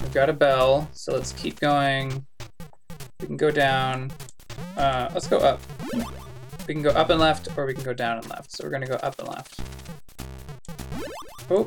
We've 0.00 0.12
got 0.12 0.28
a 0.28 0.32
bell, 0.32 0.88
so 0.92 1.12
let's 1.12 1.32
keep 1.32 1.60
going. 1.60 2.24
We 3.20 3.26
can 3.26 3.36
go 3.36 3.50
down. 3.50 4.10
Uh, 4.76 5.10
let's 5.12 5.26
go 5.28 5.38
up. 5.38 5.60
We 6.70 6.74
can 6.74 6.84
go 6.84 6.90
up 6.90 7.10
and 7.10 7.18
left, 7.18 7.48
or 7.58 7.66
we 7.66 7.74
can 7.74 7.82
go 7.82 7.92
down 7.92 8.18
and 8.18 8.30
left. 8.30 8.52
So 8.52 8.62
we're 8.62 8.70
gonna 8.70 8.86
go 8.86 8.94
up 8.94 9.18
and 9.18 9.26
left. 9.26 9.58
Oh. 11.50 11.66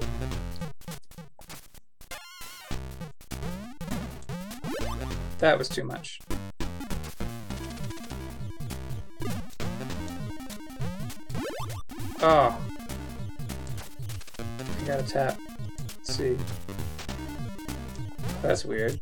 That 5.40 5.58
was 5.58 5.68
too 5.68 5.84
much. 5.84 6.22
Oh. 12.22 12.58
I 14.40 14.88
gotta 14.88 15.04
tap. 15.04 15.38
Let's 15.98 16.16
see. 16.16 16.38
That's 18.42 18.64
weird. 18.64 19.02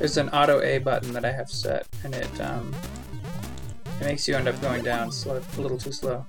There's 0.00 0.16
an 0.16 0.30
auto 0.30 0.60
A 0.62 0.78
button 0.78 1.12
that 1.12 1.24
I 1.24 1.30
have 1.30 1.48
set, 1.48 1.86
and 2.02 2.12
it 2.12 2.40
um, 2.40 2.74
it 4.00 4.04
makes 4.04 4.28
you 4.28 4.36
end 4.36 4.48
up 4.48 4.60
going 4.60 4.82
down 4.82 5.10
slow, 5.12 5.42
a 5.56 5.60
little 5.60 5.78
too 5.78 5.92
slow. 5.92 6.24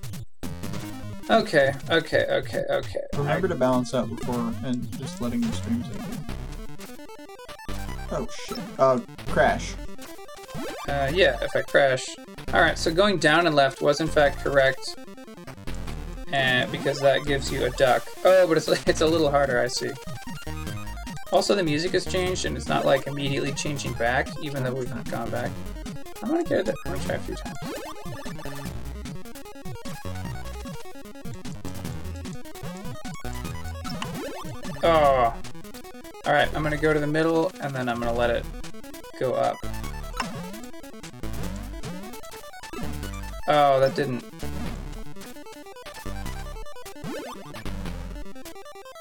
Okay, 1.29 1.73
okay, 1.91 2.25
okay, 2.29 2.63
okay. 2.69 3.01
Remember 3.15 3.47
to 3.47 3.55
balance 3.55 3.93
out 3.93 4.09
before 4.09 4.51
and 4.63 4.97
just 4.97 5.21
letting 5.21 5.41
the 5.41 5.51
streams 5.53 5.87
in. 5.87 6.35
Oh 8.11 8.27
shit. 8.45 8.57
Uh, 8.79 8.99
crash. 9.27 9.75
Uh, 10.87 11.11
yeah, 11.13 11.37
if 11.43 11.55
I 11.55 11.61
crash. 11.61 12.07
Alright, 12.51 12.79
so 12.79 12.91
going 12.91 13.19
down 13.19 13.45
and 13.45 13.55
left 13.55 13.81
was 13.81 14.01
in 14.01 14.07
fact 14.07 14.39
correct. 14.39 14.95
And 16.31 16.71
because 16.71 16.99
that 17.01 17.25
gives 17.25 17.51
you 17.51 17.65
a 17.65 17.69
duck. 17.71 18.07
Oh, 18.25 18.47
but 18.47 18.57
it's, 18.57 18.67
it's 18.87 19.01
a 19.01 19.07
little 19.07 19.29
harder, 19.29 19.61
I 19.61 19.67
see. 19.67 19.91
Also, 21.31 21.53
the 21.53 21.63
music 21.63 21.91
has 21.91 22.05
changed, 22.05 22.45
and 22.45 22.57
it's 22.57 22.67
not 22.67 22.85
like 22.85 23.05
immediately 23.05 23.51
changing 23.51 23.93
back, 23.93 24.27
even 24.41 24.63
though 24.63 24.73
we've 24.73 24.89
not 24.89 25.09
gone 25.11 25.29
back. 25.29 25.51
I'm 26.21 26.29
gonna 26.29 26.43
get 26.43 26.67
it. 26.67 26.75
I'm 26.85 26.99
try 26.99 27.15
a 27.15 27.19
few 27.19 27.35
times. 27.35 27.57
Oh. 34.83 35.33
Alright, 36.25 36.53
I'm 36.55 36.63
gonna 36.63 36.77
go 36.77 36.93
to 36.93 36.99
the 36.99 37.07
middle, 37.07 37.51
and 37.61 37.73
then 37.73 37.89
I'm 37.89 37.99
gonna 37.99 38.13
let 38.13 38.29
it 38.29 38.45
go 39.19 39.33
up. 39.33 39.55
Oh, 43.47 43.79
that 43.79 43.95
didn't. 43.95 44.23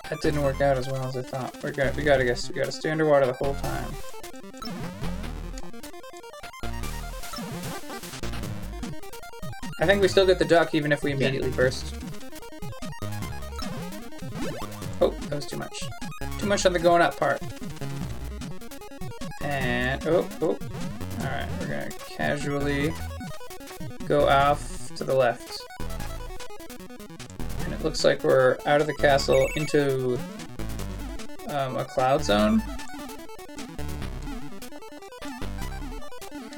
That 0.08 0.20
didn't 0.22 0.42
work 0.42 0.60
out 0.60 0.78
as 0.78 0.88
well 0.88 1.04
as 1.04 1.16
I 1.16 1.22
thought. 1.22 1.54
We're 1.62 1.72
gonna, 1.72 1.92
we 1.96 2.02
gotta 2.02 2.24
guess. 2.24 2.48
We 2.48 2.54
gotta 2.54 2.72
stay 2.72 2.90
underwater 2.90 3.26
the 3.26 3.34
whole 3.34 3.54
time. 3.54 3.92
I 9.80 9.86
think 9.86 10.02
we 10.02 10.08
still 10.08 10.26
get 10.26 10.38
the 10.38 10.44
duck 10.44 10.74
even 10.74 10.90
if 10.90 11.02
we 11.02 11.12
immediately 11.12 11.50
burst. 11.50 11.94
Oh, 15.00 15.10
that 15.10 15.36
was 15.36 15.46
too 15.46 15.56
much. 15.56 15.82
Too 16.38 16.46
much 16.46 16.66
on 16.66 16.72
the 16.72 16.80
going 16.80 17.00
up 17.00 17.16
part. 17.16 17.40
And 19.42 20.04
oh, 20.06 20.28
oh. 20.42 20.46
All 21.20 21.26
right, 21.26 21.48
we're 21.60 21.66
gonna 21.66 21.90
casually 21.90 22.92
go 24.06 24.28
off 24.28 24.92
to 24.96 25.04
the 25.04 25.14
left. 25.14 25.60
And 27.64 27.72
it 27.72 27.82
looks 27.84 28.02
like 28.02 28.24
we're 28.24 28.58
out 28.66 28.80
of 28.80 28.88
the 28.88 28.94
castle 28.94 29.46
into 29.54 30.18
um, 31.48 31.76
a 31.76 31.84
cloud 31.84 32.24
zone. 32.24 32.62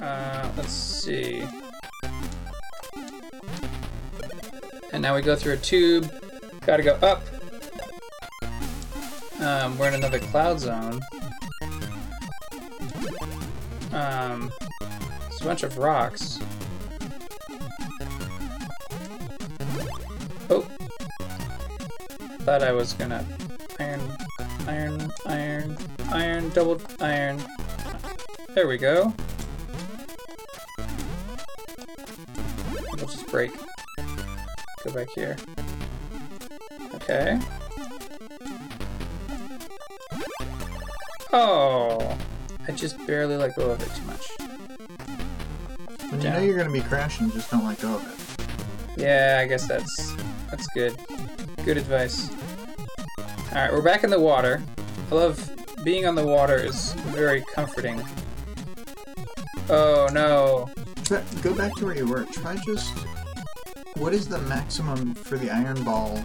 Uh, 0.00 0.50
let's 0.56 0.72
see. 0.72 1.44
And 5.00 5.04
now 5.06 5.14
we 5.14 5.22
go 5.22 5.34
through 5.34 5.54
a 5.54 5.56
tube. 5.56 6.12
Gotta 6.66 6.82
go 6.82 6.92
up. 6.96 7.22
Um, 9.40 9.78
we're 9.78 9.88
in 9.88 9.94
another 9.94 10.18
cloud 10.18 10.60
zone. 10.60 11.00
Um, 13.94 14.52
it's 15.26 15.40
a 15.40 15.44
bunch 15.44 15.62
of 15.62 15.78
rocks. 15.78 16.38
Oh. 20.50 20.68
Thought 22.40 22.62
I 22.62 22.72
was 22.72 22.92
gonna 22.92 23.24
iron, 23.78 24.02
iron, 24.66 25.10
iron, 25.24 25.78
iron, 26.12 26.50
double 26.50 26.78
iron. 27.00 27.42
There 28.54 28.68
we 28.68 28.76
go. 28.76 29.14
Go 34.90 34.96
back 34.96 35.10
here. 35.10 35.36
Okay. 36.94 37.38
Oh, 41.32 42.18
I 42.66 42.72
just 42.72 42.98
barely 43.06 43.36
let 43.36 43.54
go 43.54 43.70
of 43.70 43.80
it 43.80 43.94
too 43.94 44.04
much. 44.04 44.26
When 46.10 46.20
you 46.20 46.30
know 46.30 46.40
you're 46.40 46.56
gonna 46.56 46.72
be 46.72 46.80
crashing, 46.80 47.30
just 47.30 47.52
don't 47.52 47.64
let 47.64 47.80
go 47.80 47.94
of 47.94 48.04
it. 48.04 49.00
Yeah, 49.00 49.38
I 49.40 49.46
guess 49.46 49.68
that's 49.68 50.12
that's 50.50 50.66
good. 50.74 50.96
Good 51.64 51.76
advice. 51.76 52.28
All 53.18 53.54
right, 53.54 53.72
we're 53.72 53.82
back 53.82 54.02
in 54.02 54.10
the 54.10 54.18
water. 54.18 54.60
I 55.12 55.14
love 55.14 55.52
being 55.84 56.04
on 56.06 56.16
the 56.16 56.26
water 56.26 56.56
is 56.56 56.94
very 56.94 57.44
comforting. 57.54 58.02
Oh 59.68 60.08
no. 60.12 60.68
Go 61.42 61.54
back 61.54 61.76
to 61.76 61.84
where 61.84 61.96
you 61.96 62.08
were. 62.08 62.24
Try 62.24 62.56
just. 62.66 62.92
What 64.00 64.14
is 64.14 64.26
the 64.26 64.38
maximum 64.38 65.14
for 65.14 65.36
the 65.36 65.50
iron 65.50 65.84
ball? 65.84 66.16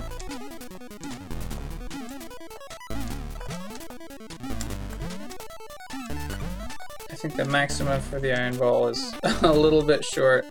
I 7.11 7.15
think 7.17 7.35
the 7.35 7.43
maximum 7.43 7.99
for 7.99 8.21
the 8.21 8.31
iron 8.31 8.55
ball 8.55 8.87
is 8.87 9.13
a 9.41 9.51
little 9.51 9.83
bit 9.83 10.05
short 10.05 10.45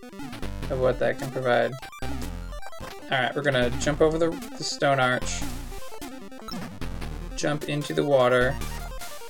of 0.69 0.79
what 0.79 0.99
that 0.99 1.17
can 1.17 1.31
provide. 1.31 1.71
Alright, 3.05 3.35
we're 3.35 3.41
gonna 3.41 3.71
jump 3.79 4.01
over 4.01 4.19
the, 4.19 4.29
the 4.59 4.63
stone 4.63 4.99
arch, 4.99 5.41
jump 7.35 7.63
into 7.63 7.95
the 7.95 8.03
water. 8.03 8.55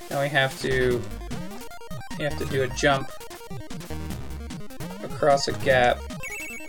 Now 0.10 0.22
we 0.22 0.28
have 0.28 0.60
to 0.64 1.02
we 2.18 2.26
have 2.26 2.38
to 2.40 2.46
do 2.48 2.64
a 2.64 2.68
jump 2.68 3.10
across 5.02 5.48
a 5.48 5.54
gap. 5.60 5.98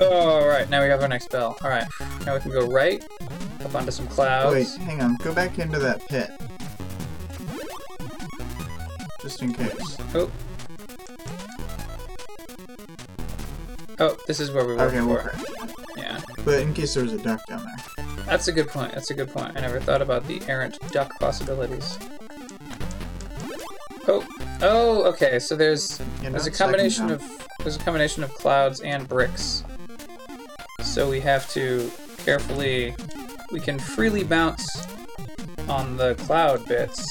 Oh, 0.01 0.43
alright, 0.43 0.69
now 0.69 0.83
we 0.83 0.89
have 0.89 1.01
our 1.03 1.09
next 1.09 1.31
bell. 1.31 1.57
Alright, 1.63 1.87
now 2.25 2.35
we 2.35 2.41
can 2.41 2.51
go 2.51 2.67
right, 2.67 3.05
up 3.65 3.75
onto 3.75 3.91
some 3.91 4.07
clouds. 4.09 4.55
Wait, 4.55 4.69
hang 4.85 5.01
on. 5.01 5.17
Go 5.17 5.35
back 5.35 5.59
into 5.59 5.79
that 5.79 6.07
pit. 6.09 6.31
Just 9.21 9.43
in 9.43 9.55
case. 9.55 9.97
Oh. 10.15 10.31
Oh, 13.99 14.17
this 14.27 14.41
is 14.41 14.51
where 14.53 14.67
we 14.67 14.75
were 14.75 14.83
Okay, 14.83 14.99
before. 14.99 15.31
crash. 15.31 15.43
Yeah. 15.97 16.21
But 16.45 16.61
in 16.61 16.75
case 16.75 16.95
there 16.95 17.03
was 17.03 17.15
a 17.15 17.19
duck 17.19 17.41
down 17.49 17.65
there. 17.65 18.05
That's 18.27 18.49
a 18.49 18.53
good 18.53 18.69
point. 18.69 18.93
That's 18.93 19.11
a 19.11 19.15
good 19.15 19.31
point. 19.31 19.57
I 19.57 19.61
never 19.61 19.81
thought 19.81 20.03
about 20.03 20.27
the 20.27 20.43
errant 20.49 20.79
duck 20.93 21.11
possibilities. 21.19 21.99
Oh, 24.07 24.25
oh, 24.61 25.05
okay. 25.05 25.39
So 25.39 25.57
there's 25.57 26.01
there's 26.21 26.47
a 26.47 26.51
combination 26.51 27.11
of 27.11 27.23
there's 27.61 27.77
a 27.77 27.81
combination 27.81 28.23
of 28.23 28.33
clouds 28.35 28.81
and 28.81 29.09
bricks. 29.09 29.65
So 30.97 31.11
we 31.11 31.21
have 31.21 31.47
to 31.51 31.93
carefully. 32.25 32.97
We 33.53 33.61
can 33.61 33.79
freely 33.79 34.25
bounce 34.25 34.67
on 35.69 35.99
the 35.99 36.15
cloud 36.15 36.67
bits, 36.67 37.07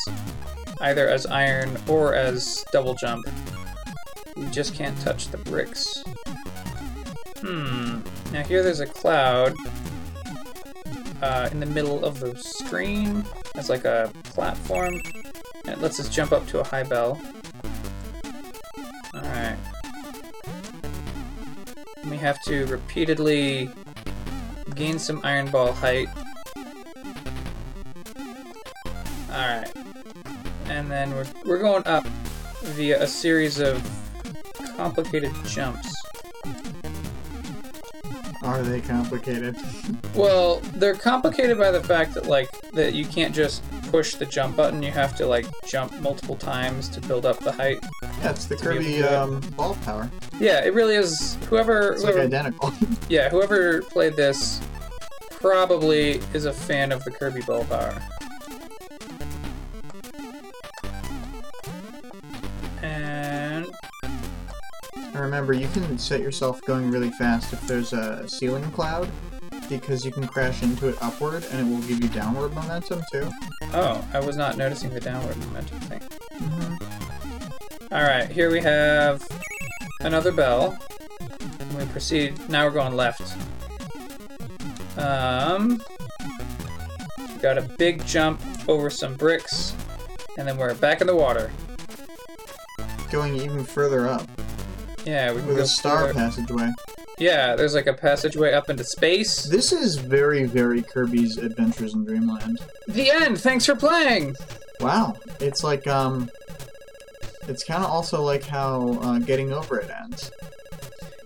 either 0.82 1.08
as 1.08 1.28
iron 1.28 1.78
or 1.88 2.16
as 2.16 2.66
double 2.72 2.96
jump. 2.96 3.28
We 4.36 4.48
just 4.48 4.74
can't 4.74 5.00
touch 5.02 5.28
the 5.28 5.38
bricks. 5.38 6.04
Hmm. 7.42 8.00
Now 8.34 8.42
here 8.42 8.64
there's 8.64 8.80
a 8.80 8.88
cloud 8.88 9.54
uh, 11.22 11.50
in 11.52 11.60
the 11.60 11.68
middle 11.68 12.04
of 12.04 12.20
the 12.20 12.36
screen 12.40 13.24
as 13.54 13.70
like 13.70 13.86
a 13.86 14.12
platform. 14.24 15.00
And 15.66 15.74
it 15.74 15.80
lets 15.80 16.00
us 16.00 16.10
jump 16.10 16.32
up 16.32 16.48
to 16.48 16.60
a 16.60 16.64
high 16.64 16.82
bell. 16.82 17.22
Have 22.26 22.42
to 22.42 22.66
repeatedly 22.66 23.70
gain 24.74 24.98
some 24.98 25.22
iron 25.24 25.48
ball 25.52 25.72
height. 25.72 26.10
Alright. 29.30 29.72
And 30.66 30.90
then 30.90 31.12
we're, 31.12 31.28
we're 31.46 31.60
going 31.60 31.86
up 31.86 32.04
via 32.64 33.04
a 33.04 33.06
series 33.06 33.60
of 33.60 33.80
complicated 34.76 35.32
jumps. 35.46 35.94
Are 38.42 38.64
they 38.64 38.82
complicated? 38.82 39.56
Well, 40.16 40.62
they're 40.76 40.96
complicated 40.96 41.58
by 41.58 41.72
the 41.72 41.84
fact 41.84 42.14
that 42.14 42.26
like 42.26 42.50
that 42.72 42.94
you 42.94 43.04
can't 43.04 43.36
just 43.36 43.62
push 43.92 44.16
the 44.16 44.26
jump 44.26 44.56
button. 44.56 44.82
You 44.82 44.92
have 44.92 45.14
to 45.18 45.28
like 45.28 45.46
jump 45.66 46.00
multiple 46.00 46.38
times 46.38 46.88
to 46.90 47.02
build 47.02 47.26
up 47.26 47.40
the 47.40 47.52
height. 47.52 47.80
Yeah, 48.02 48.30
it's 48.30 48.46
the 48.46 48.56
To 48.56 48.70
be 48.70 48.70
able 48.70 48.84
to 48.84 48.92
Kirby 48.92 49.04
um, 49.04 49.40
ball 49.58 49.76
power. 49.84 50.10
Yeah, 50.40 50.64
it 50.66 50.74
really 50.74 50.96
is. 50.96 51.38
Whoever, 51.50 51.94
It's 51.94 52.04
like 52.04 52.16
identical. 52.16 52.74
yeah, 53.10 53.30
whoever 53.30 53.82
played 53.84 54.16
this 54.16 54.62
probably 55.32 56.22
is 56.34 56.46
a 56.46 56.54
fan 56.54 56.92
of 56.92 57.04
the 57.04 57.12
Kirby 57.12 57.42
Ball 57.42 57.64
Power. 57.66 58.02
And 62.82 63.68
remember, 65.14 65.54
you 65.54 65.68
can 65.70 65.98
set 65.98 66.20
yourself 66.20 66.62
going 66.64 66.92
really 66.92 67.12
fast 67.12 67.54
if 67.54 67.62
there's 67.68 67.94
a 67.94 68.28
ceiling 68.28 68.70
cloud, 68.72 69.10
because 69.70 70.06
you 70.06 70.12
can 70.12 70.28
crash 70.28 70.62
into 70.64 70.90
it 70.90 70.98
upward 71.02 71.46
and 71.52 71.68
it 71.68 71.72
will 71.72 71.82
give 71.88 72.04
you 72.04 72.10
downward 72.10 72.54
momentum 72.54 73.02
too. 73.12 73.30
oh, 73.74 74.06
I 74.14 74.20
was 74.20 74.36
not 74.36 74.58
noticing 74.58 74.90
the 74.94 75.00
downward 75.00 75.38
momentum 75.38 75.80
thing. 75.82 76.02
Mm-hmm. 76.40 77.94
All 77.94 78.04
right, 78.04 78.30
here 78.30 78.52
we 78.52 78.60
have 78.62 79.22
another 80.06 80.32
bell. 80.32 80.78
And 81.60 81.78
we 81.78 81.86
proceed. 81.88 82.38
Now 82.50 82.66
we're 82.66 82.72
going 82.72 82.96
left. 82.96 83.22
Um, 84.98 85.82
got 87.42 87.58
a 87.58 87.62
big 87.78 88.06
jump 88.06 88.40
over 88.70 88.90
some 88.90 89.16
bricks, 89.16 89.74
and 90.38 90.48
then 90.48 90.58
we're 90.58 90.74
back 90.76 91.02
in 91.02 91.08
the 91.08 91.16
water. 91.16 91.52
Going 93.12 93.36
even 93.36 93.64
further 93.64 94.08
up 94.08 94.28
Yeah, 95.06 95.32
we 95.32 95.40
can 95.40 95.48
with 95.48 95.58
go 95.58 95.64
a 95.64 95.68
star 95.68 96.08
further- 96.08 96.14
passageway. 96.14 96.70
Yeah, 97.18 97.56
there's 97.56 97.74
like 97.76 97.88
a 97.88 97.94
passageway 97.94 98.52
up 98.54 98.70
into 98.70 98.84
space. 98.84 99.44
This 99.44 99.72
is 99.72 99.96
very, 99.96 100.44
very 100.44 100.82
Kirby's 100.82 101.38
Adventures 101.38 101.94
in 101.94 102.04
Dreamland. 102.04 102.58
The 102.90 103.10
end. 103.10 103.40
Thanks 103.40 103.66
for 103.66 103.76
playing. 103.76 104.36
Wow, 104.82 105.14
it's 105.40 105.64
like 105.64 105.88
um, 105.88 106.30
it's 107.48 107.64
kind 107.64 107.84
of 107.84 107.90
also 107.90 108.22
like 108.22 108.44
how 108.44 108.94
uh, 109.02 109.20
Getting 109.20 109.52
Over 109.52 109.80
It 109.80 109.90
ends. 109.90 110.32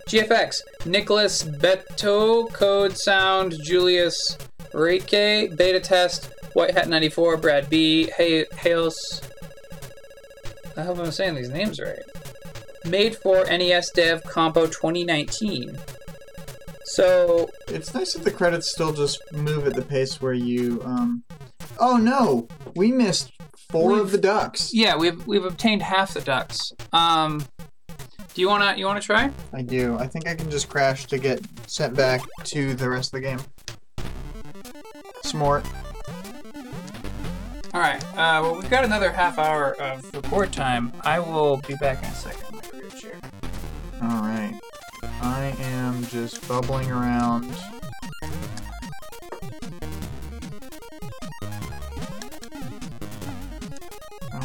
GFX, 0.08 0.60
Nicolas 0.86 1.44
Bétoux, 1.44 2.52
Code 2.52 2.96
Sound, 2.96 3.54
Julius 3.62 4.36
Riecke, 4.72 5.56
Beta 5.56 5.78
Test, 5.80 6.30
White 6.54 6.72
Hat 6.72 6.88
94, 6.88 7.36
Brad 7.36 7.70
B, 7.70 8.10
hey, 8.16 8.44
Haos. 8.56 9.20
I 10.76 10.82
hope 10.82 10.98
I'm 10.98 11.12
saying 11.12 11.36
these 11.36 11.50
names 11.50 11.80
right. 11.80 12.02
Made 12.86 13.14
for 13.16 13.44
NES 13.44 13.90
Dev 13.90 14.22
Compo 14.24 14.66
2019. 14.66 15.78
So, 16.84 17.48
It's 17.68 17.94
nice 17.94 18.14
that 18.14 18.24
the 18.24 18.32
credits 18.32 18.72
still 18.72 18.92
just 18.92 19.20
move 19.32 19.66
at 19.66 19.74
the 19.74 19.82
pace 19.82 20.20
where 20.20 20.32
you 20.32 20.82
um. 20.84 21.22
Oh 21.78 21.96
no, 21.96 22.48
we 22.74 22.90
missed 22.90 23.32
4 23.70 23.98
of 24.00 24.10
the 24.12 24.18
ducks. 24.18 24.72
yeah, 24.74 24.96
we've 24.96 25.26
we've 25.26 25.44
obtained 25.44 25.82
half 25.82 26.14
the 26.14 26.20
ducks. 26.20 26.72
Um, 26.92 27.44
do 28.34 28.40
you 28.40 28.48
wanna 28.48 28.74
you 28.76 28.86
wanna 28.86 29.00
try? 29.00 29.30
I 29.52 29.62
do. 29.62 29.96
I 29.98 30.06
think 30.06 30.28
I 30.28 30.34
can 30.34 30.50
just 30.50 30.68
crash 30.68 31.06
to 31.06 31.18
get 31.18 31.40
sent 31.66 31.94
back 31.96 32.22
to 32.44 32.74
the 32.74 32.88
rest 32.88 33.14
of 33.14 33.20
the 33.20 33.26
game. 33.26 33.40
Smart. 35.24 35.64
All 37.72 37.80
right. 37.80 38.02
Uh, 38.12 38.42
well, 38.42 38.54
we've 38.56 38.68
got 38.70 38.84
another 38.84 39.12
half 39.12 39.38
hour 39.38 39.74
of 39.80 40.12
record 40.14 40.52
time. 40.52 40.92
I 41.02 41.20
will 41.20 41.58
be 41.68 41.74
back 41.76 42.02
in 42.02 42.08
a 42.08 42.14
second. 42.14 42.42
My 42.52 42.60
career 42.60 42.90
chair. 42.90 43.16
All 44.02 44.22
right. 44.22 44.58
I 45.22 45.54
am 45.60 46.04
just 46.06 46.46
bubbling 46.48 46.90
around. 46.90 47.54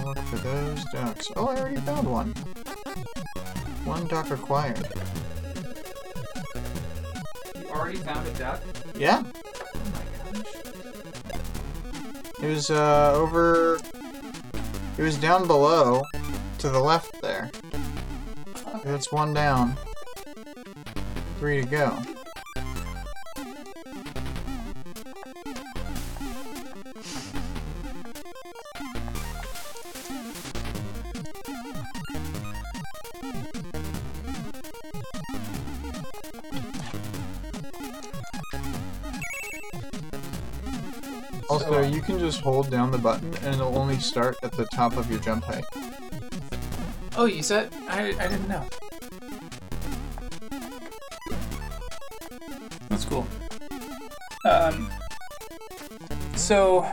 Look 0.05 0.19
for 0.19 0.37
those 0.37 0.83
ducks. 0.93 1.31
Oh, 1.35 1.47
I 1.47 1.57
already 1.57 1.81
found 1.81 2.07
one. 2.07 2.29
One 3.85 4.05
duck 4.07 4.29
acquired. 4.29 4.87
You 7.59 7.69
already 7.69 7.97
found 7.97 8.27
a 8.27 8.31
duck? 8.31 8.61
Yeah, 8.95 9.23
Oh 9.25 9.81
my 9.93 10.41
gosh. 10.41 10.53
it 12.41 12.47
was 12.47 12.69
uh 12.69 13.13
over. 13.15 13.79
It 14.97 15.01
was 15.01 15.17
down 15.17 15.47
below, 15.47 16.03
to 16.59 16.69
the 16.69 16.79
left 16.79 17.21
there. 17.21 17.51
That's 18.83 19.11
one 19.11 19.33
down. 19.33 19.75
Three 21.39 21.61
to 21.61 21.67
go. 21.67 21.97
So, 41.65 41.81
you 41.81 42.01
can 42.01 42.19
just 42.19 42.41
hold 42.41 42.69
down 42.69 42.91
the 42.91 42.97
button 42.97 43.33
and 43.43 43.55
it'll 43.55 43.77
only 43.77 43.97
start 43.99 44.37
at 44.43 44.51
the 44.51 44.65
top 44.65 44.97
of 44.97 45.09
your 45.09 45.19
jump 45.19 45.43
height. 45.45 45.65
Oh, 47.17 47.25
you 47.25 47.41
said 47.41 47.71
I 47.87 48.09
I 48.19 48.27
didn't 48.27 48.47
know. 48.47 48.63
That's 52.89 53.05
cool. 53.05 53.25
Um. 54.45 54.91
So. 56.35 56.85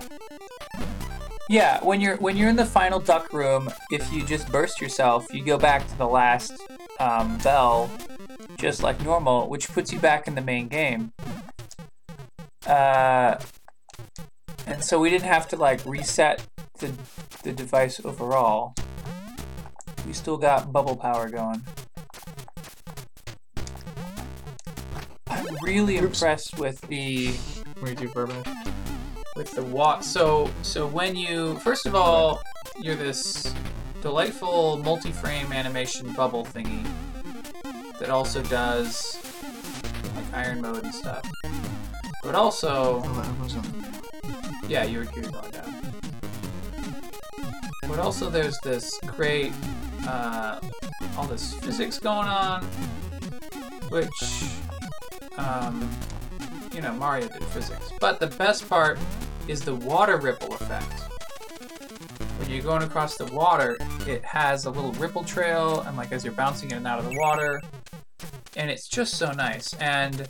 Yeah, 1.51 1.85
when 1.85 2.01
you're 2.01 2.17
when 2.17 2.39
you're 2.39 2.49
in 2.49 2.57
the 2.57 2.65
final 2.65 2.99
duck 2.99 3.33
room, 3.35 3.71
if 3.91 4.11
you 4.11 4.25
just 4.25 4.51
burst 4.51 4.81
yourself, 4.81 5.27
you 5.35 5.45
go 5.45 5.59
back 5.59 5.87
to 5.87 5.99
the 5.99 6.07
last 6.07 6.55
um, 6.99 7.37
bell, 7.39 7.91
just 8.57 8.83
like 8.83 9.03
normal, 9.03 9.51
which 9.51 9.69
puts 9.69 9.93
you 9.93 9.99
back 9.99 10.27
in 10.27 10.35
the 10.35 10.41
main 10.41 10.69
game. 10.69 11.13
Uh, 12.67 13.37
and 14.73 14.83
so 14.83 14.99
we 14.99 15.11
didn't 15.11 15.29
have 15.29 15.47
to 15.49 15.57
like 15.57 15.85
reset 15.85 16.47
the 16.79 16.91
the 17.43 17.53
device 17.53 18.01
overall. 18.05 18.75
We 20.07 20.15
still 20.15 20.39
got 20.39 20.73
bubble 20.73 20.97
power 20.97 21.29
going. 21.29 21.63
I'm 25.29 25.47
really 25.63 25.99
Oops. 25.99 26.07
impressed 26.23 26.59
with 26.59 26.81
the 26.83 27.35
too 27.97 28.09
far 28.09 28.27
back. 28.27 28.47
with 29.37 29.51
the 29.53 29.63
watt. 29.63 30.05
So 30.05 30.51
so 30.63 30.87
when 30.87 31.17
you 31.17 31.59
first 31.59 31.85
of 31.85 31.95
all, 31.95 32.41
you're 32.81 32.97
this 32.97 33.55
delightful 34.01 34.79
multi-frame 34.79 35.53
animation 35.53 36.13
bubble 36.15 36.47
thingy 36.47 36.87
that 37.99 38.09
also 38.09 38.43
does 38.45 39.19
like 40.17 40.33
iron 40.33 40.63
mode 40.63 40.83
and 40.83 40.95
stuff. 40.95 41.31
But 42.23 42.37
also, 42.37 43.03
Yeah, 44.73 44.85
you're 44.85 45.05
you're 45.15 45.31
going 45.31 45.51
down. 45.51 45.71
But 47.87 47.99
also, 47.99 48.31
there's 48.31 48.59
this 48.61 48.99
great, 49.07 49.53
uh, 50.09 50.61
all 51.15 51.27
this 51.27 51.53
physics 51.57 51.99
going 51.99 52.27
on, 52.27 52.65
which, 53.91 54.09
um, 55.37 55.87
you 56.75 56.81
know, 56.81 56.95
Mario 56.95 57.29
did 57.29 57.45
physics. 57.49 57.93
But 58.01 58.19
the 58.19 58.29
best 58.29 58.67
part 58.67 58.99
is 59.47 59.61
the 59.61 59.75
water 59.75 60.17
ripple 60.17 60.55
effect. 60.55 61.01
When 62.39 62.49
you're 62.49 62.63
going 62.63 62.83
across 62.83 63.19
the 63.19 63.27
water, 63.27 63.77
it 64.07 64.25
has 64.25 64.65
a 64.65 64.71
little 64.71 64.93
ripple 64.93 65.23
trail, 65.23 65.81
and 65.81 65.99
like 65.99 66.13
as 66.13 66.25
you're 66.25 66.33
bouncing 66.33 66.71
in 66.71 66.79
and 66.79 66.87
out 66.87 66.99
of 66.99 67.05
the 67.05 67.19
water, 67.19 67.61
and 68.57 68.71
it's 68.71 68.89
just 68.89 69.17
so 69.17 69.33
nice. 69.33 69.75
And 69.75 70.27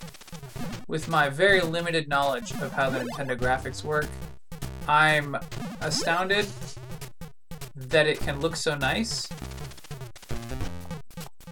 with 0.89 1.07
my 1.07 1.29
very 1.29 1.61
limited 1.61 2.09
knowledge 2.09 2.51
of 2.61 2.73
how 2.73 2.91
the 2.91 2.99
Nintendo 2.99 3.37
graphics 3.39 3.85
work, 3.85 4.09
I'm 4.89 5.37
astounded 5.81 6.47
that 7.77 8.07
it 8.07 8.21
can 8.21 8.41
look 8.41 8.57
so 8.57 8.75
nice. 8.75 9.29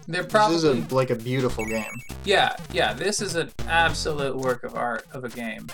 They're 0.07 0.23
probably 0.23 0.55
This 0.57 0.63
is 0.65 0.91
a, 0.91 0.95
like 0.95 1.09
a 1.09 1.15
beautiful 1.15 1.65
game. 1.65 1.85
yeah, 2.25 2.55
yeah, 2.73 2.93
this 2.93 3.21
is 3.21 3.35
an 3.35 3.51
absolute 3.67 4.35
work 4.35 4.63
of 4.63 4.75
art 4.75 5.05
of 5.13 5.23
a 5.23 5.29
game. 5.29 5.67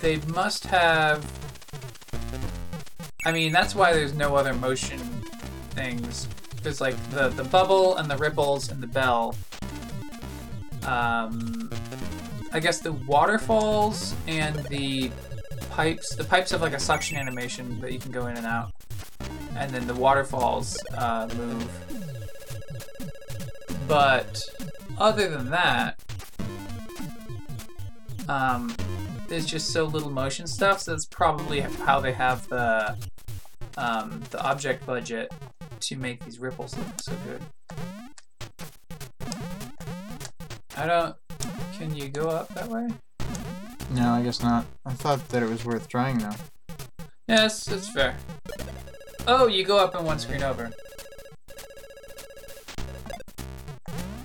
They 0.00 0.16
must 0.28 0.64
have. 0.64 1.24
I 3.24 3.32
mean, 3.32 3.52
that's 3.52 3.74
why 3.74 3.92
there's 3.92 4.14
no 4.14 4.34
other 4.36 4.54
motion 4.54 4.98
things. 5.70 6.28
There's 6.62 6.80
like 6.80 6.96
the, 7.10 7.28
the 7.28 7.44
bubble 7.44 7.96
and 7.96 8.10
the 8.10 8.16
ripples 8.16 8.70
and 8.70 8.82
the 8.82 8.86
bell. 8.86 9.34
Um, 10.86 11.70
I 12.52 12.60
guess 12.60 12.78
the 12.80 12.92
waterfalls 12.92 14.14
and 14.26 14.56
the 14.66 15.10
pipes. 15.70 16.14
The 16.14 16.24
pipes 16.24 16.50
have 16.50 16.62
like 16.62 16.74
a 16.74 16.80
suction 16.80 17.16
animation 17.16 17.80
that 17.80 17.92
you 17.92 17.98
can 17.98 18.12
go 18.12 18.26
in 18.26 18.36
and 18.36 18.46
out. 18.46 18.72
And 19.56 19.70
then 19.70 19.86
the 19.86 19.94
waterfalls 19.94 20.78
uh, 20.96 21.28
move. 21.36 21.70
But 23.88 24.40
other 24.98 25.28
than 25.28 25.50
that, 25.50 26.00
um, 28.28 28.74
there's 29.28 29.46
just 29.46 29.72
so 29.72 29.84
little 29.84 30.10
motion 30.10 30.46
stuff. 30.46 30.80
So 30.80 30.92
that's 30.92 31.06
probably 31.06 31.60
how 31.60 32.00
they 32.00 32.12
have 32.12 32.48
the 32.48 32.96
um, 33.76 34.22
the 34.30 34.42
object 34.42 34.86
budget 34.86 35.32
to 35.80 35.96
make 35.96 36.24
these 36.24 36.38
ripples 36.38 36.76
look 36.76 36.86
so 37.02 37.12
good. 37.26 37.42
I 40.76 40.86
don't. 40.86 41.16
Can 41.78 41.94
you 41.94 42.08
go 42.08 42.28
up 42.28 42.48
that 42.54 42.68
way? 42.68 42.88
No, 43.90 44.10
I 44.10 44.22
guess 44.22 44.42
not. 44.42 44.66
I 44.84 44.92
thought 44.92 45.28
that 45.30 45.42
it 45.42 45.48
was 45.48 45.64
worth 45.64 45.88
trying 45.88 46.18
though. 46.18 46.34
Yes, 47.28 47.64
that's 47.64 47.88
fair. 47.88 48.16
Oh, 49.26 49.46
you 49.46 49.64
go 49.64 49.78
up 49.78 49.94
in 49.94 50.04
one 50.04 50.18
screen 50.18 50.42
over. 50.42 50.70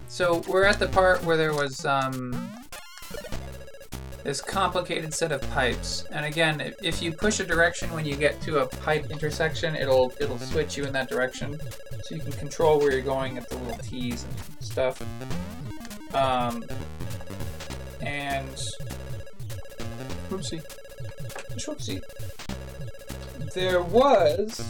So 0.07 0.43
we're 0.47 0.65
at 0.65 0.77
the 0.77 0.87
part 0.87 1.23
where 1.23 1.37
there 1.37 1.53
was 1.53 1.85
um, 1.85 2.51
this 4.23 4.41
complicated 4.41 5.13
set 5.13 5.31
of 5.31 5.41
pipes, 5.51 6.05
and 6.11 6.25
again, 6.25 6.61
if, 6.61 6.75
if 6.83 7.01
you 7.01 7.11
push 7.11 7.39
a 7.39 7.45
direction 7.45 7.91
when 7.93 8.05
you 8.05 8.15
get 8.15 8.39
to 8.41 8.59
a 8.59 8.67
pipe 8.67 9.09
intersection, 9.09 9.75
it'll 9.75 10.13
it'll 10.19 10.37
switch 10.37 10.77
you 10.77 10.83
in 10.83 10.93
that 10.93 11.09
direction, 11.09 11.59
so 12.03 12.15
you 12.15 12.21
can 12.21 12.33
control 12.33 12.77
where 12.79 12.91
you're 12.91 13.01
going 13.01 13.37
at 13.37 13.49
the 13.49 13.57
little 13.57 13.77
T's 13.79 14.25
and 14.25 14.63
stuff. 14.63 15.01
Um, 16.13 16.63
and 18.01 18.63
Oopsie. 20.31 20.63
Whoopsie. 21.57 22.01
There 23.53 23.81
was 23.81 24.65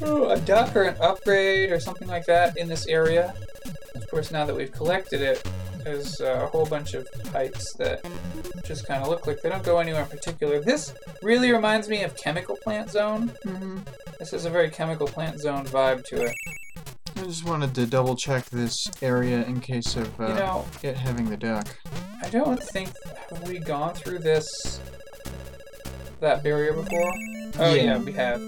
oh, 0.00 0.30
a 0.30 0.40
duck 0.40 0.74
or 0.74 0.84
an 0.84 0.96
upgrade 1.02 1.70
or 1.70 1.78
something 1.78 2.08
like 2.08 2.24
that 2.26 2.56
in 2.56 2.66
this 2.66 2.86
area. 2.86 3.34
Of 3.94 4.08
course, 4.10 4.30
now 4.30 4.46
that 4.46 4.56
we've 4.56 4.72
collected 4.72 5.20
it, 5.20 5.46
there's 5.84 6.20
uh, 6.20 6.40
a 6.44 6.46
whole 6.46 6.64
bunch 6.64 6.94
of 6.94 7.06
pipes 7.32 7.74
that 7.74 8.00
just 8.64 8.86
kind 8.86 9.02
of 9.02 9.08
look 9.08 9.26
like 9.26 9.42
they 9.42 9.50
don't 9.50 9.62
go 9.62 9.78
anywhere 9.78 10.02
in 10.02 10.08
particular. 10.08 10.60
This 10.60 10.94
really 11.22 11.52
reminds 11.52 11.88
me 11.88 12.04
of 12.04 12.16
Chemical 12.16 12.56
Plant 12.56 12.90
Zone. 12.90 13.32
Mm-hmm. 13.44 13.78
This 14.18 14.30
has 14.30 14.46
a 14.46 14.50
very 14.50 14.70
Chemical 14.70 15.06
Plant 15.06 15.40
Zone 15.40 15.66
vibe 15.66 16.04
to 16.06 16.22
it. 16.22 16.34
I 17.16 17.22
just 17.24 17.44
wanted 17.44 17.74
to 17.74 17.86
double 17.86 18.16
check 18.16 18.46
this 18.46 18.88
area 19.02 19.44
in 19.44 19.60
case 19.60 19.96
of 19.96 20.20
uh, 20.20 20.28
You 20.28 20.34
know, 20.34 20.64
it 20.82 20.96
having 20.96 21.28
the 21.28 21.36
duck. 21.36 21.68
I 22.28 22.30
don't 22.30 22.62
think 22.62 22.90
have 23.30 23.48
we 23.48 23.58
gone 23.58 23.94
through 23.94 24.18
this 24.18 24.80
that 26.20 26.42
barrier 26.42 26.74
before. 26.74 27.10
Oh 27.58 27.72
yeah, 27.72 27.82
Yeah. 27.82 27.98
we 27.98 28.12
have. 28.12 28.38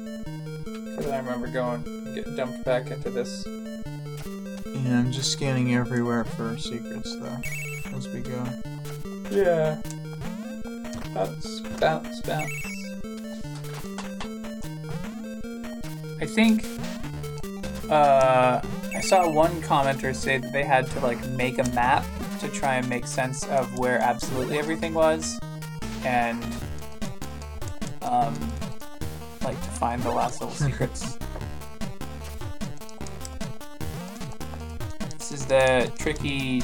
Because 0.64 1.06
I 1.06 1.16
remember 1.16 1.46
going 1.46 1.82
getting 2.14 2.36
dumped 2.36 2.62
back 2.64 2.90
into 2.90 3.08
this. 3.08 3.42
Yeah, 3.46 4.98
I'm 4.98 5.10
just 5.12 5.32
scanning 5.32 5.74
everywhere 5.74 6.24
for 6.24 6.58
secrets 6.58 7.16
though, 7.20 7.96
as 7.96 8.06
we 8.08 8.20
go. 8.20 8.44
Yeah. 9.30 9.80
Bounce, 11.14 11.60
bounce, 11.80 12.20
bounce. 12.20 12.52
I 16.20 16.26
think 16.26 16.66
uh, 17.90 18.60
I 18.94 19.00
saw 19.00 19.30
one 19.30 19.62
commenter 19.62 20.14
say 20.14 20.36
that 20.36 20.52
they 20.52 20.64
had 20.64 20.86
to 20.88 21.00
like 21.00 21.24
make 21.30 21.58
a 21.58 21.64
map 21.70 22.04
to 22.40 22.48
try 22.48 22.76
and 22.76 22.88
make 22.88 23.06
sense 23.06 23.44
of 23.44 23.78
where 23.78 23.98
absolutely 23.98 24.58
everything 24.58 24.94
was, 24.94 25.38
and 26.04 26.44
um, 28.02 28.34
like 29.42 29.60
to 29.60 29.70
find 29.70 30.02
the 30.02 30.10
last 30.10 30.40
little 30.40 30.54
secrets. 30.66 31.18
This 35.18 35.32
is 35.32 35.46
the 35.46 35.92
tricky 35.98 36.62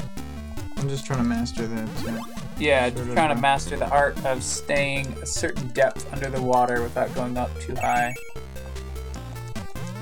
I'm 0.77 0.87
just 0.89 1.05
trying 1.05 1.19
to 1.19 1.25
master 1.25 1.65
that. 1.65 1.97
Too. 1.97 2.19
Yeah, 2.59 2.93
Sort 2.93 3.11
trying 3.13 3.35
to 3.35 3.41
master 3.41 3.77
the 3.77 3.89
art 3.89 4.23
of 4.25 4.43
staying 4.43 5.07
a 5.21 5.25
certain 5.25 5.67
depth 5.69 6.11
under 6.13 6.29
the 6.29 6.41
water 6.41 6.81
without 6.81 7.13
going 7.15 7.35
up 7.35 7.49
too 7.59 7.75
high. 7.75 8.13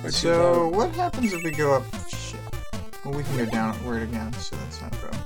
Too 0.03 0.11
So 0.11 0.53
low. 0.53 0.67
what 0.69 0.91
happens 0.91 1.33
if 1.33 1.43
we 1.43 1.51
go 1.51 1.73
up? 1.75 1.83
Shit. 2.09 2.39
Well, 3.03 3.13
we 3.13 3.23
can 3.23 3.37
go 3.37 3.45
down 3.45 3.73
downward 3.75 4.03
again, 4.03 4.33
so 4.33 4.55
that's 4.57 4.81
not 4.81 4.93
a 4.93 4.97
problem. 4.97 5.21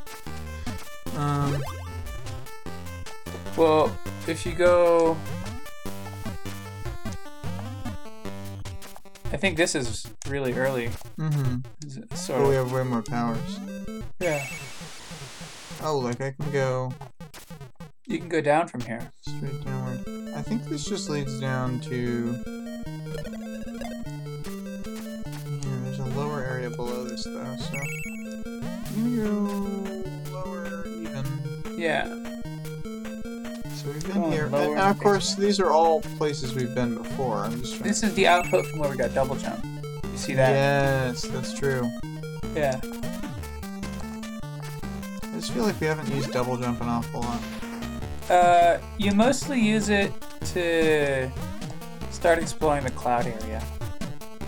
Um, 1.18 1.62
well, 3.58 3.98
if 4.28 4.46
you 4.46 4.54
go, 4.54 5.18
I 9.32 9.38
think 9.38 9.58
this 9.58 9.76
is 9.76 10.06
really 10.28 10.54
early. 10.54 10.90
mm-hmm. 11.18 11.58
So 12.16 12.40
But 12.40 12.48
we 12.50 12.56
have 12.56 12.72
way 12.72 12.84
more 12.84 13.02
powers. 13.02 13.60
Yeah. 14.20 14.46
Oh, 15.82 15.98
like 15.98 16.20
I 16.22 16.32
can 16.32 16.52
go 16.52 16.92
You 18.06 18.20
can 18.20 18.28
go 18.30 18.42
down 18.42 18.68
from 18.68 18.82
here. 18.82 19.12
straight 19.22 19.64
downward. 19.64 20.34
I 20.36 20.42
think 20.42 20.66
this 20.66 20.86
just 20.86 21.10
leads 21.10 21.40
down 21.40 21.80
to. 21.82 22.36
Yeah, 25.56 25.78
there's 25.84 26.00
a 26.00 26.06
lower 26.16 26.44
area 26.44 26.70
below 26.70 27.04
this 27.04 27.24
though, 27.24 27.56
so. 27.58 27.78
I'm 28.96 29.16
go 29.16 29.32
lower 29.32 29.78
even. 29.84 29.89
Yeah. 31.80 32.08
So 33.74 33.90
we've 33.90 34.04
been 34.04 34.14
Going 34.16 34.32
here. 34.34 34.44
And, 34.44 34.52
lower. 34.52 34.76
and 34.76 34.80
of 34.80 35.00
course, 35.00 35.36
these 35.36 35.62
are 35.62 35.72
all 35.72 36.02
places 36.18 36.54
we've 36.54 36.76
been 36.76 36.96
before. 36.96 37.38
I'm 37.38 37.58
just 37.62 37.78
trying 37.78 37.88
This 37.88 38.04
is 38.04 38.14
the 38.16 38.28
output 38.28 38.66
from 38.66 38.80
where 38.80 38.90
we 38.90 38.98
got 38.98 39.14
double 39.14 39.38
jump. 39.38 39.64
You 40.12 40.18
see 40.18 40.34
that? 40.34 40.50
Yes, 40.52 41.22
that's 41.22 41.54
true. 41.58 41.90
Yeah. 42.54 42.82
I 45.24 45.32
just 45.36 45.52
feel 45.52 45.64
like 45.64 45.80
we 45.80 45.88
haven't 45.88 46.14
used 46.14 46.32
double 46.32 46.58
jump 46.58 46.82
an 46.82 46.90
awful 46.90 47.22
lot. 47.22 47.42
Uh, 48.30 48.80
you 48.98 49.14
mostly 49.14 49.62
use 49.62 49.88
it 49.88 50.12
to 50.48 51.32
start 52.12 52.40
exploring 52.40 52.84
the 52.84 52.92
cloud 52.92 53.26
area. 53.26 53.64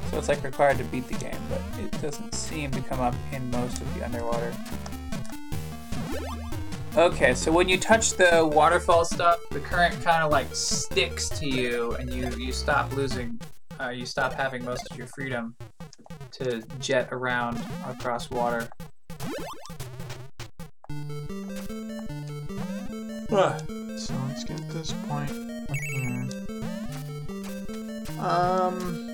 So 0.10 0.18
it's 0.18 0.28
like 0.28 0.44
required 0.44 0.80
to 0.80 0.84
beat 0.84 1.08
the 1.08 1.14
game, 1.14 1.40
but 1.50 1.62
it 1.80 2.02
doesn't 2.02 2.36
seem 2.36 2.72
to 2.72 2.82
come 2.82 3.00
up 3.00 3.16
in 3.32 3.50
most 3.52 3.80
of 3.80 3.94
the 3.94 4.04
underwater. 4.04 4.54
Okay, 6.98 7.34
so 7.34 7.54
when 7.54 7.70
you 7.70 7.78
touch 7.78 8.14
the 8.14 8.50
waterfall 8.54 9.06
stuff, 9.06 9.40
the 9.50 9.62
current 9.62 9.94
kind 10.04 10.24
of 10.24 10.30
like 10.30 10.54
sticks 10.54 11.30
to 11.30 11.48
you, 11.48 11.94
and 11.94 12.14
you 12.14 12.30
you 12.32 12.52
stop 12.52 12.94
losing, 12.94 13.40
uh, 13.80 13.90
you 13.90 14.06
stop 14.06 14.34
having 14.34 14.66
most 14.66 14.92
of 14.92 14.98
your 14.98 15.08
freedom 15.08 15.56
to 16.32 16.62
jet 16.80 17.08
around 17.12 17.64
across 17.88 18.30
water. 18.30 18.68
Ugh. 23.32 23.62
So 23.98 24.14
let's 24.28 24.44
get 24.44 24.70
this 24.72 24.92
point 25.08 25.32
up 25.32 25.78
here. 25.94 26.30
Um. 28.20 29.11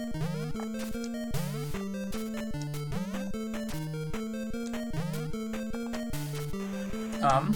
Um. 7.21 7.55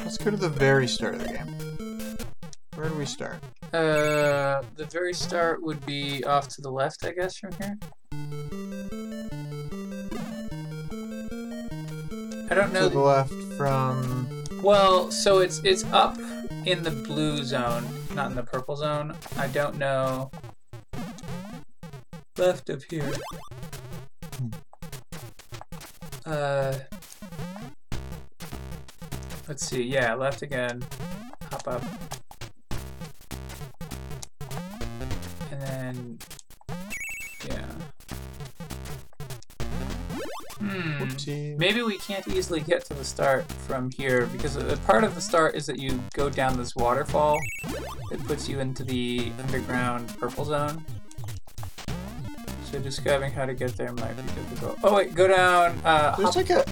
Let's 0.00 0.18
go 0.18 0.30
to 0.30 0.36
the 0.36 0.50
very 0.50 0.86
start 0.86 1.14
of 1.14 1.22
the 1.22 1.28
game. 1.28 2.18
Where 2.74 2.88
do 2.88 2.94
we 2.96 3.06
start? 3.06 3.38
Uh, 3.72 4.62
the 4.76 4.84
very 4.90 5.14
start 5.14 5.62
would 5.62 5.84
be 5.86 6.22
off 6.24 6.48
to 6.48 6.60
the 6.60 6.70
left, 6.70 7.04
I 7.06 7.12
guess, 7.12 7.38
from 7.38 7.52
here. 7.52 7.78
I 12.50 12.54
don't 12.54 12.72
know. 12.72 12.88
To 12.88 12.94
the 12.94 13.00
left 13.00 13.32
from. 13.56 14.44
Well, 14.62 15.10
so 15.10 15.38
it's 15.38 15.60
it's 15.64 15.84
up 15.84 16.18
in 16.66 16.82
the 16.82 16.90
blue 16.90 17.42
zone, 17.42 17.86
not 18.14 18.30
in 18.30 18.36
the 18.36 18.42
purple 18.42 18.76
zone. 18.76 19.16
I 19.36 19.46
don't 19.48 19.78
know. 19.78 20.30
Left 22.36 22.68
of 22.68 22.84
here. 22.84 23.12
Uh, 26.26 26.74
Let's 29.46 29.66
see. 29.66 29.82
Yeah, 29.82 30.14
left 30.14 30.42
again. 30.42 30.82
Hop 31.50 31.68
up. 31.68 31.84
And 35.50 35.62
then, 35.62 36.18
yeah. 37.46 37.66
Hmm. 40.58 41.02
Whoopsie. 41.02 41.58
Maybe 41.58 41.82
we 41.82 41.98
can't 41.98 42.26
easily 42.28 42.60
get 42.60 42.86
to 42.86 42.94
the 42.94 43.04
start 43.04 43.44
from 43.52 43.90
here 43.90 44.26
because 44.26 44.56
a 44.56 44.78
part 44.78 45.04
of 45.04 45.14
the 45.14 45.20
start 45.20 45.54
is 45.54 45.66
that 45.66 45.78
you 45.78 46.02
go 46.14 46.30
down 46.30 46.56
this 46.56 46.74
waterfall 46.74 47.38
that 48.10 48.24
puts 48.24 48.48
you 48.48 48.60
into 48.60 48.82
the 48.82 49.30
underground 49.42 50.08
purple 50.18 50.46
zone. 50.46 50.82
So 52.70 52.78
describing 52.80 53.30
how 53.30 53.44
to 53.44 53.54
get 53.54 53.76
there 53.76 53.92
might 53.92 54.16
be 54.16 54.22
difficult. 54.22 54.78
Oh 54.82 54.94
wait, 54.94 55.14
go 55.14 55.28
down. 55.28 55.80
Uh, 55.84 56.16
There's 56.16 56.34
like 56.34 56.50
a 56.50 56.64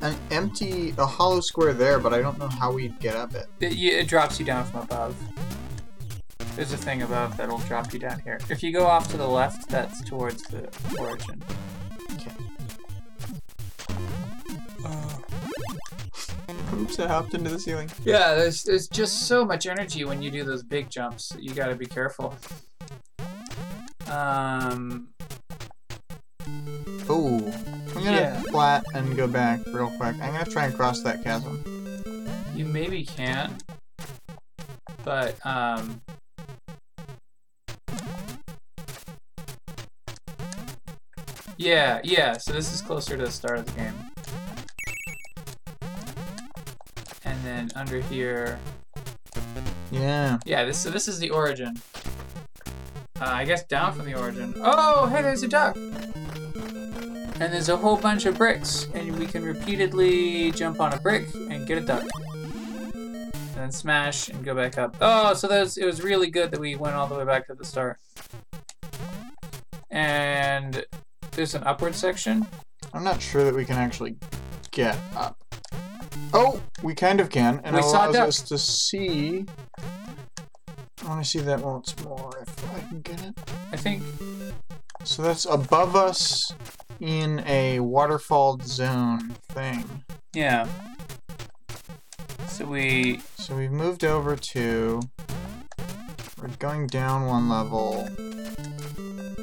an 0.00 0.16
empty, 0.30 0.94
a 0.98 1.06
hollow 1.06 1.40
square 1.40 1.72
there, 1.72 1.98
but 1.98 2.12
I 2.14 2.20
don't 2.20 2.38
know 2.38 2.48
how 2.48 2.72
we'd 2.72 2.98
get 3.00 3.16
up 3.16 3.34
it. 3.34 3.48
it, 3.60 3.72
it 3.74 4.08
drops 4.08 4.38
you 4.38 4.46
down 4.46 4.64
from 4.64 4.80
above. 4.82 5.16
There's 6.56 6.72
a 6.72 6.76
thing 6.76 7.02
above 7.02 7.36
that'll 7.36 7.58
drop 7.58 7.92
you 7.92 7.98
down 7.98 8.20
here. 8.20 8.40
If 8.50 8.62
you 8.62 8.72
go 8.72 8.86
off 8.86 9.08
to 9.10 9.16
the 9.16 9.28
left, 9.28 9.68
that's 9.68 10.02
towards 10.02 10.42
the 10.44 10.68
origin. 10.98 11.42
Okay. 12.14 12.32
Oops, 16.74 16.98
I 17.00 17.08
hopped 17.08 17.34
into 17.34 17.50
the 17.50 17.58
ceiling. 17.58 17.90
Yeah, 18.04 18.34
there's 18.34 18.62
there's 18.62 18.88
just 18.88 19.26
so 19.26 19.44
much 19.44 19.66
energy 19.66 20.04
when 20.04 20.22
you 20.22 20.30
do 20.30 20.44
those 20.44 20.62
big 20.62 20.90
jumps. 20.90 21.32
You 21.38 21.54
got 21.54 21.68
to 21.68 21.74
be 21.74 21.86
careful. 21.86 22.36
Um, 24.10 25.08
I'm 27.98 28.04
gonna 28.04 28.16
Yeah. 28.16 28.40
flat 28.50 28.84
and 28.94 29.16
go 29.16 29.26
back 29.26 29.60
real 29.66 29.88
quick. 29.90 30.14
I'm 30.22 30.32
gonna 30.32 30.44
try 30.44 30.66
and 30.66 30.74
cross 30.74 31.02
that 31.02 31.24
chasm. 31.24 31.62
you 32.54 32.64
maybe 32.64 33.04
can, 33.04 33.58
but 35.04 35.34
um, 35.44 36.00
yeah, 41.56 42.00
yeah. 42.04 42.34
So 42.38 42.52
this 42.52 42.72
is 42.72 42.80
closer 42.80 43.16
to 43.16 43.24
the 43.24 43.30
start 43.30 43.58
of 43.60 43.66
the 43.66 43.72
game, 43.72 43.94
and 47.24 47.44
then 47.44 47.70
under 47.74 48.00
here, 48.00 48.58
Yeah. 49.90 50.38
yeah. 50.44 50.64
This 50.64 50.78
so 50.80 50.90
this 50.90 51.08
is 51.08 51.18
the 51.18 51.30
origin. 51.30 51.80
Uh, 53.20 53.24
I 53.24 53.44
guess 53.44 53.64
down 53.64 53.92
from 53.94 54.06
the 54.06 54.14
origin. 54.14 54.54
Oh, 54.62 55.06
hey, 55.06 55.22
there's 55.22 55.42
a 55.42 55.48
duck. 55.48 55.76
And 57.40 57.52
there's 57.52 57.68
a 57.68 57.76
whole 57.76 57.96
bunch 57.96 58.26
of 58.26 58.36
bricks, 58.36 58.88
and 58.94 59.16
we 59.16 59.24
can 59.24 59.44
repeatedly 59.44 60.50
jump 60.50 60.80
on 60.80 60.92
a 60.92 60.98
brick 60.98 61.32
and 61.34 61.66
get 61.66 61.78
a 61.78 61.80
duck. 61.80 62.04
And 62.94 63.32
then 63.54 63.70
smash 63.70 64.28
and 64.28 64.44
go 64.44 64.54
back 64.56 64.76
up. 64.76 64.96
Oh, 65.00 65.34
so 65.34 65.46
that's 65.46 65.76
it 65.76 65.84
was 65.84 66.02
really 66.02 66.30
good 66.30 66.50
that 66.50 66.58
we 66.58 66.74
went 66.74 66.96
all 66.96 67.06
the 67.06 67.14
way 67.14 67.24
back 67.24 67.46
to 67.46 67.54
the 67.54 67.64
start. 67.64 67.98
And 69.90 70.84
there's 71.32 71.54
an 71.54 71.62
upward 71.64 71.94
section. 71.94 72.46
I'm 72.92 73.04
not 73.04 73.22
sure 73.22 73.44
that 73.44 73.54
we 73.54 73.64
can 73.64 73.76
actually 73.76 74.16
get 74.72 74.98
up. 75.14 75.36
Oh, 76.34 76.60
we 76.82 76.94
kind 76.94 77.20
of 77.20 77.30
can, 77.30 77.60
and 77.62 77.74
We 77.74 77.80
it 77.80 77.84
saw 77.84 78.10
allows 78.10 78.16
us 78.16 78.42
to 78.48 78.58
see. 78.58 79.46
I 81.04 81.08
want 81.08 81.22
to 81.24 81.30
see 81.30 81.38
that 81.38 81.60
once 81.60 81.94
more 82.04 82.32
if 82.42 82.74
I 82.74 82.80
can 82.80 83.00
get 83.00 83.22
it. 83.22 83.34
I 83.72 83.76
think 83.76 84.02
So 85.04 85.22
that's 85.22 85.46
above 85.46 85.96
us 85.96 86.52
in 87.00 87.42
a 87.46 87.80
waterfall 87.80 88.58
zone 88.62 89.34
thing. 89.50 90.04
yeah. 90.34 90.66
So 92.48 92.64
we 92.64 93.20
So 93.38 93.56
we've 93.56 93.70
moved 93.70 94.04
over 94.04 94.34
to. 94.36 95.00
We're 96.40 96.48
going 96.58 96.86
down 96.88 97.26
one 97.26 97.48
level. 97.48 98.08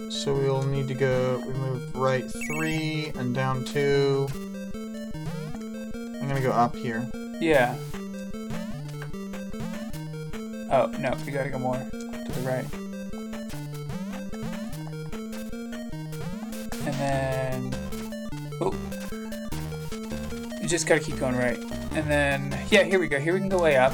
So 0.10 0.34
we'll 0.34 0.64
need 0.64 0.88
to 0.88 0.94
go. 0.94 1.42
We 1.46 1.54
move 1.54 1.96
right 1.96 2.26
three 2.58 3.12
and 3.16 3.34
down 3.36 3.64
two. 3.66 4.28
I'm 4.74 6.28
gonna 6.28 6.42
go 6.42 6.52
up 6.52 6.76
here. 6.76 7.08
yeah. 7.40 7.76
Oh 10.72 10.88
no, 11.00 11.14
we 11.26 11.32
gotta 11.32 11.50
go 11.50 11.60
more 11.60 11.76
to 11.76 12.32
the 12.32 12.42
right. 12.42 12.66
And 16.86 16.94
then 16.96 17.76
oh, 18.62 18.74
you 20.62 20.68
just 20.68 20.88
gotta 20.88 21.02
keep 21.02 21.18
going 21.18 21.36
right. 21.36 21.58
And 21.92 22.10
then 22.10 22.58
yeah, 22.70 22.84
here 22.84 23.00
we 23.00 23.08
go. 23.08 23.20
Here 23.20 23.34
we 23.34 23.40
can 23.40 23.50
go 23.50 23.62
way 23.62 23.78
up. 23.78 23.94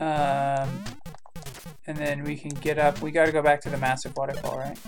Um, 0.00 0.84
and 1.86 1.96
then 1.96 2.24
we 2.24 2.36
can 2.36 2.50
get 2.50 2.78
up. 2.78 3.00
We 3.00 3.10
gotta 3.10 3.32
go 3.32 3.42
back 3.42 3.60
to 3.62 3.70
the 3.70 3.78
massive 3.78 4.16
waterfall, 4.16 4.58
right? 4.58 4.78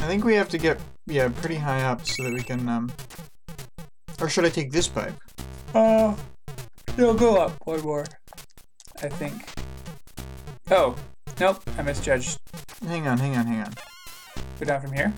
I 0.00 0.06
think 0.06 0.24
we 0.24 0.34
have 0.34 0.48
to 0.50 0.58
get 0.58 0.78
yeah 1.06 1.28
pretty 1.28 1.56
high 1.56 1.82
up 1.82 2.06
so 2.06 2.24
that 2.24 2.34
we 2.34 2.42
can 2.42 2.68
um. 2.68 2.92
Or 4.20 4.28
should 4.28 4.44
I 4.44 4.50
take 4.50 4.72
this 4.72 4.88
pipe? 4.88 5.14
Uh, 5.74 6.14
it'll 6.96 7.14
go 7.14 7.36
up 7.36 7.52
one 7.64 7.80
more, 7.82 8.04
I 9.02 9.08
think. 9.08 9.48
Oh, 10.70 10.96
nope, 11.40 11.62
I 11.78 11.82
misjudged. 11.82 12.38
Hang 12.86 13.06
on, 13.06 13.18
hang 13.18 13.36
on, 13.36 13.46
hang 13.46 13.60
on. 13.60 13.74
Go 14.58 14.66
down 14.66 14.80
from 14.80 14.92
here. 14.92 15.12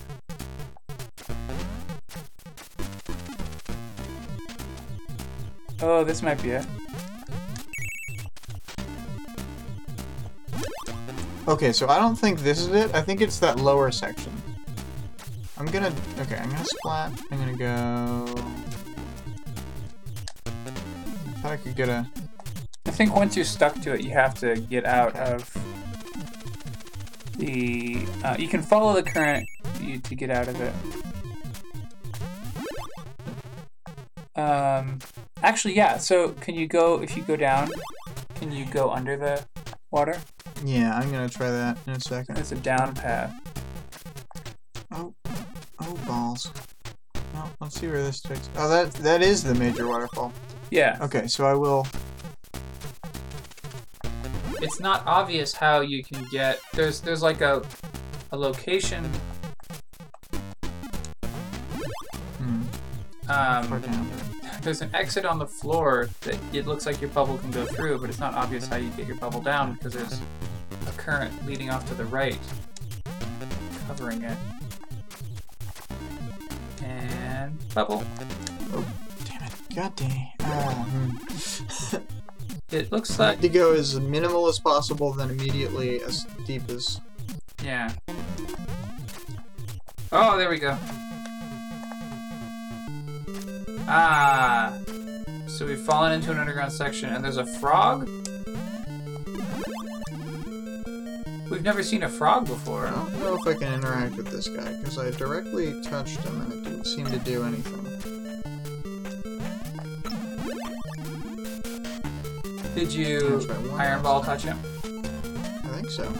Oh, 5.81 6.03
this 6.03 6.21
might 6.21 6.41
be 6.43 6.51
it. 6.51 6.65
Okay, 11.47 11.71
so 11.71 11.87
I 11.87 11.97
don't 11.97 12.15
think 12.15 12.39
this 12.39 12.59
is 12.59 12.67
it. 12.67 12.93
I 12.93 13.01
think 13.01 13.19
it's 13.19 13.39
that 13.39 13.59
lower 13.59 13.91
section. 13.91 14.31
I'm 15.57 15.65
gonna 15.65 15.91
okay. 16.19 16.37
I'm 16.37 16.49
gonna 16.49 16.65
splat. 16.65 17.11
I'm 17.31 17.37
gonna 17.39 17.57
go. 17.57 18.35
If 21.35 21.45
I 21.45 21.57
could 21.57 21.75
get 21.75 21.89
a. 21.89 22.07
I 22.85 22.91
think 22.91 23.15
once 23.15 23.35
you're 23.35 23.45
stuck 23.45 23.79
to 23.81 23.93
it, 23.93 24.01
you 24.01 24.11
have 24.11 24.35
to 24.35 24.59
get 24.59 24.85
out 24.85 25.15
of 25.15 25.51
the. 27.37 28.05
Uh, 28.23 28.35
you 28.37 28.47
can 28.47 28.61
follow 28.61 28.93
the 28.93 29.03
current 29.03 29.47
you, 29.79 29.99
to 29.99 30.15
get 30.15 30.29
out 30.29 30.47
of 30.47 30.59
it. 30.61 30.73
Um, 34.39 34.99
actually, 35.43 35.75
yeah. 35.75 35.97
So, 35.97 36.29
can 36.33 36.55
you 36.55 36.67
go 36.67 37.01
if 37.01 37.15
you 37.17 37.23
go 37.23 37.35
down? 37.35 37.69
Can 38.35 38.51
you 38.51 38.65
go 38.65 38.89
under 38.89 39.17
the 39.17 39.45
water? 39.91 40.19
Yeah, 40.63 40.95
I'm 40.95 41.11
gonna 41.11 41.29
try 41.29 41.49
that 41.49 41.77
in 41.87 41.93
a 41.93 41.99
second. 41.99 42.35
There's 42.35 42.51
a 42.51 42.55
down 42.55 42.93
path. 42.95 43.33
Oh, 44.91 45.13
oh 45.79 45.99
balls. 46.05 46.51
Well, 47.33 47.51
let's 47.59 47.79
see 47.79 47.87
where 47.87 48.03
this 48.03 48.21
takes. 48.21 48.49
Oh, 48.55 48.69
that 48.69 48.91
that 48.95 49.21
is 49.21 49.43
the 49.43 49.55
major 49.55 49.87
waterfall. 49.87 50.33
Yeah. 50.69 50.97
Okay, 51.01 51.27
so 51.27 51.45
I 51.45 51.53
will. 51.53 51.87
It's 54.61 54.79
not 54.79 55.03
obvious 55.07 55.53
how 55.53 55.81
you 55.81 56.03
can 56.03 56.23
get. 56.31 56.59
There's 56.73 57.01
there's 57.01 57.21
like 57.23 57.41
a 57.41 57.63
a 58.31 58.37
location. 58.37 59.03
Hmm, 62.37 62.61
Um, 63.29 63.81
there's 64.61 64.81
an 64.81 64.93
exit 64.93 65.25
on 65.25 65.39
the 65.39 65.47
floor 65.47 66.09
that 66.21 66.37
it 66.53 66.67
looks 66.67 66.85
like 66.85 67.01
your 67.01 67.09
bubble 67.09 67.37
can 67.39 67.49
go 67.51 67.65
through, 67.65 67.99
but 67.99 68.09
it's 68.09 68.19
not 68.19 68.35
obvious 68.35 68.67
how 68.67 68.75
you 68.77 68.89
get 68.91 69.07
your 69.07 69.17
bubble 69.17 69.41
down 69.41 69.73
because 69.73 69.93
there's 69.93 70.21
a 70.87 70.91
current 70.97 71.33
leading 71.47 71.69
off 71.71 71.87
to 71.87 71.95
the 71.95 72.05
right, 72.05 72.37
covering 73.87 74.21
it. 74.21 74.37
And 76.83 77.57
bubble. 77.73 78.03
Oh 78.73 78.85
damn 79.25 79.43
it! 79.43 79.51
God 79.75 79.95
dang. 79.95 80.31
Ah, 80.41 80.85
hmm. 80.89 81.97
It 82.71 82.91
looks 82.91 83.19
like 83.19 83.41
need 83.41 83.53
to 83.53 83.59
go 83.59 83.73
as 83.73 83.99
minimal 83.99 84.47
as 84.47 84.59
possible, 84.59 85.11
then 85.11 85.29
immediately 85.29 86.01
as 86.03 86.25
deep 86.45 86.69
as. 86.69 87.01
yeah. 87.63 87.91
Oh, 90.13 90.37
there 90.37 90.49
we 90.49 90.57
go. 90.57 90.77
Ah. 93.87 94.73
So 95.47 95.65
we've 95.65 95.81
fallen 95.81 96.13
into 96.13 96.31
an 96.31 96.37
underground 96.37 96.71
section, 96.71 97.09
and 97.09 97.23
there's 97.23 97.37
a 97.37 97.45
frog. 97.45 98.09
We've 101.49 101.63
never 101.63 101.83
seen 101.83 102.03
a 102.03 102.09
frog 102.09 102.47
before. 102.47 102.87
I 102.87 102.91
don't 102.91 103.19
know 103.19 103.35
if 103.35 103.45
I 103.45 103.53
can 103.59 103.73
interact 103.73 104.15
with 104.15 104.31
this 104.31 104.47
guy 104.47 104.73
because 104.77 104.97
I 104.97 105.11
directly 105.11 105.79
touched 105.83 106.19
him 106.21 106.39
and 106.41 106.53
it 106.53 106.63
didn't 106.63 106.85
seem 106.85 107.05
to 107.07 107.19
do 107.19 107.43
anything. 107.43 107.90
Did 112.81 112.93
you 112.93 113.47
Iron 113.77 114.01
Ball 114.01 114.23
touch 114.23 114.41
him? 114.41 114.57
I 114.83 115.67
think 115.67 115.91
so. 115.91 116.11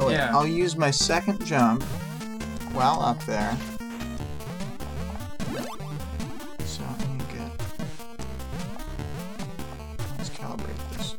Oh, 0.00 0.08
wait, 0.08 0.14
yeah. 0.14 0.36
I'll 0.36 0.44
use 0.44 0.76
my 0.76 0.90
second 0.90 1.46
jump 1.46 1.84
while 2.72 3.00
up 3.00 3.24
there. 3.24 3.56
So 6.64 6.82
I 6.82 7.06
need 7.06 7.20
to 7.20 7.26
get... 7.36 7.52
Let's 10.18 10.30
calibrate 10.30 10.82
this. 10.96 11.14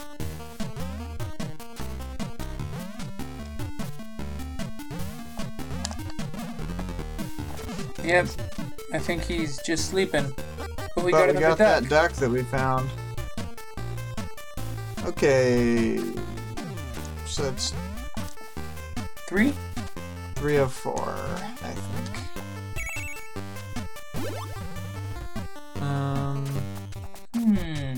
Yep. 8.03 8.27
I 8.91 8.99
think 8.99 9.23
he's 9.23 9.61
just 9.65 9.89
sleeping. 9.89 10.29
But 10.93 11.05
we 11.05 11.13
but 11.13 11.27
got, 11.27 11.35
we 11.35 11.39
got 11.39 11.57
duck. 11.57 11.57
that 11.57 11.89
duck 11.89 12.11
that 12.11 12.29
we 12.29 12.43
found. 12.43 12.89
Okay. 15.09 15.97
So 17.25 17.45
it's 17.45 17.73
Three? 19.27 19.53
three 20.35 20.57
of 20.57 20.71
four, 20.71 21.03
I 21.09 21.73
think. 21.75 22.15
Um, 25.81 26.45
Hmm. 27.33 27.55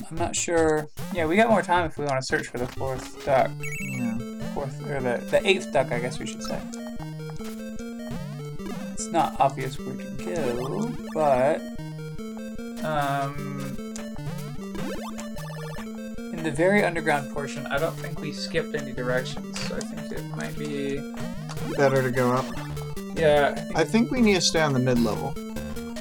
I'm 0.09 0.15
not 0.17 0.35
sure. 0.35 0.87
Yeah, 1.13 1.25
we 1.27 1.35
got 1.35 1.49
more 1.49 1.61
time 1.61 1.85
if 1.85 1.97
we 1.97 2.05
want 2.05 2.19
to 2.19 2.25
search 2.25 2.47
for 2.47 2.57
the 2.57 2.67
fourth 2.67 3.23
duck. 3.25 3.51
yeah. 3.91 4.17
Fourth 4.53 4.81
or 4.89 4.99
the 5.01 5.17
the 5.29 5.45
eighth 5.47 5.71
duck, 5.71 5.91
I 5.91 5.99
guess 5.99 6.17
we 6.19 6.25
should 6.27 6.43
say. 6.43 6.59
It's 8.93 9.07
not 9.11 9.39
obvious 9.39 9.77
where 9.79 9.95
to 9.95 10.03
go, 10.25 10.91
but 11.13 11.61
um, 12.83 13.70
in 16.41 16.45
the 16.45 16.51
very 16.51 16.83
underground 16.83 17.31
portion, 17.31 17.67
I 17.67 17.77
don't 17.77 17.95
think 17.97 18.19
we 18.19 18.31
skipped 18.31 18.73
any 18.73 18.93
directions, 18.93 19.59
so 19.61 19.75
I 19.75 19.79
think 19.79 20.11
it 20.11 20.23
might 20.35 20.57
be. 20.57 20.97
Better 21.77 22.01
to 22.01 22.09
go 22.09 22.31
up. 22.31 22.45
Yeah. 23.15 23.51
I 23.51 23.53
think 23.53 23.77
I 23.77 23.83
think 23.83 24.11
we 24.11 24.21
need 24.21 24.33
to 24.35 24.41
stay 24.41 24.61
on 24.61 24.73
the 24.73 24.79
mid 24.79 24.97
level. 24.97 25.35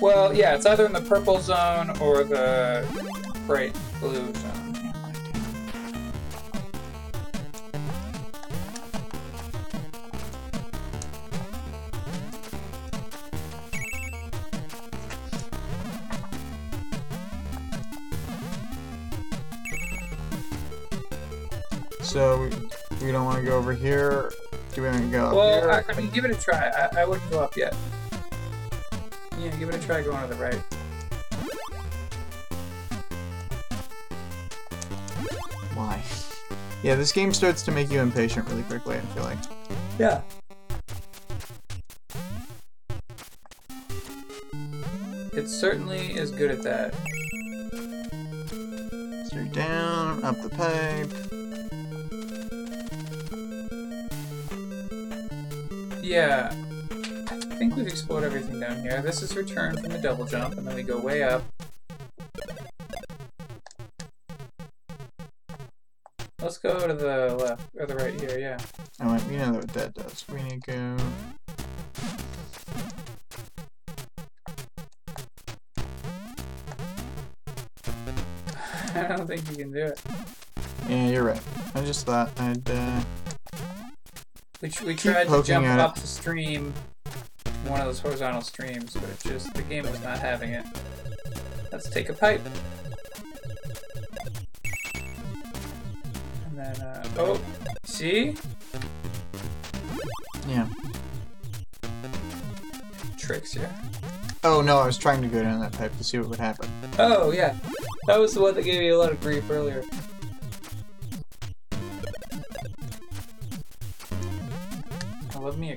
Well, 0.00 0.32
yeah, 0.32 0.54
it's 0.54 0.64
either 0.64 0.86
in 0.86 0.94
the 0.94 1.02
purple 1.02 1.40
zone 1.40 1.90
or 2.00 2.24
the 2.24 2.86
bright 3.46 3.76
blue 4.00 4.32
zone. 4.32 4.59
I, 25.90 25.96
mean, 25.96 26.08
give 26.10 26.24
it 26.24 26.30
a 26.30 26.40
try. 26.40 26.68
I, 26.68 27.00
I 27.00 27.04
wouldn't 27.04 27.28
go 27.30 27.40
up 27.40 27.56
yet. 27.56 27.74
Yeah, 29.40 29.50
give 29.56 29.68
it 29.68 29.74
a 29.74 29.80
try 29.80 30.02
going 30.02 30.20
to 30.20 30.32
the 30.32 30.40
right. 30.40 30.54
Why? 35.74 36.00
Yeah, 36.84 36.94
this 36.94 37.10
game 37.10 37.34
starts 37.34 37.62
to 37.62 37.72
make 37.72 37.90
you 37.90 38.00
impatient 38.00 38.48
really 38.48 38.62
quickly, 38.62 38.98
I 38.98 39.00
feel 39.00 39.24
like. 39.24 39.38
Yeah. 39.98 40.22
It 45.32 45.48
certainly 45.48 46.12
is 46.12 46.30
good 46.30 46.52
at 46.52 46.62
that. 46.62 46.94
Straight 49.26 49.52
down, 49.52 50.22
up 50.22 50.40
the 50.40 50.50
pipe. 50.50 51.29
Yeah. 56.10 56.52
I 56.90 57.54
think 57.54 57.76
we've 57.76 57.86
explored 57.86 58.24
everything 58.24 58.58
down 58.58 58.80
here. 58.80 59.00
This 59.00 59.22
is 59.22 59.36
return 59.36 59.76
from 59.76 59.90
the 59.90 59.98
double 59.98 60.24
jump, 60.24 60.58
and 60.58 60.66
then 60.66 60.74
we 60.74 60.82
go 60.82 60.98
way 60.98 61.22
up. 61.22 61.44
Let's 66.42 66.58
go 66.58 66.84
to 66.88 66.94
the 66.94 67.36
left, 67.36 67.62
or 67.78 67.86
the 67.86 67.94
right 67.94 68.20
here, 68.20 68.40
yeah. 68.40 68.58
Oh, 69.00 69.12
wait, 69.12 69.22
we 69.26 69.36
know 69.36 69.52
what 69.52 69.68
that 69.68 69.94
does. 69.94 70.24
We 70.28 70.42
need 70.42 70.60
to 70.64 70.72
go. 70.72 70.96
I 79.00 79.16
don't 79.16 79.28
think 79.28 79.48
you 79.48 79.56
can 79.58 79.70
do 79.70 79.86
it. 79.86 80.02
Yeah, 80.88 81.06
you're 81.06 81.22
right. 81.22 81.42
I 81.76 81.82
just 81.82 82.04
thought 82.04 82.32
I'd. 82.40 82.68
Uh... 82.68 83.00
We, 84.60 84.70
we 84.84 84.94
tried 84.94 85.24
to 85.24 85.30
poking 85.30 85.44
jump 85.44 85.66
at 85.66 85.78
it. 85.78 85.80
up 85.80 85.94
the 85.94 86.06
stream, 86.06 86.74
one 87.64 87.80
of 87.80 87.86
those 87.86 87.98
horizontal 87.98 88.42
streams, 88.42 88.92
but 88.92 89.04
it 89.04 89.18
just, 89.20 89.54
the 89.54 89.62
game 89.62 89.84
was 89.84 90.02
not 90.02 90.18
having 90.18 90.50
it. 90.50 90.66
Let's 91.72 91.88
take 91.88 92.10
a 92.10 92.12
pipe. 92.12 92.42
And 96.46 96.58
then, 96.58 96.80
uh, 96.82 97.08
oh, 97.16 97.40
see? 97.84 98.34
Yeah. 100.46 100.66
Tricks, 103.18 103.52
here. 103.52 103.70
Oh 104.42 104.60
no, 104.60 104.78
I 104.78 104.86
was 104.86 104.98
trying 104.98 105.22
to 105.22 105.28
go 105.28 105.42
down 105.42 105.60
that 105.60 105.72
pipe 105.72 105.96
to 105.96 106.04
see 106.04 106.18
what 106.18 106.28
would 106.28 106.40
happen. 106.40 106.68
Oh, 106.98 107.30
yeah. 107.30 107.56
That 108.08 108.18
was 108.18 108.34
the 108.34 108.40
one 108.40 108.54
that 108.54 108.64
gave 108.64 108.82
you 108.82 108.94
a 108.94 108.98
lot 108.98 109.12
of 109.12 109.20
grief 109.20 109.48
earlier. 109.50 109.84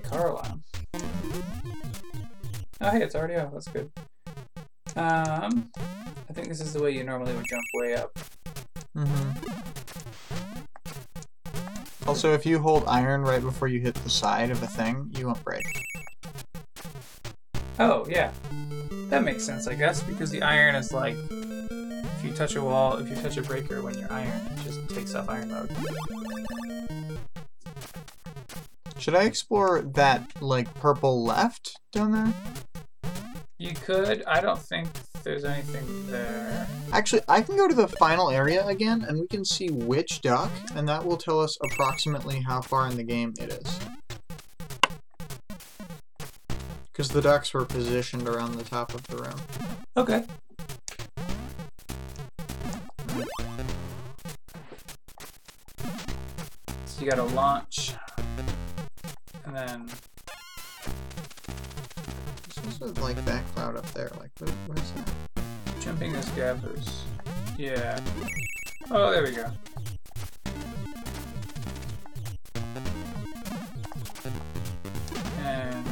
I 0.04 0.16
love 0.16 0.22
car 0.22 0.28
alarm. 0.30 0.64
Oh, 2.82 2.90
hey, 2.90 3.02
it's 3.02 3.16
already 3.16 3.36
off. 3.36 3.54
That's 3.54 3.68
good. 3.68 3.92
Um, 4.96 5.72
I 6.30 6.34
think 6.34 6.50
this 6.50 6.62
is 6.62 6.74
the 6.74 6.82
way 6.82 6.92
you 6.92 7.04
normally 7.04 7.34
would 7.34 7.48
jump 7.48 7.64
way 7.76 7.96
up. 7.96 8.18
Mm-hmm. 8.96 9.32
Also, 12.08 12.34
if 12.34 12.46
you 12.46 12.60
hold 12.60 12.84
iron 12.88 13.22
right 13.22 13.42
before 13.42 13.68
you 13.68 13.80
hit 13.80 13.96
the 13.96 14.10
side 14.10 14.52
of 14.52 14.62
a 14.62 14.68
thing, 14.68 15.10
you 15.18 15.26
won't 15.28 15.44
break. 15.44 15.66
Oh, 17.80 18.06
yeah. 18.10 18.32
That 19.10 19.24
makes 19.24 19.44
sense, 19.44 19.68
I 19.68 19.74
guess, 19.76 20.04
because 20.04 20.30
the 20.30 20.42
iron 20.42 20.76
is 20.76 20.92
like, 20.92 21.16
if 21.32 22.24
you 22.24 22.34
touch 22.34 22.56
a 22.56 22.62
wall, 22.62 22.98
if 22.98 23.10
you 23.10 23.16
touch 23.16 23.38
a 23.38 23.42
breaker 23.42 23.82
when 23.82 23.98
you're 23.98 24.12
iron, 24.12 24.42
it 24.52 24.64
just 24.64 24.88
takes 24.90 25.16
off 25.16 25.30
iron 25.30 25.50
mode. 25.50 25.72
Should 29.04 29.16
I 29.16 29.24
explore 29.24 29.82
that, 29.82 30.32
like, 30.40 30.74
purple 30.76 31.26
left 31.26 31.76
down 31.92 32.14
there? 32.14 32.34
You 33.60 33.74
could. 33.74 34.24
I 34.24 34.40
don't 34.40 34.58
think 34.58 34.88
there's 35.24 35.44
anything 35.44 36.10
there. 36.10 36.66
Actually, 36.94 37.24
I 37.28 37.42
can 37.42 37.58
go 37.58 37.68
to 37.68 37.74
the 37.74 37.90
final 37.90 38.30
area 38.30 38.66
again, 38.66 39.04
and 39.06 39.20
we 39.20 39.28
can 39.28 39.44
see 39.44 39.68
which 39.68 40.22
duck, 40.22 40.50
and 40.74 40.88
that 40.88 41.04
will 41.04 41.18
tell 41.18 41.42
us 41.42 41.58
approximately 41.66 42.40
how 42.48 42.62
far 42.62 42.88
in 42.88 42.96
the 42.96 43.04
game 43.04 43.34
it 43.42 43.52
is. 43.52 43.80
Because 46.94 47.10
the 47.10 47.22
ducks 47.22 47.54
were 47.54 47.66
positioned 47.66 48.30
around 48.30 48.54
the 48.54 48.64
top 48.64 48.94
of 48.94 49.04
the 49.08 49.18
room. 49.18 49.42
Okay. 49.98 50.24
So 56.86 57.04
you 57.04 57.10
gotta 57.10 57.24
launch, 57.24 57.96
and 59.56 59.70
then 59.70 59.90
There's 62.64 62.82
also, 62.82 63.02
like, 63.02 63.24
that 63.26 63.46
cloud 63.54 63.76
up 63.76 63.86
there. 63.94 64.12
Like, 64.20 64.32
what, 64.40 64.50
what 64.68 64.80
is 64.80 64.92
that? 64.92 65.10
jumping 65.80 66.14
this 66.14 66.30
gathers. 66.30 67.04
Yeah. 67.58 68.00
Oh, 68.90 69.12
there 69.12 69.24
we 69.24 69.32
go. 69.32 69.52
And 75.40 75.86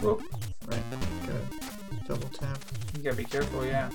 whoop, 0.00 0.22
Right, 0.66 0.82
gotta 1.26 2.08
double 2.08 2.28
tap. 2.30 2.58
you 2.96 3.02
gotta 3.02 3.16
be 3.16 3.24
careful, 3.24 3.64
yeah. 3.66 3.90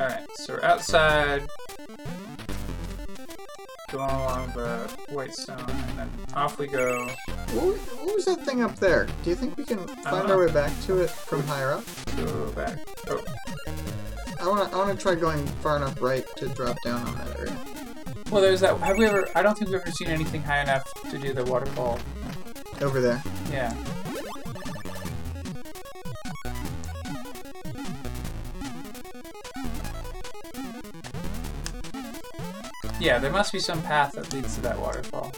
Alright, 0.00 0.26
so 0.36 0.54
we're 0.54 0.64
outside, 0.64 1.46
going 3.90 4.08
along 4.10 4.52
the 4.56 4.90
white 5.12 5.34
stone, 5.34 5.58
and 5.60 5.98
then 5.98 6.10
off 6.34 6.58
we 6.58 6.66
go. 6.66 7.06
What, 7.52 7.64
was- 7.66 7.78
what 8.02 8.14
was 8.16 8.24
that 8.26 8.44
thing 8.44 8.62
up 8.62 8.76
there? 8.76 9.06
Do 9.22 9.30
you 9.30 9.36
think 9.36 9.56
we 9.56 9.64
can 9.64 9.78
find 9.86 10.30
our 10.30 10.38
way 10.46 10.52
back 10.52 10.72
to 10.86 10.98
it 10.98 11.10
from 11.10 11.42
higher 11.44 11.72
up? 11.72 11.84
Go 12.16 12.50
back. 12.52 12.78
Oh, 13.08 13.22
I 14.40 14.48
wanna, 14.48 14.70
I 14.72 14.76
wanna 14.76 14.96
try 14.96 15.14
going 15.14 15.46
far 15.62 15.76
enough 15.76 16.00
right 16.02 16.24
to 16.36 16.48
drop 16.48 16.76
down 16.84 17.06
on 17.06 17.14
that 17.16 17.38
area. 17.38 17.56
well, 18.30 18.42
there's 18.42 18.60
that. 18.60 18.76
Have 18.78 18.98
we 18.98 19.06
ever? 19.06 19.28
I 19.34 19.42
don't 19.42 19.56
think 19.56 19.70
we've 19.70 19.80
ever 19.80 19.90
seen 19.92 20.08
anything 20.08 20.42
high 20.42 20.62
enough 20.62 20.84
to 21.10 21.18
do 21.18 21.32
the 21.32 21.44
waterfall. 21.44 21.98
Over 22.80 23.00
there. 23.00 23.22
Yeah. 23.52 23.72
Yeah, 33.02 33.18
there 33.18 33.32
must 33.32 33.50
be 33.52 33.58
some 33.58 33.82
path 33.82 34.12
that 34.12 34.32
leads 34.32 34.54
to 34.54 34.60
that 34.60 34.78
waterfall. 34.78 35.32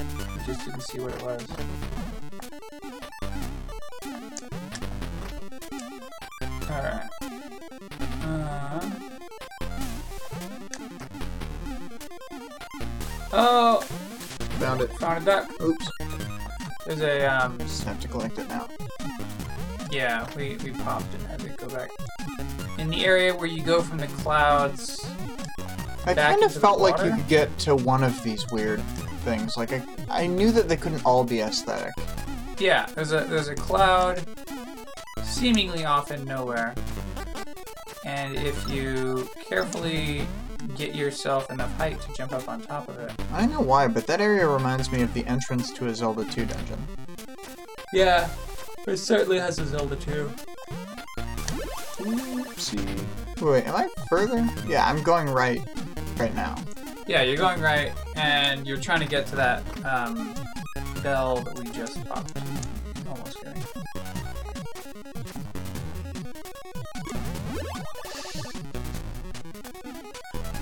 We 0.00 0.42
just 0.44 0.64
didn't 0.64 0.80
see 0.80 0.98
what 0.98 1.14
it 1.14 1.22
was. 1.22 1.46
Alright. 6.68 7.08
Uh... 8.24 8.90
Oh! 13.32 13.80
Found 14.58 14.80
it. 14.80 14.90
Found 14.94 15.22
a 15.22 15.24
duck. 15.24 15.60
Oops. 15.62 15.90
There's 16.84 17.00
a 17.00 17.26
um. 17.26 17.58
Just 17.58 17.84
have 17.84 18.00
to 18.00 18.08
collect 18.08 18.38
it 18.40 18.48
now. 18.48 18.66
Yeah, 19.92 20.28
we 20.36 20.56
we 20.64 20.72
popped 20.72 21.14
and 21.14 21.22
had 21.28 21.38
to 21.38 21.48
go 21.50 21.68
back. 21.68 21.90
In 22.76 22.88
the 22.88 23.06
area 23.06 23.32
where 23.32 23.46
you 23.46 23.62
go 23.62 23.82
from 23.82 23.98
the 23.98 24.08
clouds. 24.08 24.97
I 26.08 26.14
Back 26.14 26.30
kind 26.30 26.42
of 26.42 26.42
into 26.44 26.54
the 26.54 26.60
felt 26.60 26.80
like 26.80 27.04
you 27.04 27.14
could 27.14 27.28
get 27.28 27.58
to 27.58 27.76
one 27.76 28.02
of 28.02 28.22
these 28.22 28.50
weird 28.50 28.80
things. 29.24 29.58
Like 29.58 29.74
I, 29.74 29.82
I 30.08 30.26
knew 30.26 30.50
that 30.52 30.66
they 30.66 30.76
couldn't 30.76 31.04
all 31.04 31.22
be 31.22 31.40
aesthetic. 31.40 31.92
Yeah, 32.58 32.86
there's 32.94 33.12
a 33.12 33.20
there's 33.28 33.48
a 33.48 33.54
cloud, 33.54 34.24
seemingly 35.22 35.84
off 35.84 36.10
in 36.10 36.24
nowhere, 36.24 36.74
and 38.06 38.36
if 38.36 38.70
you 38.70 39.28
carefully 39.50 40.26
get 40.76 40.94
yourself 40.94 41.50
enough 41.50 41.76
height 41.76 42.00
to 42.00 42.12
jump 42.14 42.32
up 42.32 42.48
on 42.48 42.62
top 42.62 42.88
of 42.88 42.98
it. 43.00 43.12
I 43.34 43.44
know 43.44 43.60
why, 43.60 43.86
but 43.86 44.06
that 44.06 44.22
area 44.22 44.48
reminds 44.48 44.90
me 44.90 45.02
of 45.02 45.12
the 45.12 45.26
entrance 45.26 45.72
to 45.74 45.88
a 45.88 45.94
Zelda 45.94 46.24
2 46.24 46.46
dungeon. 46.46 46.78
Yeah, 47.92 48.30
it 48.86 48.96
certainly 48.96 49.38
has 49.38 49.58
a 49.58 49.66
Zelda 49.66 49.96
2. 49.96 50.30
Oopsie. 51.98 53.40
Wait, 53.40 53.66
am 53.66 53.76
I 53.76 53.88
further? 54.08 54.48
Yeah, 54.66 54.88
I'm 54.88 55.02
going 55.02 55.28
right, 55.28 55.60
right 56.18 56.34
now. 56.34 56.56
Yeah, 57.06 57.22
you're 57.22 57.36
going 57.36 57.60
right, 57.60 57.92
and 58.16 58.66
you're 58.66 58.80
trying 58.80 59.00
to 59.00 59.06
get 59.06 59.26
to 59.28 59.36
that 59.36 59.62
um, 59.84 60.34
bell 61.02 61.36
that 61.36 61.58
we 61.58 61.70
just 61.70 62.04
popped. 62.06 62.36
Almost 63.08 63.42
getting. 63.42 63.64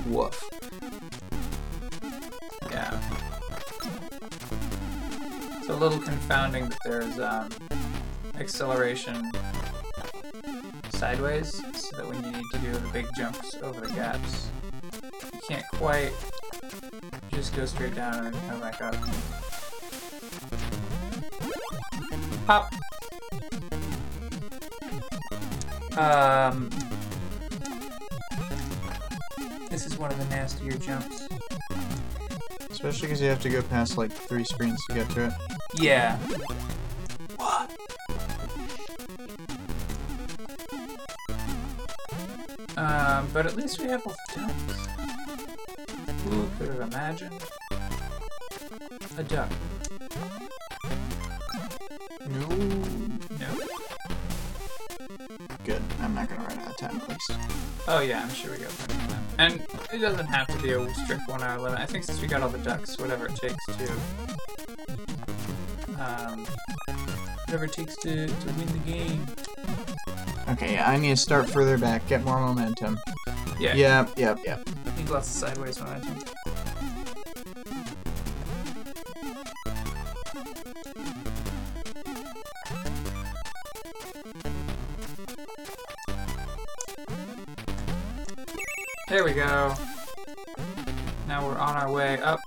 Woof. 0.07 0.41
Yeah. 2.71 3.01
It's 5.59 5.69
a 5.69 5.75
little 5.75 5.99
confounding 5.99 6.69
that 6.69 6.79
there's 6.85 7.19
um, 7.19 7.49
acceleration 8.39 9.31
sideways, 10.91 11.61
so 11.75 11.97
that 11.97 12.07
when 12.07 12.23
you 12.25 12.31
need 12.31 12.45
to 12.53 12.59
do 12.59 12.71
the 12.71 12.89
big 12.93 13.07
jumps 13.17 13.57
over 13.57 13.81
the 13.81 13.93
gaps, 13.95 14.51
can't 15.49 15.67
quite 15.75 16.13
just 17.33 17.55
go 17.55 17.65
straight 17.67 17.95
down 17.95 18.27
and 18.27 18.37
come 18.49 18.61
back 18.61 18.81
up. 18.81 18.97
Pop! 22.47 22.73
Um, 25.97 26.71
this 29.71 29.87
is 29.87 29.97
one 29.99 30.11
of 30.11 30.19
the 30.19 30.25
nastier 30.27 30.73
jumps. 30.73 31.29
Especially 32.71 33.09
because 33.09 33.21
you 33.21 33.29
have 33.29 33.41
to 33.41 33.49
go 33.49 33.63
past 33.63 33.97
like 33.97 34.13
three 34.13 34.45
screens 34.45 34.79
to 34.89 34.95
get 34.95 35.09
to 35.11 35.27
it. 35.27 35.33
Yeah. 35.81 36.19
What? 37.37 37.71
Um, 42.77 43.29
but 43.33 43.47
at 43.47 43.57
least 43.57 43.81
we 43.81 43.89
have 43.89 44.05
a... 44.07 44.11
ducks. 44.35 44.53
Who 44.66 44.66
could 46.59 46.69
have 46.69 46.81
imagined 46.81 47.43
a 49.19 49.23
duck? 49.25 49.51
No. 52.27 52.49
No. 53.39 53.59
Good. 55.65 55.83
I'm 56.01 56.15
not 56.15 56.29
gonna 56.29 56.43
run 56.43 56.59
out 56.59 56.69
of 56.69 56.77
time, 56.79 56.97
at 56.97 57.09
least. 57.09 57.33
Oh 57.89 58.01
yeah, 58.01 58.23
I'm 58.23 58.31
sure 58.31 58.53
we 58.53 58.59
got 58.59 58.71
plenty 58.71 59.05
of 59.05 59.11
time. 59.11 59.25
And 59.39 59.67
it 59.93 59.99
doesn't 59.99 60.27
have 60.27 60.47
to 60.49 60.63
be 60.63 60.73
a 60.73 60.95
strict 60.95 61.29
one 61.29 61.43
hour 61.43 61.61
limit. 61.61 61.79
I 61.79 61.87
think 61.87 62.05
since 62.05 62.21
we 62.21 62.29
got 62.29 62.43
all 62.43 62.49
the 62.49 62.59
ducks, 62.59 62.99
whatever 62.99 63.27
it 63.27 63.37
takes 63.37 63.65
to, 63.67 63.93
um, 66.01 66.47
whatever 67.47 67.65
it 67.65 67.73
takes 67.73 67.97
to 67.97 68.27
to 68.27 68.47
win 68.57 68.67
the 68.67 68.91
game. 68.91 69.27
Okay, 70.49 70.75
yeah, 70.75 70.89
I 70.89 70.97
need 70.97 71.11
to 71.11 71.17
start 71.17 71.51
further 71.51 71.77
back, 71.77 72.07
get 72.09 72.25
more 72.25 72.41
momentum. 72.41 72.99
Yeah. 73.59 73.75
Yep, 73.75 74.11
yep, 74.17 74.39
yep. 74.45 74.69
Need 74.97 75.11
lots 75.11 75.29
of 75.29 75.49
sideways 75.49 75.81
momentum. 75.81 76.19
There 89.09 89.23
we 89.23 89.35
go. 89.35 89.73
Now 91.29 91.47
we're 91.47 91.59
on 91.59 91.77
our 91.77 91.91
way 91.93 92.19
up 92.19 92.41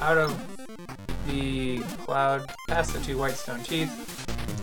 out 0.00 0.16
of 0.16 1.26
the 1.26 1.80
cloud, 2.04 2.50
past 2.66 2.94
the 2.94 3.00
two 3.00 3.18
whitestone 3.18 3.62
teeth, 3.62 3.90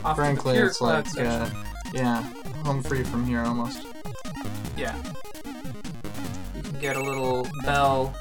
off 0.03 0.15
Frankly, 0.15 0.53
the 0.53 0.57
pure 0.57 0.67
it's 0.69 0.77
cloud 0.79 1.05
like, 1.15 1.27
uh, 1.27 1.47
yeah, 1.93 2.23
home 2.63 2.81
free 2.81 3.03
from 3.03 3.25
here 3.25 3.41
almost. 3.41 3.85
Yeah. 4.75 4.95
You 6.55 6.63
can 6.63 6.79
get 6.79 6.95
a 6.95 7.01
little 7.03 7.47
bell, 7.63 8.15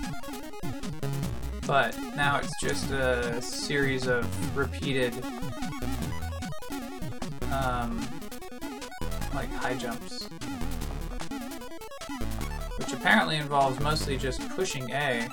but 1.66 1.97
now 2.14 2.39
it's 2.39 2.53
just 2.61 2.91
a 2.91 3.41
series 3.41 4.07
of 4.07 4.57
repeated, 4.57 5.14
um, 7.51 8.07
like 9.35 9.51
high 9.55 9.75
jumps. 9.75 10.24
Which 12.79 12.93
apparently 12.93 13.37
involves 13.37 13.79
mostly 13.81 14.16
just 14.16 14.47
pushing 14.51 14.91
A, 14.91 15.29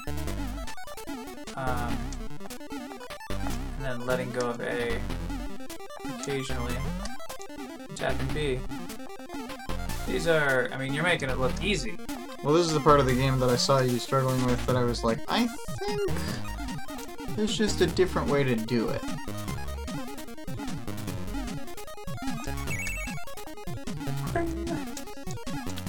um, 1.56 1.98
and 2.70 3.82
then 3.82 4.06
letting 4.06 4.32
go 4.32 4.50
of 4.50 4.62
A 4.62 5.00
occasionally, 6.20 6.76
tapping 7.96 8.28
B. 8.34 8.60
These 10.08 10.28
are, 10.28 10.70
I 10.72 10.78
mean, 10.78 10.94
you're 10.94 11.04
making 11.04 11.30
it 11.30 11.40
look 11.40 11.54
easy. 11.64 11.98
Well, 12.44 12.54
this 12.54 12.68
is 12.68 12.74
the 12.74 12.80
part 12.80 13.00
of 13.00 13.06
the 13.06 13.14
game 13.14 13.40
that 13.40 13.50
I 13.50 13.56
saw 13.56 13.80
you 13.82 14.00
struggling 14.00 14.44
with 14.46 14.64
that 14.66 14.76
I 14.76 14.84
was 14.84 15.04
like, 15.04 15.20
I 15.28 15.48
think 15.48 16.12
there's 17.36 17.58
just 17.58 17.82
a 17.82 17.88
different 17.88 18.30
way 18.30 18.44
to 18.44 18.56
do 18.56 18.90
it. 18.90 19.02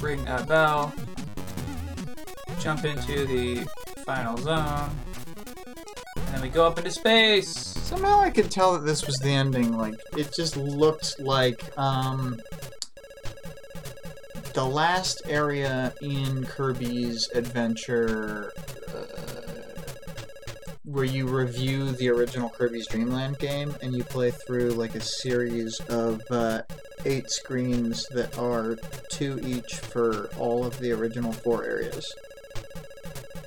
Ring 0.01 0.25
that 0.25 0.49
bell. 0.49 0.93
Jump 2.63 2.85
into 2.85 3.27
the 3.27 3.67
final 4.05 4.37
zone. 4.37 4.91
And 6.17 6.27
then 6.29 6.43
we 6.43 6.49
go 6.49 6.65
up 6.65 6.79
into 6.79 6.93
space. 6.93 7.49
Somehow 7.49 8.21
I 8.21 8.31
could 8.31 8.53
tell 8.53 8.75
that 8.75 8.87
this 8.87 9.05
was 9.05 9.17
the 9.17 9.31
ending. 9.31 9.77
Like, 9.77 9.97
it 10.17 10.33
just 10.33 10.57
looked 10.57 11.19
like, 11.19 11.77
um, 11.77 12.39
the 14.55 14.65
last 14.65 15.23
area 15.27 15.93
in 16.03 16.45
Kirby's 16.45 17.29
Adventure, 17.35 18.53
uh, 18.89 19.73
where 20.85 21.05
you 21.05 21.27
review 21.27 21.91
the 21.93 22.11
original 22.11 22.49
Kirby's 22.49 22.87
Dream 22.87 23.11
Land 23.11 23.39
game 23.39 23.75
and 23.83 23.93
you 23.93 24.05
play 24.05 24.31
through 24.31 24.71
like 24.71 24.95
a 24.95 25.01
series 25.01 25.81
of 25.89 26.21
uh, 26.31 26.63
eight 27.07 27.29
screens 27.31 28.07
that 28.11 28.39
are 28.39 28.77
two 29.11 29.41
each 29.43 29.75
for 29.75 30.29
all 30.37 30.65
of 30.65 30.79
the 30.79 30.93
original 30.93 31.33
four 31.33 31.65
areas. 31.65 32.07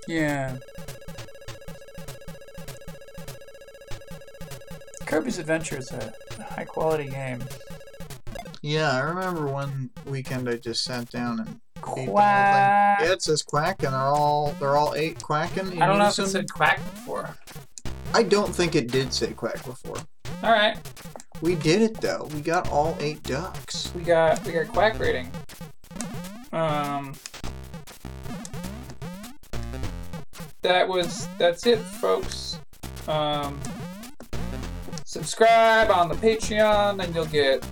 Yeah. 0.07 0.57
Kirby's 5.05 5.37
Adventure 5.39 5.77
is 5.77 5.91
a 5.91 6.13
high 6.43 6.65
quality 6.65 7.09
game. 7.09 7.43
Yeah, 8.61 8.91
I 8.91 8.99
remember 9.01 9.45
one 9.47 9.91
weekend 10.05 10.49
I 10.49 10.55
just 10.57 10.83
sat 10.83 11.09
down 11.11 11.39
and 11.39 11.47
beat 11.47 11.59
the 11.75 11.87
whole 11.87 11.95
thing. 11.97 12.09
Quack. 12.09 12.99
Yeah, 13.01 13.11
it 13.11 13.21
says 13.21 13.43
quack, 13.43 13.83
and 13.83 13.93
they're 13.93 13.99
all 14.01 14.55
they're 14.59 14.75
all 14.75 14.95
eight 14.95 15.21
quacking. 15.21 15.71
in 15.71 15.81
I 15.81 15.85
don't 15.85 15.99
know 15.99 16.07
if 16.07 16.13
it 16.13 16.17
unison. 16.17 16.41
said 16.47 16.51
quack 16.51 16.77
before. 16.91 17.35
I 18.15 18.23
don't 18.23 18.53
think 18.53 18.75
it 18.75 18.87
did 18.91 19.13
say 19.13 19.33
quack 19.33 19.63
before. 19.65 19.97
Alright. 20.43 20.77
We 21.41 21.55
did 21.55 21.81
it 21.83 22.01
though. 22.01 22.27
We 22.33 22.41
got 22.41 22.69
all 22.69 22.97
eight 22.99 23.21
ducks. 23.23 23.93
We 23.93 24.01
got 24.01 24.43
we 24.45 24.53
got 24.53 24.67
quack 24.69 24.97
rating. 24.99 25.29
Um 26.51 27.13
That 30.65 30.87
was 30.87 31.27
that's 31.37 31.67
it 31.67 31.77
folks. 31.77 32.59
Um 33.07 33.59
subscribe 35.05 35.91
on 35.91 36.09
the 36.09 36.15
Patreon 36.15 37.03
and 37.03 37.13
you'll 37.13 37.27
get 37.27 37.63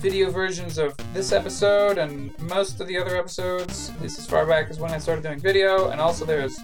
video 0.00 0.30
versions 0.30 0.76
of 0.76 0.94
this 1.14 1.32
episode 1.32 1.96
and 1.96 2.38
most 2.40 2.78
of 2.78 2.88
the 2.88 2.98
other 2.98 3.16
episodes, 3.16 3.88
at 3.88 4.02
least 4.02 4.18
as 4.18 4.26
far 4.26 4.44
back 4.44 4.68
as 4.68 4.78
when 4.78 4.90
I 4.90 4.98
started 4.98 5.24
doing 5.24 5.40
video, 5.40 5.88
and 5.88 5.98
also 5.98 6.26
there's 6.26 6.58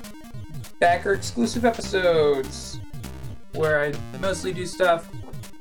backer 0.78 1.14
exclusive 1.14 1.64
episodes 1.64 2.80
where 3.54 3.80
I 3.80 3.94
mostly 4.18 4.52
do 4.52 4.66
stuff 4.66 5.08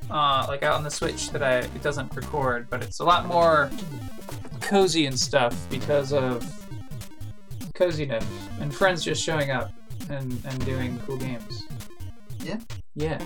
uh, 0.10 0.44
like 0.50 0.62
out 0.62 0.74
on 0.74 0.84
the 0.84 0.92
Switch 0.92 1.32
that 1.32 1.42
I 1.42 1.60
it 1.60 1.82
doesn't 1.82 2.14
record, 2.14 2.70
but 2.70 2.84
it's 2.84 3.00
a 3.00 3.06
lot 3.06 3.28
more 3.28 3.72
cozy 4.60 5.06
and 5.06 5.18
stuff 5.18 5.56
because 5.70 6.12
of 6.12 6.46
coziness 7.76 8.26
and 8.60 8.76
friends 8.76 9.06
just 9.06 9.24
showing 9.24 9.52
up 9.52 9.72
and, 10.10 10.42
and 10.46 10.66
doing 10.66 11.00
cool 11.06 11.18
games. 11.18 11.68
Yeah. 12.44 12.60
Yeah. 12.96 13.22